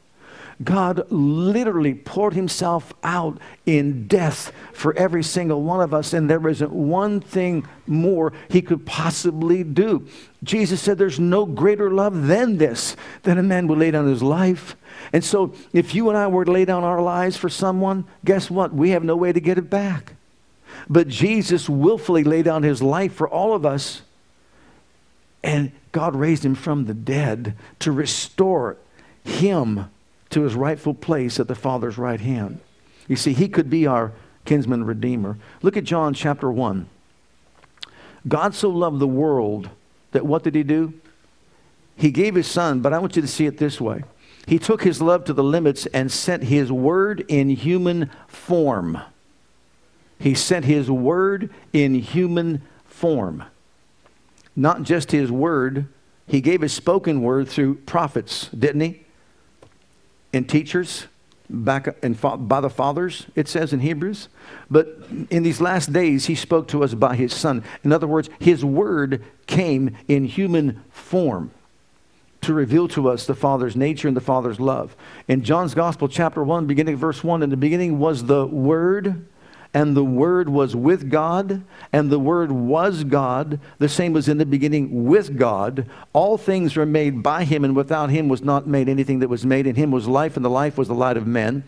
God 0.62 1.10
literally 1.10 1.94
poured 1.94 2.34
himself 2.34 2.94
out 3.02 3.38
in 3.66 4.08
death 4.08 4.52
for 4.74 4.94
every 4.98 5.24
single 5.24 5.62
one 5.62 5.80
of 5.80 5.94
us, 5.94 6.12
and 6.12 6.30
there 6.30 6.46
isn't 6.50 6.72
one 6.72 7.22
thing 7.22 7.66
more 7.88 8.34
he 8.50 8.62
could 8.62 8.86
possibly 8.86 9.64
do. 9.64 10.06
Jesus 10.44 10.82
said, 10.82 10.98
There's 10.98 11.20
no 11.20 11.46
greater 11.46 11.90
love 11.90 12.28
than 12.28 12.58
this, 12.58 12.98
that 13.24 13.38
a 13.38 13.44
man 13.44 13.68
would 13.68 13.78
lay 13.78 13.92
down 13.92 14.08
his 14.08 14.22
life. 14.22 14.76
And 15.14 15.24
so, 15.24 15.54
if 15.72 15.96
you 15.96 16.10
and 16.10 16.18
I 16.18 16.28
were 16.28 16.44
to 16.44 16.52
lay 16.52 16.66
down 16.66 16.84
our 16.84 17.02
lives 17.02 17.38
for 17.38 17.48
someone, 17.48 18.06
guess 18.26 18.52
what? 18.52 18.74
We 18.74 18.90
have 18.90 19.04
no 19.04 19.16
way 19.16 19.32
to 19.32 19.40
get 19.40 19.58
it 19.58 19.70
back. 19.70 20.14
But 20.90 21.08
Jesus 21.08 21.70
willfully 21.70 22.26
laid 22.26 22.46
down 22.46 22.64
his 22.64 22.82
life 22.82 23.14
for 23.14 23.30
all 23.30 23.54
of 23.54 23.66
us, 23.66 24.02
and 25.42 25.72
God 25.94 26.18
raised 26.18 26.44
him 26.44 26.56
from 26.56 26.86
the 26.86 26.94
dead 26.94 27.56
to 27.80 27.94
restore 27.94 28.76
him 29.24 29.86
to 30.32 30.42
his 30.42 30.56
rightful 30.56 30.94
place 30.94 31.40
at 31.40 31.48
the 31.48 31.56
Father's 31.56 31.98
right 31.98 32.20
hand. 32.20 32.60
You 33.08 33.16
see, 33.16 33.34
he 33.34 33.48
could 33.48 33.70
be 33.70 33.88
our 33.88 34.12
kinsman 34.46 34.84
redeemer. 34.84 35.38
Look 35.62 35.78
at 35.78 35.84
John 35.84 36.14
chapter 36.14 36.52
1. 36.52 36.88
God 38.28 38.54
so 38.54 38.70
loved 38.70 39.00
the 39.00 39.08
world 39.08 39.70
that 40.12 40.26
what 40.26 40.44
did 40.44 40.56
he 40.56 40.64
do? 40.64 40.94
He 41.96 42.12
gave 42.12 42.36
his 42.36 42.48
son, 42.48 42.82
but 42.82 42.94
I 42.94 43.00
want 43.00 43.16
you 43.16 43.22
to 43.22 43.28
see 43.28 43.46
it 43.46 43.58
this 43.58 43.82
way. 43.82 44.04
He 44.48 44.58
took 44.58 44.84
his 44.84 45.02
love 45.02 45.26
to 45.26 45.34
the 45.34 45.44
limits 45.44 45.86
and 45.88 46.12
sent 46.12 46.44
his 46.44 46.72
word 46.72 47.26
in 47.28 47.50
human 47.50 48.10
form. 48.28 49.00
He 50.18 50.34
sent 50.34 50.66
his 50.66 50.90
word 50.90 51.54
in 51.72 51.96
human 51.96 52.62
form. 52.86 53.44
Not 54.56 54.84
just 54.84 55.12
his 55.12 55.32
word, 55.32 55.88
he 56.28 56.42
gave 56.42 56.62
his 56.62 56.74
spoken 56.74 57.22
word 57.22 57.48
through 57.48 57.76
prophets, 57.76 58.50
didn't 58.50 58.82
he? 58.82 59.06
And 60.34 60.48
teachers 60.48 61.08
back 61.50 61.88
in, 62.04 62.14
by 62.14 62.62
the 62.62 62.70
fathers, 62.70 63.26
it 63.36 63.48
says 63.48 63.74
in 63.74 63.80
Hebrews. 63.80 64.30
But 64.70 65.00
in 65.30 65.44
these 65.44 65.60
last 65.60 65.92
days, 65.92 66.28
he 66.28 66.36
spoke 66.36 66.68
to 66.70 66.84
us 66.84 66.94
by 66.94 67.16
his 67.16 67.34
son. 67.34 67.64
In 67.84 67.92
other 67.92 68.08
words, 68.08 68.30
his 68.40 68.64
word 68.64 69.24
came 69.48 69.98
in 70.08 70.26
human 70.26 70.84
form 70.92 71.52
to 72.42 72.54
reveal 72.54 72.88
to 72.90 73.10
us 73.10 73.26
the 73.26 73.36
Father's 73.36 73.76
nature 73.76 74.08
and 74.08 74.16
the 74.16 74.22
Father's 74.22 74.60
love. 74.60 74.96
In 75.28 75.44
John's 75.44 75.74
Gospel, 75.74 76.08
chapter 76.08 76.44
1, 76.44 76.68
beginning 76.68 76.96
verse 76.96 77.24
1, 77.24 77.44
in 77.44 77.50
the 77.50 77.58
beginning 77.58 78.00
was 78.00 78.26
the 78.26 78.46
Word, 78.46 79.26
and 79.74 79.96
the 79.96 80.04
Word 80.04 80.50
was 80.50 80.76
with 80.76 81.12
God, 81.12 81.64
and 81.94 82.10
the 82.10 82.20
Word 82.20 82.52
was 82.52 83.04
God. 83.04 83.60
The 83.78 83.90
same 83.90 84.14
was 84.14 84.28
in 84.28 84.40
the 84.40 84.46
beginning 84.46 85.06
with 85.06 85.38
God. 85.38 85.88
All 86.12 86.38
things 86.38 86.76
were 86.76 86.88
made 86.88 87.22
by 87.22 87.44
Him, 87.44 87.64
and 87.64 87.76
without 87.76 88.10
Him 88.10 88.30
was 88.30 88.42
not 88.42 88.66
made 88.66 88.90
anything 88.90 89.20
that 89.20 89.28
was 89.28 89.46
made. 89.46 89.68
In 89.68 89.76
Him 89.76 89.92
was 89.92 90.08
life, 90.08 90.36
and 90.36 90.44
the 90.44 90.50
life 90.50 90.78
was 90.78 90.88
the 90.88 90.96
light 90.96 91.18
of 91.18 91.28
men. 91.28 91.64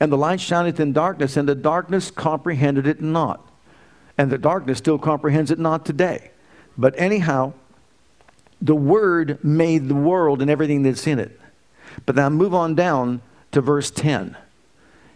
And 0.00 0.10
the 0.10 0.16
light 0.16 0.40
shineth 0.40 0.80
in 0.80 0.94
darkness, 0.94 1.36
and 1.36 1.46
the 1.46 1.54
darkness 1.54 2.10
comprehended 2.10 2.86
it 2.86 3.02
not. 3.02 3.46
And 4.16 4.30
the 4.30 4.38
darkness 4.38 4.78
still 4.78 4.98
comprehends 4.98 5.50
it 5.50 5.58
not 5.58 5.84
today. 5.84 6.30
But 6.78 6.94
anyhow, 6.96 7.52
the 8.62 8.74
Word 8.74 9.44
made 9.44 9.88
the 9.88 9.94
world 9.94 10.40
and 10.40 10.50
everything 10.50 10.82
that's 10.82 11.06
in 11.06 11.18
it. 11.18 11.38
But 12.06 12.16
now 12.16 12.30
move 12.30 12.54
on 12.54 12.74
down 12.74 13.20
to 13.52 13.60
verse 13.60 13.90
10. 13.90 14.36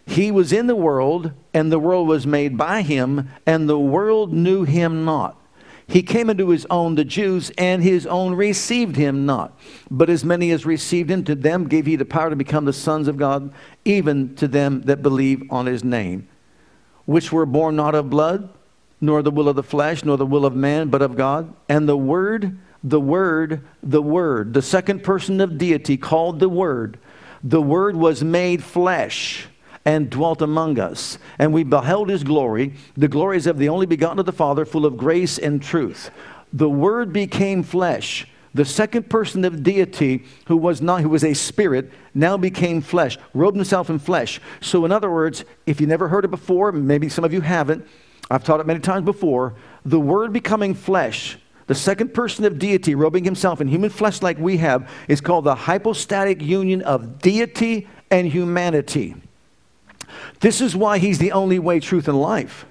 He 0.09 0.31
was 0.31 0.51
in 0.51 0.65
the 0.65 0.75
world, 0.75 1.33
and 1.53 1.71
the 1.71 1.77
world 1.77 2.07
was 2.07 2.25
made 2.25 2.57
by 2.57 2.81
him, 2.81 3.29
and 3.45 3.69
the 3.69 3.77
world 3.77 4.33
knew 4.33 4.63
him 4.63 5.05
not. 5.05 5.39
He 5.85 6.01
came 6.01 6.31
into 6.31 6.49
his 6.49 6.65
own, 6.71 6.95
the 6.95 7.05
Jews, 7.05 7.51
and 7.59 7.83
his 7.83 8.07
own 8.07 8.33
received 8.33 8.95
him 8.95 9.27
not. 9.27 9.55
But 9.91 10.09
as 10.09 10.25
many 10.25 10.49
as 10.49 10.65
received 10.65 11.11
him, 11.11 11.23
to 11.25 11.35
them 11.35 11.67
gave 11.67 11.85
he 11.85 11.95
the 11.95 12.05
power 12.05 12.31
to 12.31 12.35
become 12.35 12.65
the 12.65 12.73
sons 12.73 13.07
of 13.07 13.17
God, 13.17 13.53
even 13.85 14.33
to 14.37 14.47
them 14.47 14.81
that 14.81 15.03
believe 15.03 15.43
on 15.51 15.67
his 15.67 15.83
name, 15.83 16.27
which 17.05 17.31
were 17.31 17.45
born 17.45 17.75
not 17.75 17.93
of 17.93 18.09
blood, 18.09 18.49
nor 18.99 19.21
the 19.21 19.29
will 19.29 19.47
of 19.47 19.57
the 19.57 19.61
flesh, 19.61 20.03
nor 20.03 20.17
the 20.17 20.25
will 20.25 20.43
of 20.43 20.55
man, 20.55 20.89
but 20.89 21.03
of 21.03 21.15
God. 21.15 21.53
And 21.69 21.87
the 21.87 21.95
Word, 21.95 22.57
the 22.83 22.99
Word, 22.99 23.63
the 23.83 24.01
Word, 24.01 24.55
the 24.55 24.63
second 24.63 25.03
person 25.03 25.39
of 25.39 25.59
deity 25.59 25.97
called 25.97 26.39
the 26.39 26.49
Word, 26.49 26.97
the 27.43 27.61
Word 27.61 27.95
was 27.95 28.23
made 28.23 28.63
flesh 28.63 29.47
and 29.89 30.07
dwelt 30.07 30.39
among 30.43 30.77
us. 30.77 31.17
And 31.39 31.51
we 31.51 31.63
beheld 31.63 32.09
his 32.09 32.23
glory, 32.23 32.73
the 32.95 33.07
glories 33.07 33.47
of 33.47 33.57
the 33.57 33.69
only 33.69 33.87
begotten 33.87 34.19
of 34.19 34.27
the 34.27 34.31
Father, 34.31 34.63
full 34.63 34.85
of 34.85 34.97
grace 34.97 35.39
and 35.39 35.59
truth. 35.59 36.11
The 36.53 36.69
Word 36.69 37.11
became 37.11 37.63
flesh. 37.63 38.27
The 38.53 38.65
second 38.65 39.09
person 39.09 39.43
of 39.45 39.63
deity, 39.63 40.25
who 40.45 40.57
was 40.57 40.79
not, 40.79 41.01
who 41.01 41.09
was 41.09 41.23
a 41.23 41.33
spirit, 41.33 41.91
now 42.13 42.37
became 42.37 42.81
flesh, 42.81 43.17
robed 43.33 43.57
himself 43.57 43.89
in 43.89 43.97
flesh. 43.97 44.39
So, 44.61 44.85
in 44.85 44.91
other 44.91 45.09
words, 45.09 45.43
if 45.65 45.81
you 45.81 45.87
never 45.87 46.07
heard 46.07 46.23
it 46.23 46.29
before, 46.29 46.71
maybe 46.71 47.09
some 47.09 47.23
of 47.23 47.33
you 47.33 47.41
haven't, 47.41 47.83
I've 48.29 48.43
taught 48.43 48.59
it 48.59 48.67
many 48.67 48.81
times 48.81 49.05
before. 49.05 49.55
The 49.85 49.99
Word 49.99 50.31
becoming 50.31 50.75
flesh, 50.75 51.39
the 51.65 51.73
second 51.73 52.13
person 52.13 52.45
of 52.45 52.59
deity, 52.59 52.93
robing 52.93 53.23
himself 53.23 53.59
in 53.59 53.67
human 53.67 53.89
flesh 53.89 54.21
like 54.21 54.37
we 54.37 54.57
have, 54.57 54.87
is 55.07 55.19
called 55.19 55.45
the 55.45 55.55
hypostatic 55.55 56.43
union 56.43 56.83
of 56.83 57.19
deity 57.23 57.87
and 58.11 58.27
humanity. 58.27 59.15
This 60.39 60.61
is 60.61 60.75
why 60.75 60.97
he's 60.99 61.19
the 61.19 61.31
only 61.31 61.59
way, 61.59 61.79
truth, 61.79 62.07
and 62.07 62.19
life. 62.19 62.65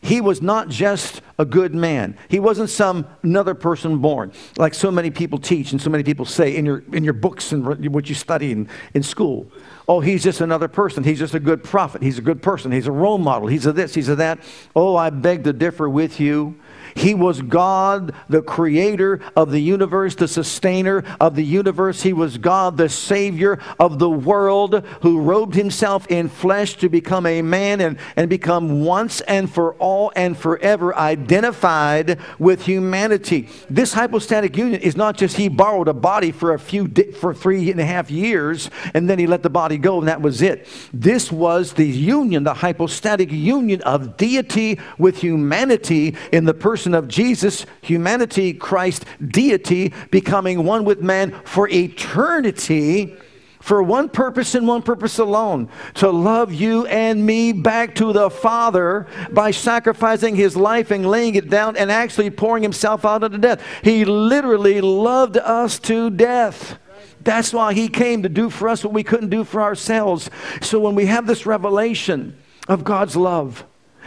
He 0.00 0.20
was 0.20 0.40
not 0.40 0.68
just 0.68 1.20
a 1.38 1.44
good 1.44 1.74
man. 1.74 2.16
He 2.28 2.38
wasn't 2.38 2.70
some 2.70 3.06
another 3.22 3.54
person 3.54 3.98
born, 3.98 4.32
like 4.56 4.72
so 4.72 4.90
many 4.90 5.10
people 5.10 5.38
teach 5.38 5.72
and 5.72 5.82
so 5.82 5.90
many 5.90 6.04
people 6.04 6.24
say 6.24 6.54
in 6.54 6.64
your, 6.64 6.84
in 6.92 7.02
your 7.02 7.12
books 7.12 7.50
and 7.50 7.92
what 7.92 8.08
you 8.08 8.14
study 8.14 8.52
in, 8.52 8.68
in 8.94 9.02
school. 9.02 9.50
Oh, 9.88 10.00
he's 10.00 10.22
just 10.22 10.40
another 10.40 10.68
person. 10.68 11.02
He's 11.02 11.18
just 11.18 11.34
a 11.34 11.40
good 11.40 11.64
prophet. 11.64 12.02
He's 12.02 12.18
a 12.18 12.22
good 12.22 12.40
person. 12.40 12.72
He's 12.72 12.86
a 12.86 12.92
role 12.92 13.18
model. 13.18 13.48
He's 13.48 13.66
a 13.66 13.72
this, 13.72 13.94
he's 13.94 14.08
a 14.08 14.16
that. 14.16 14.38
Oh, 14.76 14.94
I 14.96 15.10
beg 15.10 15.44
to 15.44 15.52
differ 15.52 15.88
with 15.88 16.20
you. 16.20 16.56
He 16.96 17.14
was 17.14 17.42
God, 17.42 18.14
the 18.28 18.40
creator 18.40 19.20
of 19.36 19.50
the 19.50 19.60
universe, 19.60 20.14
the 20.14 20.26
sustainer 20.26 21.04
of 21.20 21.36
the 21.36 21.44
universe. 21.44 22.02
He 22.02 22.14
was 22.14 22.38
God, 22.38 22.78
the 22.78 22.88
savior 22.88 23.58
of 23.78 23.98
the 23.98 24.08
world, 24.08 24.82
who 25.02 25.20
robed 25.20 25.54
himself 25.54 26.06
in 26.10 26.30
flesh 26.30 26.76
to 26.78 26.88
become 26.88 27.26
a 27.26 27.42
man 27.42 27.82
and, 27.82 27.98
and 28.16 28.30
become 28.30 28.82
once 28.82 29.20
and 29.22 29.52
for 29.52 29.74
all 29.74 30.10
and 30.16 30.38
forever 30.38 30.96
identified 30.96 32.18
with 32.38 32.62
humanity. 32.62 33.50
This 33.68 33.92
hypostatic 33.92 34.56
union 34.56 34.80
is 34.80 34.96
not 34.96 35.18
just 35.18 35.36
he 35.36 35.48
borrowed 35.48 35.88
a 35.88 35.94
body 35.94 36.32
for 36.32 36.54
a 36.54 36.58
few 36.58 36.90
for 37.20 37.34
three 37.34 37.70
and 37.70 37.80
a 37.80 37.84
half 37.84 38.10
years 38.10 38.70
and 38.94 39.08
then 39.08 39.18
he 39.18 39.26
let 39.26 39.42
the 39.42 39.50
body 39.50 39.76
go 39.76 39.98
and 39.98 40.08
that 40.08 40.22
was 40.22 40.40
it. 40.40 40.66
This 40.94 41.30
was 41.30 41.74
the 41.74 41.86
union, 41.86 42.44
the 42.44 42.54
hypostatic 42.54 43.30
union 43.30 43.82
of 43.82 44.16
deity 44.16 44.80
with 44.98 45.18
humanity 45.18 46.14
in 46.32 46.44
the 46.46 46.54
person 46.54 46.85
person 46.86 46.94
of 46.94 47.08
Jesus, 47.08 47.66
humanity, 47.82 48.52
Christ, 48.52 49.06
deity, 49.20 49.92
becoming 50.12 50.62
one 50.64 50.84
with 50.84 51.02
man 51.02 51.32
for 51.44 51.68
eternity 51.68 53.16
for 53.60 53.82
one 53.82 54.08
purpose 54.08 54.54
and 54.54 54.68
one 54.68 54.82
purpose 54.82 55.18
alone 55.18 55.68
to 55.94 56.08
love 56.08 56.52
you 56.52 56.86
and 56.86 57.26
me 57.26 57.50
back 57.50 57.96
to 57.96 58.12
the 58.12 58.30
Father 58.30 59.08
by 59.32 59.50
sacrificing 59.50 60.36
his 60.36 60.56
life 60.56 60.92
and 60.92 61.04
laying 61.04 61.34
it 61.34 61.50
down 61.50 61.76
and 61.76 61.90
actually 61.90 62.30
pouring 62.30 62.62
himself 62.62 63.04
out 63.04 63.24
unto 63.24 63.38
death. 63.38 63.60
He 63.82 64.04
literally 64.04 64.80
loved 64.80 65.36
us 65.36 65.80
to 65.80 66.10
death. 66.10 66.78
That's 67.22 67.52
why 67.52 67.74
he 67.74 67.88
came 67.88 68.22
to 68.22 68.28
do 68.28 68.48
for 68.48 68.68
us 68.68 68.84
what 68.84 68.94
we 68.94 69.02
couldn't 69.02 69.30
do 69.30 69.42
for 69.42 69.60
ourselves. 69.60 70.30
So 70.62 70.78
when 70.78 70.94
we 70.94 71.06
have 71.06 71.26
this 71.26 71.46
revelation 71.46 72.38
of 72.68 72.84
God's 72.84 73.16
love, 73.16 73.64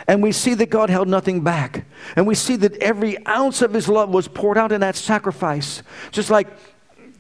and 0.10 0.24
we 0.24 0.32
see 0.32 0.56
that 0.56 0.72
God 0.72 0.90
held 0.90 1.08
nothing 1.08 1.42
back. 1.42 1.86
And 2.16 2.26
we 2.26 2.34
see 2.34 2.56
that 2.56 2.76
every 2.78 3.24
ounce 3.28 3.62
of 3.62 3.76
his 3.76 3.88
love 3.88 4.10
was 4.10 4.28
poured 4.28 4.58
out 4.58 4.72
in 4.72 4.82
that 4.82 4.96
sacrifice. 4.96 5.84
Just 6.10 6.32
like 6.32 6.48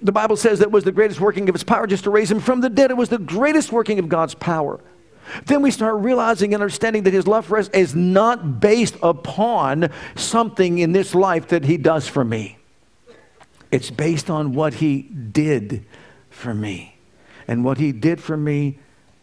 the 0.02 0.12
Bible 0.12 0.36
says 0.36 0.58
that 0.58 0.72
was 0.72 0.86
the 0.86 0.92
greatest 0.92 1.22
working 1.22 1.48
of 1.48 1.54
his 1.54 1.64
power 1.64 1.86
just 1.86 2.06
to 2.06 2.10
raise 2.10 2.32
him 2.32 2.40
from 2.40 2.62
the 2.62 2.70
dead. 2.70 2.90
It 2.90 2.98
was 2.98 3.10
the 3.10 3.20
greatest 3.20 3.72
working 3.72 4.00
of 4.00 4.10
God's 4.10 4.34
power. 4.34 4.80
Then 5.46 5.62
we 5.62 5.70
start 5.70 5.98
realizing 5.98 6.56
and 6.56 6.64
understanding 6.64 7.04
that 7.04 7.14
his 7.14 7.28
love 7.28 7.46
for 7.46 7.60
us 7.60 7.70
is 7.70 7.94
not 7.94 8.60
based 8.60 8.96
upon 9.04 9.92
something 10.16 10.80
in 10.80 10.92
this 10.92 11.14
life 11.14 11.50
that 11.50 11.66
he 11.66 11.78
does 11.78 12.08
for 12.08 12.26
me. 12.26 12.58
It's 13.72 13.92
based 13.92 14.32
on 14.32 14.54
what 14.54 14.74
he 14.74 15.04
did 15.04 15.86
for 16.32 16.56
me. 16.56 16.98
And 17.48 17.64
what 17.64 17.78
he 17.78 17.92
did 17.92 18.20
for 18.20 18.36
me 18.36 18.80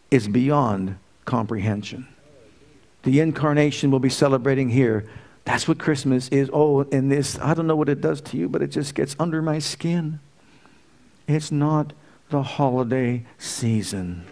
is 0.09 0.29
beyond 0.29 0.95
comprehension 1.25 2.07
the 3.03 3.19
incarnation 3.19 3.91
we'll 3.91 3.99
be 3.99 4.09
celebrating 4.09 4.69
here. 4.69 5.07
That's 5.45 5.67
what 5.67 5.79
Christmas 5.79 6.27
is. 6.29 6.49
Oh, 6.51 6.81
and 6.91 7.11
this, 7.11 7.39
I 7.39 7.53
don't 7.53 7.67
know 7.67 7.75
what 7.75 7.89
it 7.89 8.01
does 8.01 8.19
to 8.21 8.37
you, 8.37 8.49
but 8.49 8.61
it 8.61 8.67
just 8.67 8.95
gets 8.95 9.15
under 9.17 9.41
my 9.41 9.59
skin. 9.59 10.19
It's 11.27 11.51
not 11.51 11.93
the 12.29 12.43
holiday 12.43 13.25
season. 13.37 14.25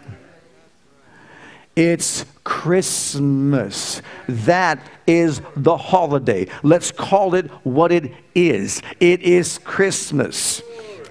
It's 1.74 2.24
Christmas. 2.42 4.00
That 4.28 4.80
is 5.06 5.42
the 5.56 5.76
holiday. 5.76 6.48
Let's 6.62 6.90
call 6.90 7.34
it 7.34 7.50
what 7.64 7.92
it 7.92 8.12
is. 8.34 8.82
It 8.98 9.22
is 9.22 9.58
Christmas. 9.58 10.62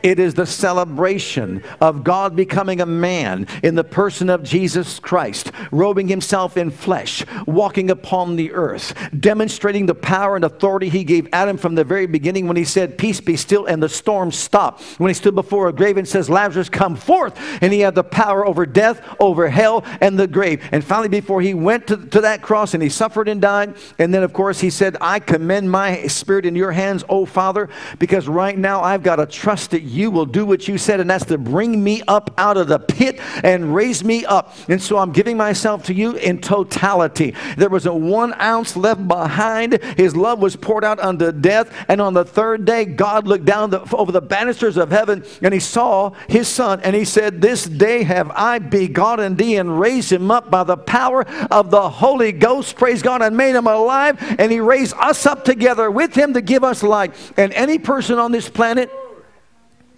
It 0.04 0.20
is 0.20 0.34
the 0.34 0.46
celebration 0.46 1.64
of 1.82 2.04
God 2.04 2.36
becoming 2.36 2.82
a 2.82 2.86
man 2.86 3.48
in 3.64 3.76
the 3.76 3.84
person 3.84 4.30
of 4.30 4.44
Jesus 4.44 5.00
Christ, 5.00 5.52
robing 5.72 6.08
himself 6.08 6.58
in 6.58 6.72
flesh, 6.72 7.26
walking 7.46 7.90
upon 7.90 8.36
the 8.36 8.52
earth, 8.52 8.94
demonstrating 9.20 9.86
the 9.86 9.96
power 9.96 10.36
and 10.36 10.46
authority 10.46 10.90
he 10.90 11.04
gave 11.04 11.28
Adam 11.34 11.58
from 11.58 11.76
the 11.76 11.84
very 11.84 12.06
beginning 12.06 12.48
when 12.48 12.58
he 12.58 12.64
said, 12.64 12.98
Peace 12.98 13.22
be 13.22 13.36
still, 13.36 13.66
and 13.66 13.82
the 13.82 13.90
storm 13.90 14.32
stopped. 14.32 14.82
When 15.00 15.10
he 15.10 15.14
stood 15.14 15.36
before 15.36 15.68
a 15.68 15.74
grave 15.74 15.98
and 15.98 16.08
says, 16.08 16.30
Lazarus, 16.30 16.70
come 16.70 16.96
forth, 16.96 17.40
and 17.62 17.74
he 17.74 17.80
had 17.80 17.96
the 17.96 18.04
power 18.04 18.46
over 18.46 18.66
death, 18.66 19.02
over 19.20 19.48
hell, 19.48 19.84
and 20.02 20.20
the 20.20 20.28
grave. 20.28 20.68
And 20.72 20.84
finally, 20.84 21.10
before 21.10 21.42
he 21.42 21.54
went 21.54 21.88
to, 21.88 21.98
to 21.98 22.22
that 22.22 22.42
cross 22.42 22.74
and 22.74 22.84
he 22.84 22.90
suffered 22.90 23.28
and 23.28 23.42
died, 23.42 23.76
and 24.00 24.14
then, 24.14 24.24
of 24.24 24.34
course, 24.34 24.60
he 24.60 24.70
said, 24.70 24.98
I 25.02 25.20
commend 25.20 25.72
my 25.72 26.08
spirit 26.08 26.46
in 26.46 26.56
your 26.56 26.72
hands, 26.72 27.04
O 27.10 27.26
Father, 27.26 27.70
because 28.00 28.28
right 28.28 28.58
now 28.58 28.82
I've 28.82 29.04
got 29.04 29.18
to 29.18 29.26
trust 29.26 29.72
that 29.72 29.82
will 30.12 30.26
do 30.26 30.46
what 30.46 30.68
you 30.68 30.78
said, 30.78 31.00
and 31.00 31.10
that's 31.10 31.26
to 31.26 31.38
bring 31.38 31.84
me 31.84 32.02
up 32.08 32.34
out 32.38 32.58
of 32.58 32.68
the 32.68 32.80
pit 32.80 33.20
and 33.44 33.74
raise 33.74 34.04
me 34.04 34.26
up. 34.26 34.56
And 34.68 34.82
so 34.82 34.98
I'm 34.98 35.12
giving 35.12 35.38
myself 35.38 35.86
to 35.86 35.94
you 35.94 36.16
in 36.16 36.40
totality. 36.42 37.34
There 37.58 37.70
was 37.70 37.86
a 37.86 37.94
one 37.94 38.34
ounce 38.40 38.76
left 38.76 39.08
behind. 39.08 39.82
His 39.98 40.16
love 40.16 40.40
was 40.40 40.56
poured 40.56 40.84
out 40.84 41.00
unto 41.00 41.32
death. 41.32 41.72
And 41.88 42.02
on 42.02 42.14
the 42.14 42.26
third 42.26 42.66
day, 42.66 42.86
God 42.86 43.28
looked 43.28 43.46
down 43.46 43.70
the, 43.70 43.82
over 43.96 44.12
the 44.12 44.22
banisters 44.22 44.78
of 44.78 44.92
heaven 44.92 45.24
and 45.42 45.54
he 45.54 45.60
saw 45.60 46.12
his 46.28 46.48
son. 46.48 46.82
And 46.82 46.96
he 46.96 47.06
said, 47.06 47.42
This 47.42 47.66
day 47.66 48.04
have 48.04 48.32
I 48.32 48.60
begotten 48.60 49.36
thee 49.36 49.58
and 49.58 49.80
raised 49.80 50.12
him 50.12 50.32
up 50.32 50.52
by 50.52 50.64
the 50.64 50.78
power 50.78 51.26
of 51.50 51.72
the 51.72 51.90
Holy 51.90 52.32
Ghost. 52.32 52.76
Praise 52.76 53.02
God, 53.02 53.22
and 53.22 53.36
made 53.38 53.56
him 53.56 53.68
alive. 53.68 54.18
And 54.40 54.52
he 54.52 54.60
raised 54.60 54.96
us 54.98 55.26
up 55.26 55.46
together 55.46 55.90
with 55.90 56.16
him 56.16 56.34
to 56.34 56.42
give 56.42 56.64
us 56.64 56.84
life. 56.84 57.34
And 57.38 57.54
any 57.54 57.80
person 57.80 58.20
on 58.20 58.32
this 58.32 58.50
planet 58.50 58.92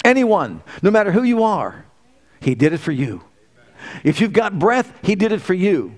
Anyone, 0.04 0.62
no 0.82 0.91
matter 0.91 1.12
who 1.12 1.24
you 1.24 1.43
are, 1.43 1.86
He 2.39 2.56
did 2.56 2.74
it 2.74 2.80
for 2.80 2.91
you. 2.91 3.24
If 4.04 4.22
you've 4.22 4.34
got 4.34 4.58
breath, 4.58 4.91
He 5.02 5.16
did 5.16 5.32
it 5.32 5.41
for 5.41 5.54
you. 5.54 5.95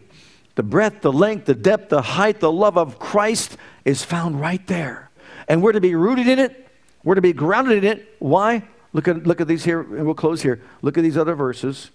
The 0.55 0.63
breadth, 0.63 1.01
the 1.01 1.11
length, 1.11 1.45
the 1.45 1.55
depth, 1.55 1.89
the 1.89 2.01
height, 2.01 2.39
the 2.39 2.51
love 2.51 2.77
of 2.77 2.99
Christ 2.99 3.57
is 3.85 4.03
found 4.03 4.41
right 4.41 4.65
there. 4.67 5.09
And 5.47 5.63
we're 5.63 5.71
to 5.71 5.81
be 5.81 5.95
rooted 5.95 6.27
in 6.27 6.37
it. 6.37 6.67
We're 7.03 7.15
to 7.15 7.21
be 7.21 7.33
grounded 7.33 7.83
in 7.83 7.97
it. 7.97 8.15
Why? 8.19 8.63
Look 8.91 9.07
at, 9.07 9.25
look 9.25 9.39
at 9.39 9.47
these 9.47 9.63
here, 9.63 9.81
and 9.81 10.05
we'll 10.05 10.15
close 10.15 10.41
here. 10.41 10.61
Look 10.81 10.97
at 10.97 11.01
these 11.01 11.17
other 11.17 11.35
verses. 11.35 11.91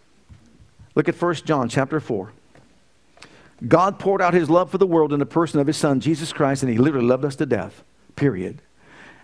Look 0.95 1.09
at 1.09 1.21
1 1.21 1.35
John 1.35 1.69
chapter 1.69 2.01
4. 2.01 2.33
God 3.67 3.99
poured 3.99 4.23
out 4.23 4.35
his 4.35 4.51
love 4.51 4.71
for 4.71 4.79
the 4.79 4.87
world 4.87 5.13
in 5.13 5.19
the 5.19 5.27
person 5.27 5.61
of 5.61 5.67
his 5.67 5.77
son, 5.77 6.01
Jesus 6.01 6.33
Christ, 6.33 6.63
and 6.63 6.71
he 6.71 6.79
literally 6.79 7.07
loved 7.07 7.25
us 7.25 7.37
to 7.37 7.47
death, 7.47 7.83
period. 8.17 8.63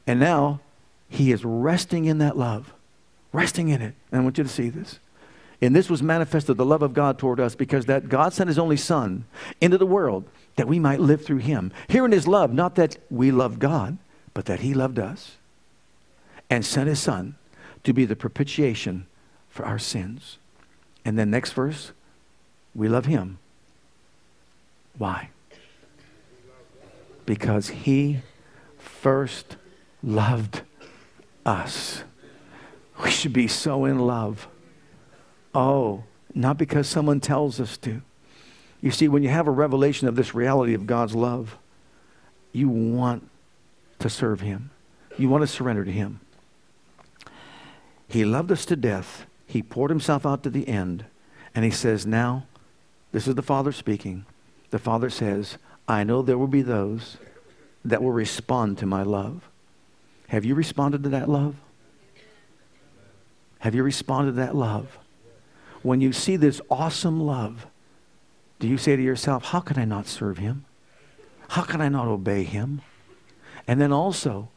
And 0.06 0.20
now 0.20 0.60
he 1.10 1.30
is 1.30 1.44
resting 1.44 2.06
in 2.06 2.18
that 2.18 2.38
love 2.38 2.72
resting 3.32 3.68
in 3.68 3.82
it. 3.82 3.94
And 4.10 4.20
I 4.20 4.24
want 4.24 4.38
you 4.38 4.44
to 4.44 4.50
see 4.50 4.68
this. 4.68 4.98
And 5.62 5.76
this 5.76 5.90
was 5.90 6.02
manifested 6.02 6.56
the 6.56 6.64
love 6.64 6.82
of 6.82 6.94
God 6.94 7.18
toward 7.18 7.38
us 7.38 7.54
because 7.54 7.86
that 7.86 8.08
God 8.08 8.32
sent 8.32 8.48
his 8.48 8.58
only 8.58 8.78
son 8.78 9.24
into 9.60 9.76
the 9.76 9.86
world 9.86 10.24
that 10.56 10.66
we 10.66 10.78
might 10.78 11.00
live 11.00 11.24
through 11.24 11.38
him. 11.38 11.70
Here 11.88 12.04
in 12.04 12.12
his 12.12 12.26
love, 12.26 12.52
not 12.52 12.76
that 12.76 12.96
we 13.10 13.30
love 13.30 13.58
God, 13.58 13.98
but 14.32 14.46
that 14.46 14.60
he 14.60 14.72
loved 14.72 14.98
us 14.98 15.36
and 16.48 16.64
sent 16.64 16.88
his 16.88 17.00
son 17.00 17.36
to 17.84 17.92
be 17.92 18.04
the 18.04 18.16
propitiation 18.16 19.06
for 19.48 19.66
our 19.66 19.78
sins. 19.78 20.38
And 21.04 21.18
then 21.18 21.30
next 21.30 21.52
verse, 21.52 21.92
we 22.74 22.88
love 22.88 23.06
him 23.06 23.38
Why? 24.96 25.30
Because 27.26 27.68
he 27.68 28.20
first 28.78 29.56
loved 30.02 30.62
us. 31.44 32.04
We 33.02 33.10
should 33.10 33.32
be 33.32 33.48
so 33.48 33.84
in 33.84 33.98
love. 33.98 34.48
Oh, 35.54 36.04
not 36.34 36.58
because 36.58 36.86
someone 36.86 37.20
tells 37.20 37.60
us 37.60 37.76
to. 37.78 38.02
You 38.80 38.90
see, 38.90 39.08
when 39.08 39.22
you 39.22 39.28
have 39.28 39.46
a 39.46 39.52
revelation 39.52 40.08
of 40.08 40.16
this 40.16 40.34
reality 40.34 40.74
of 40.74 40.86
God's 40.86 41.14
love, 41.14 41.58
you 42.52 42.68
want 42.68 43.28
to 43.98 44.08
serve 44.08 44.40
Him. 44.40 44.70
You 45.18 45.28
want 45.28 45.42
to 45.42 45.46
surrender 45.46 45.84
to 45.84 45.92
Him. 45.92 46.20
He 48.08 48.24
loved 48.24 48.50
us 48.50 48.64
to 48.66 48.76
death. 48.76 49.26
He 49.46 49.62
poured 49.62 49.90
Himself 49.90 50.24
out 50.24 50.42
to 50.44 50.50
the 50.50 50.66
end. 50.68 51.04
And 51.54 51.64
He 51.64 51.70
says, 51.70 52.06
Now, 52.06 52.46
this 53.12 53.28
is 53.28 53.34
the 53.34 53.42
Father 53.42 53.72
speaking. 53.72 54.24
The 54.70 54.78
Father 54.78 55.10
says, 55.10 55.58
I 55.88 56.04
know 56.04 56.22
there 56.22 56.38
will 56.38 56.46
be 56.46 56.62
those 56.62 57.18
that 57.84 58.02
will 58.02 58.12
respond 58.12 58.78
to 58.78 58.86
my 58.86 59.02
love. 59.02 59.49
Have 60.30 60.44
you 60.44 60.54
responded 60.54 61.02
to 61.02 61.08
that 61.08 61.28
love? 61.28 61.56
Have 63.58 63.74
you 63.74 63.82
responded 63.82 64.32
to 64.32 64.36
that 64.36 64.54
love? 64.54 64.96
When 65.82 66.00
you 66.00 66.12
see 66.12 66.36
this 66.36 66.60
awesome 66.70 67.20
love, 67.20 67.66
do 68.60 68.68
you 68.68 68.78
say 68.78 68.94
to 68.94 69.02
yourself, 69.02 69.46
How 69.46 69.58
can 69.58 69.76
I 69.76 69.84
not 69.84 70.06
serve 70.06 70.38
him? 70.38 70.66
How 71.48 71.62
can 71.62 71.80
I 71.80 71.88
not 71.88 72.06
obey 72.06 72.44
him? 72.44 72.80
And 73.66 73.80
then 73.80 73.90
also, 73.90 74.50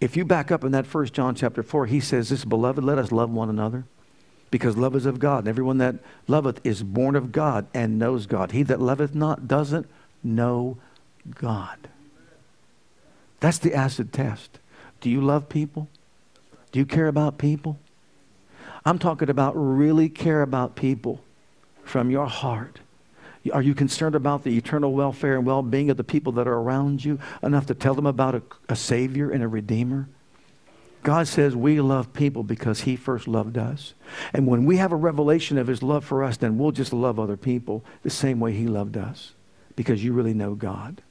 if 0.00 0.16
you 0.16 0.24
back 0.24 0.50
up 0.50 0.64
in 0.64 0.72
that 0.72 0.88
first 0.88 1.12
John 1.12 1.36
chapter 1.36 1.62
4, 1.62 1.86
he 1.86 2.00
says, 2.00 2.30
This 2.30 2.44
beloved, 2.44 2.82
let 2.82 2.98
us 2.98 3.12
love 3.12 3.30
one 3.30 3.48
another. 3.48 3.84
Because 4.50 4.76
love 4.76 4.96
is 4.96 5.06
of 5.06 5.20
God. 5.20 5.40
And 5.40 5.48
everyone 5.48 5.78
that 5.78 5.94
loveth 6.26 6.60
is 6.64 6.82
born 6.82 7.14
of 7.14 7.30
God 7.30 7.68
and 7.72 8.00
knows 8.00 8.26
God. 8.26 8.50
He 8.50 8.64
that 8.64 8.80
loveth 8.80 9.14
not 9.14 9.46
doesn't 9.46 9.86
know 10.24 10.78
God. 11.36 11.78
That's 13.38 13.58
the 13.58 13.74
acid 13.74 14.12
test. 14.12 14.58
Do 15.02 15.10
you 15.10 15.20
love 15.20 15.48
people? 15.48 15.88
Do 16.70 16.78
you 16.78 16.86
care 16.86 17.08
about 17.08 17.36
people? 17.36 17.78
I'm 18.84 18.98
talking 18.98 19.28
about 19.28 19.52
really 19.54 20.08
care 20.08 20.42
about 20.42 20.76
people 20.76 21.20
from 21.84 22.10
your 22.10 22.26
heart. 22.26 22.78
Are 23.52 23.62
you 23.62 23.74
concerned 23.74 24.14
about 24.14 24.44
the 24.44 24.56
eternal 24.56 24.92
welfare 24.92 25.36
and 25.36 25.44
well 25.44 25.62
being 25.62 25.90
of 25.90 25.96
the 25.96 26.04
people 26.04 26.32
that 26.34 26.46
are 26.46 26.54
around 26.54 27.04
you 27.04 27.18
enough 27.42 27.66
to 27.66 27.74
tell 27.74 27.94
them 27.94 28.06
about 28.06 28.36
a, 28.36 28.42
a, 28.68 28.76
Savior 28.76 29.30
and 29.30 29.42
a 29.42 29.48
Redeemer? 29.48 30.08
God 31.02 31.26
says 31.26 31.56
we 31.56 31.80
love 31.80 32.12
people 32.12 32.44
because 32.44 32.82
He 32.82 32.94
first 32.94 33.26
loved 33.26 33.58
us. 33.58 33.94
And 34.32 34.46
when 34.46 34.64
we 34.64 34.76
have 34.76 34.92
a 34.92 34.96
revelation 34.96 35.58
of 35.58 35.66
His 35.66 35.82
love 35.82 36.04
for 36.04 36.22
us, 36.22 36.36
then 36.36 36.58
we'll 36.58 36.70
just 36.70 36.92
love 36.92 37.18
other 37.18 37.36
people 37.36 37.84
the 38.04 38.10
same 38.10 38.38
way 38.38 38.52
He 38.52 38.68
loved 38.68 38.96
us 38.96 39.32
because 39.74 40.04
you 40.04 40.12
really 40.12 40.34
know 40.34 40.54
God. 40.54 41.02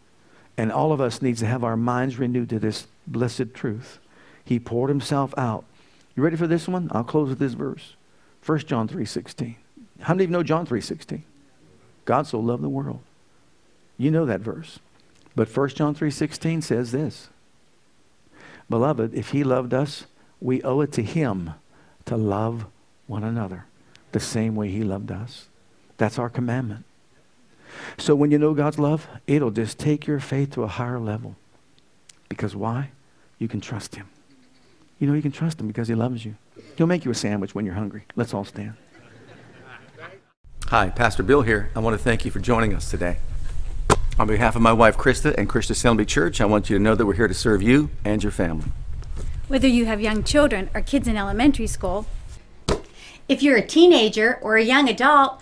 And 0.58 0.72
all 0.72 0.92
of 0.92 1.02
us 1.02 1.22
needs 1.22 1.40
to 1.40 1.48
have 1.48 1.64
our 1.64 1.78
minds 1.78 2.20
renewed 2.20 2.50
to 2.50 2.60
this 2.60 2.88
blessed 3.08 3.54
truth. 3.54 4.00
He 4.44 4.60
poured 4.60 4.90
Himself 4.90 5.34
out. 5.38 5.66
You 6.16 6.24
ready 6.24 6.36
for 6.36 6.48
this 6.48 6.68
one? 6.68 6.90
I'll 6.92 7.04
close 7.04 7.30
with 7.30 7.40
this 7.40 7.54
verse. 7.54 7.96
1 8.46 8.60
John 8.60 8.88
3.16. 8.88 9.56
How 10.02 10.14
many 10.14 10.26
of 10.26 10.30
you 10.30 10.38
know 10.38 10.44
John 10.44 10.68
3.16? 10.68 11.22
God 12.06 12.28
so 12.28 12.40
loved 12.40 12.64
the 12.64 12.70
world. 12.70 13.00
You 13.98 14.12
know 14.12 14.26
that 14.26 14.42
verse. 14.42 14.80
But 15.36 15.56
1 15.56 15.70
John 15.70 15.96
3:16 15.96 16.64
says 16.64 16.92
this. 16.92 17.30
Beloved, 18.70 19.14
if 19.14 19.30
he 19.30 19.44
loved 19.44 19.74
us, 19.74 20.06
we 20.40 20.62
owe 20.64 20.82
it 20.82 20.92
to 20.94 21.04
him 21.04 21.52
to 22.06 22.18
love 22.18 22.66
one 23.08 23.24
another 23.24 23.66
the 24.12 24.20
same 24.20 24.56
way 24.56 24.70
he 24.70 24.84
loved 24.84 25.12
us. 25.12 25.48
That's 25.98 26.18
our 26.18 26.30
commandment. 26.30 26.86
So 27.98 28.16
when 28.16 28.32
you 28.32 28.38
know 28.38 28.54
God's 28.54 28.80
love, 28.80 29.08
it'll 29.28 29.52
just 29.52 29.78
take 29.78 30.08
your 30.08 30.20
faith 30.20 30.52
to 30.52 30.64
a 30.64 30.68
higher 30.68 31.00
level. 31.00 31.36
Because 32.30 32.56
why? 32.56 32.92
You 33.38 33.48
can 33.48 33.62
trust 33.62 33.96
him. 33.96 34.08
You 35.00 35.08
know 35.08 35.14
you 35.14 35.22
can 35.22 35.32
trust 35.32 35.60
him 35.60 35.68
because 35.68 35.88
he 35.88 35.96
loves 35.96 36.26
you. 36.26 36.36
He'll 36.78 36.88
make 36.88 37.06
you 37.06 37.12
a 37.12 37.16
sandwich 37.16 37.56
when 37.56 37.66
you're 37.66 37.76
hungry. 37.76 38.04
Let's 38.16 38.34
all 38.34 38.46
stand. 38.46 38.74
Hi, 40.68 40.90
Pastor 40.90 41.24
Bill 41.24 41.42
here. 41.42 41.70
I 41.76 41.80
want 41.80 41.98
to 41.98 42.04
thank 42.04 42.24
you 42.24 42.32
for 42.32 42.40
joining 42.40 42.74
us 42.74 42.90
today. 42.90 43.18
On 44.20 44.28
behalf 44.28 44.56
of 44.56 44.62
my 44.62 44.72
wife 44.72 44.98
Krista 44.98 45.34
and 45.38 45.50
Christian 45.50 45.74
Assembly 45.74 46.06
Church, 46.06 46.40
I 46.40 46.46
want 46.46 46.70
you 46.70 46.78
to 46.78 46.84
know 46.84 46.96
that 46.96 47.06
we're 47.06 47.16
here 47.16 47.28
to 47.28 47.34
serve 47.34 47.62
you 47.62 47.90
and 48.06 48.22
your 48.22 48.32
family. 48.32 48.68
Whether 49.48 49.68
you 49.68 49.86
have 49.86 50.00
young 50.00 50.24
children 50.24 50.70
or 50.74 50.82
kids 50.82 51.08
in 51.08 51.18
elementary 51.18 51.68
school, 51.68 52.06
if 53.28 53.42
you're 53.42 53.58
a 53.58 53.66
teenager 53.66 54.38
or 54.42 54.58
a 54.58 54.64
young 54.64 54.88
adult, 54.88 55.42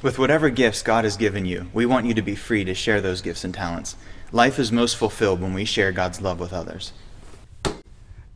With 0.00 0.16
whatever 0.16 0.48
gifts 0.48 0.82
God 0.82 1.02
has 1.02 1.16
given 1.16 1.44
you, 1.44 1.66
we 1.74 1.84
want 1.84 2.06
you 2.06 2.14
to 2.14 2.22
be 2.22 2.36
free 2.36 2.62
to 2.62 2.72
share 2.72 3.00
those 3.00 3.20
gifts 3.20 3.42
and 3.42 3.52
talents. 3.52 3.96
Life 4.30 4.60
is 4.60 4.70
most 4.70 4.96
fulfilled 4.96 5.40
when 5.40 5.54
we 5.54 5.64
share 5.64 5.90
God's 5.90 6.20
love 6.20 6.38
with 6.38 6.52
others. 6.52 6.92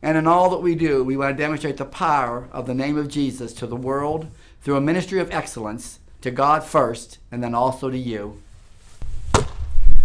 And 0.01 0.17
in 0.17 0.27
all 0.27 0.49
that 0.49 0.61
we 0.61 0.75
do, 0.75 1.05
we 1.05 1.15
want 1.15 1.37
to 1.37 1.41
demonstrate 1.41 1.77
the 1.77 1.85
power 1.85 2.49
of 2.51 2.67
the 2.67 2.73
name 2.73 2.97
of 2.97 3.07
Jesus 3.07 3.53
to 3.53 3.65
the 3.65 3.77
world 3.77 4.27
through 4.61 4.75
a 4.75 4.81
ministry 4.81 5.21
of 5.21 5.31
excellence 5.31 5.99
to 6.19 6.31
God 6.31 6.65
first 6.65 7.19
and 7.31 7.41
then 7.41 7.55
also 7.55 7.89
to 7.89 7.97
you. 7.97 8.41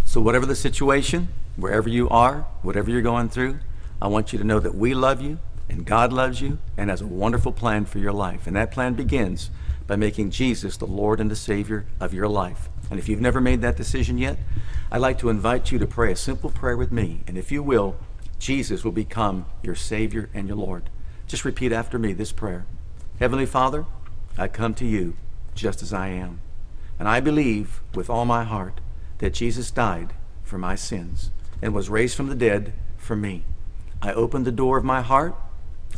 So, 0.05 0.21
whatever 0.21 0.47
the 0.47 0.55
situation, 0.55 1.27
wherever 1.57 1.89
you 1.89 2.09
are, 2.09 2.47
whatever 2.63 2.89
you're 2.89 3.03
going 3.03 3.31
through, 3.31 3.59
I 4.01 4.07
want 4.07 4.33
you 4.33 4.39
to 4.39 4.45
know 4.45 4.61
that 4.61 4.77
we 4.77 4.95
love 4.95 5.21
you 5.21 5.41
and 5.69 5.85
God 5.85 6.13
loves 6.13 6.41
you 6.41 6.59
and 6.77 6.89
has 6.89 7.01
a 7.01 7.07
wonderful 7.07 7.51
plan 7.51 7.85
for 7.85 7.99
your 7.99 8.13
life. 8.13 8.47
And 8.47 8.55
that 8.55 8.71
plan 8.71 8.95
begins 8.95 9.51
by 9.89 9.97
making 9.97 10.31
Jesus 10.31 10.77
the 10.77 10.87
Lord 10.87 11.19
and 11.19 11.29
the 11.29 11.35
Savior 11.35 11.87
of 11.99 12.15
your 12.15 12.29
life. 12.29 12.69
And 12.91 13.01
if 13.01 13.09
you've 13.09 13.21
never 13.21 13.41
made 13.41 13.63
that 13.63 13.77
decision 13.77 14.19
yet, 14.19 14.39
I'd 14.93 15.01
like 15.01 15.19
to 15.19 15.31
invite 15.31 15.73
you 15.73 15.79
to 15.81 15.87
pray 15.87 16.13
a 16.13 16.17
simple 16.17 16.51
prayer 16.51 16.77
with 16.77 16.93
me. 16.93 17.23
And 17.27 17.37
if 17.37 17.51
you 17.51 17.63
will, 17.63 17.97
Jesus 18.39 18.85
will 18.85 18.93
become 18.93 19.47
your 19.63 19.75
Savior 19.75 20.31
and 20.33 20.47
your 20.47 20.57
Lord. 20.57 20.91
Just 21.27 21.45
repeat 21.45 21.73
after 21.73 21.99
me 21.99 22.13
this 22.13 22.31
prayer 22.31 22.67
Heavenly 23.19 23.47
Father, 23.47 23.87
I 24.37 24.47
come 24.47 24.75
to 24.75 24.87
you 24.87 25.17
just 25.55 25.83
as 25.83 25.93
I 25.93 26.09
am. 26.09 26.41
And 26.99 27.09
I 27.09 27.21
believe 27.21 27.81
with 27.95 28.09
all 28.09 28.25
my 28.25 28.45
heart 28.45 28.81
that 29.19 29.35
Jesus 29.35 29.71
died 29.71 30.13
for 30.45 30.59
my 30.59 30.75
sins 30.75 31.31
and 31.61 31.75
was 31.75 31.91
raised 31.91 32.17
from 32.17 32.29
the 32.29 32.35
dead 32.35 32.73
for 32.97 33.17
me. 33.17 33.45
I 34.01 34.13
open 34.13 34.45
the 34.45 34.53
door 34.53 34.77
of 34.77 34.85
my 34.85 35.01
heart. 35.01 35.35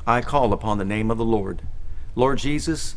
I 0.07 0.23
call 0.23 0.53
upon 0.53 0.79
the 0.79 0.85
name 0.85 1.11
of 1.11 1.19
the 1.19 1.25
Lord. 1.25 1.63
Lord 2.15 2.39
Jesus, 2.39 2.97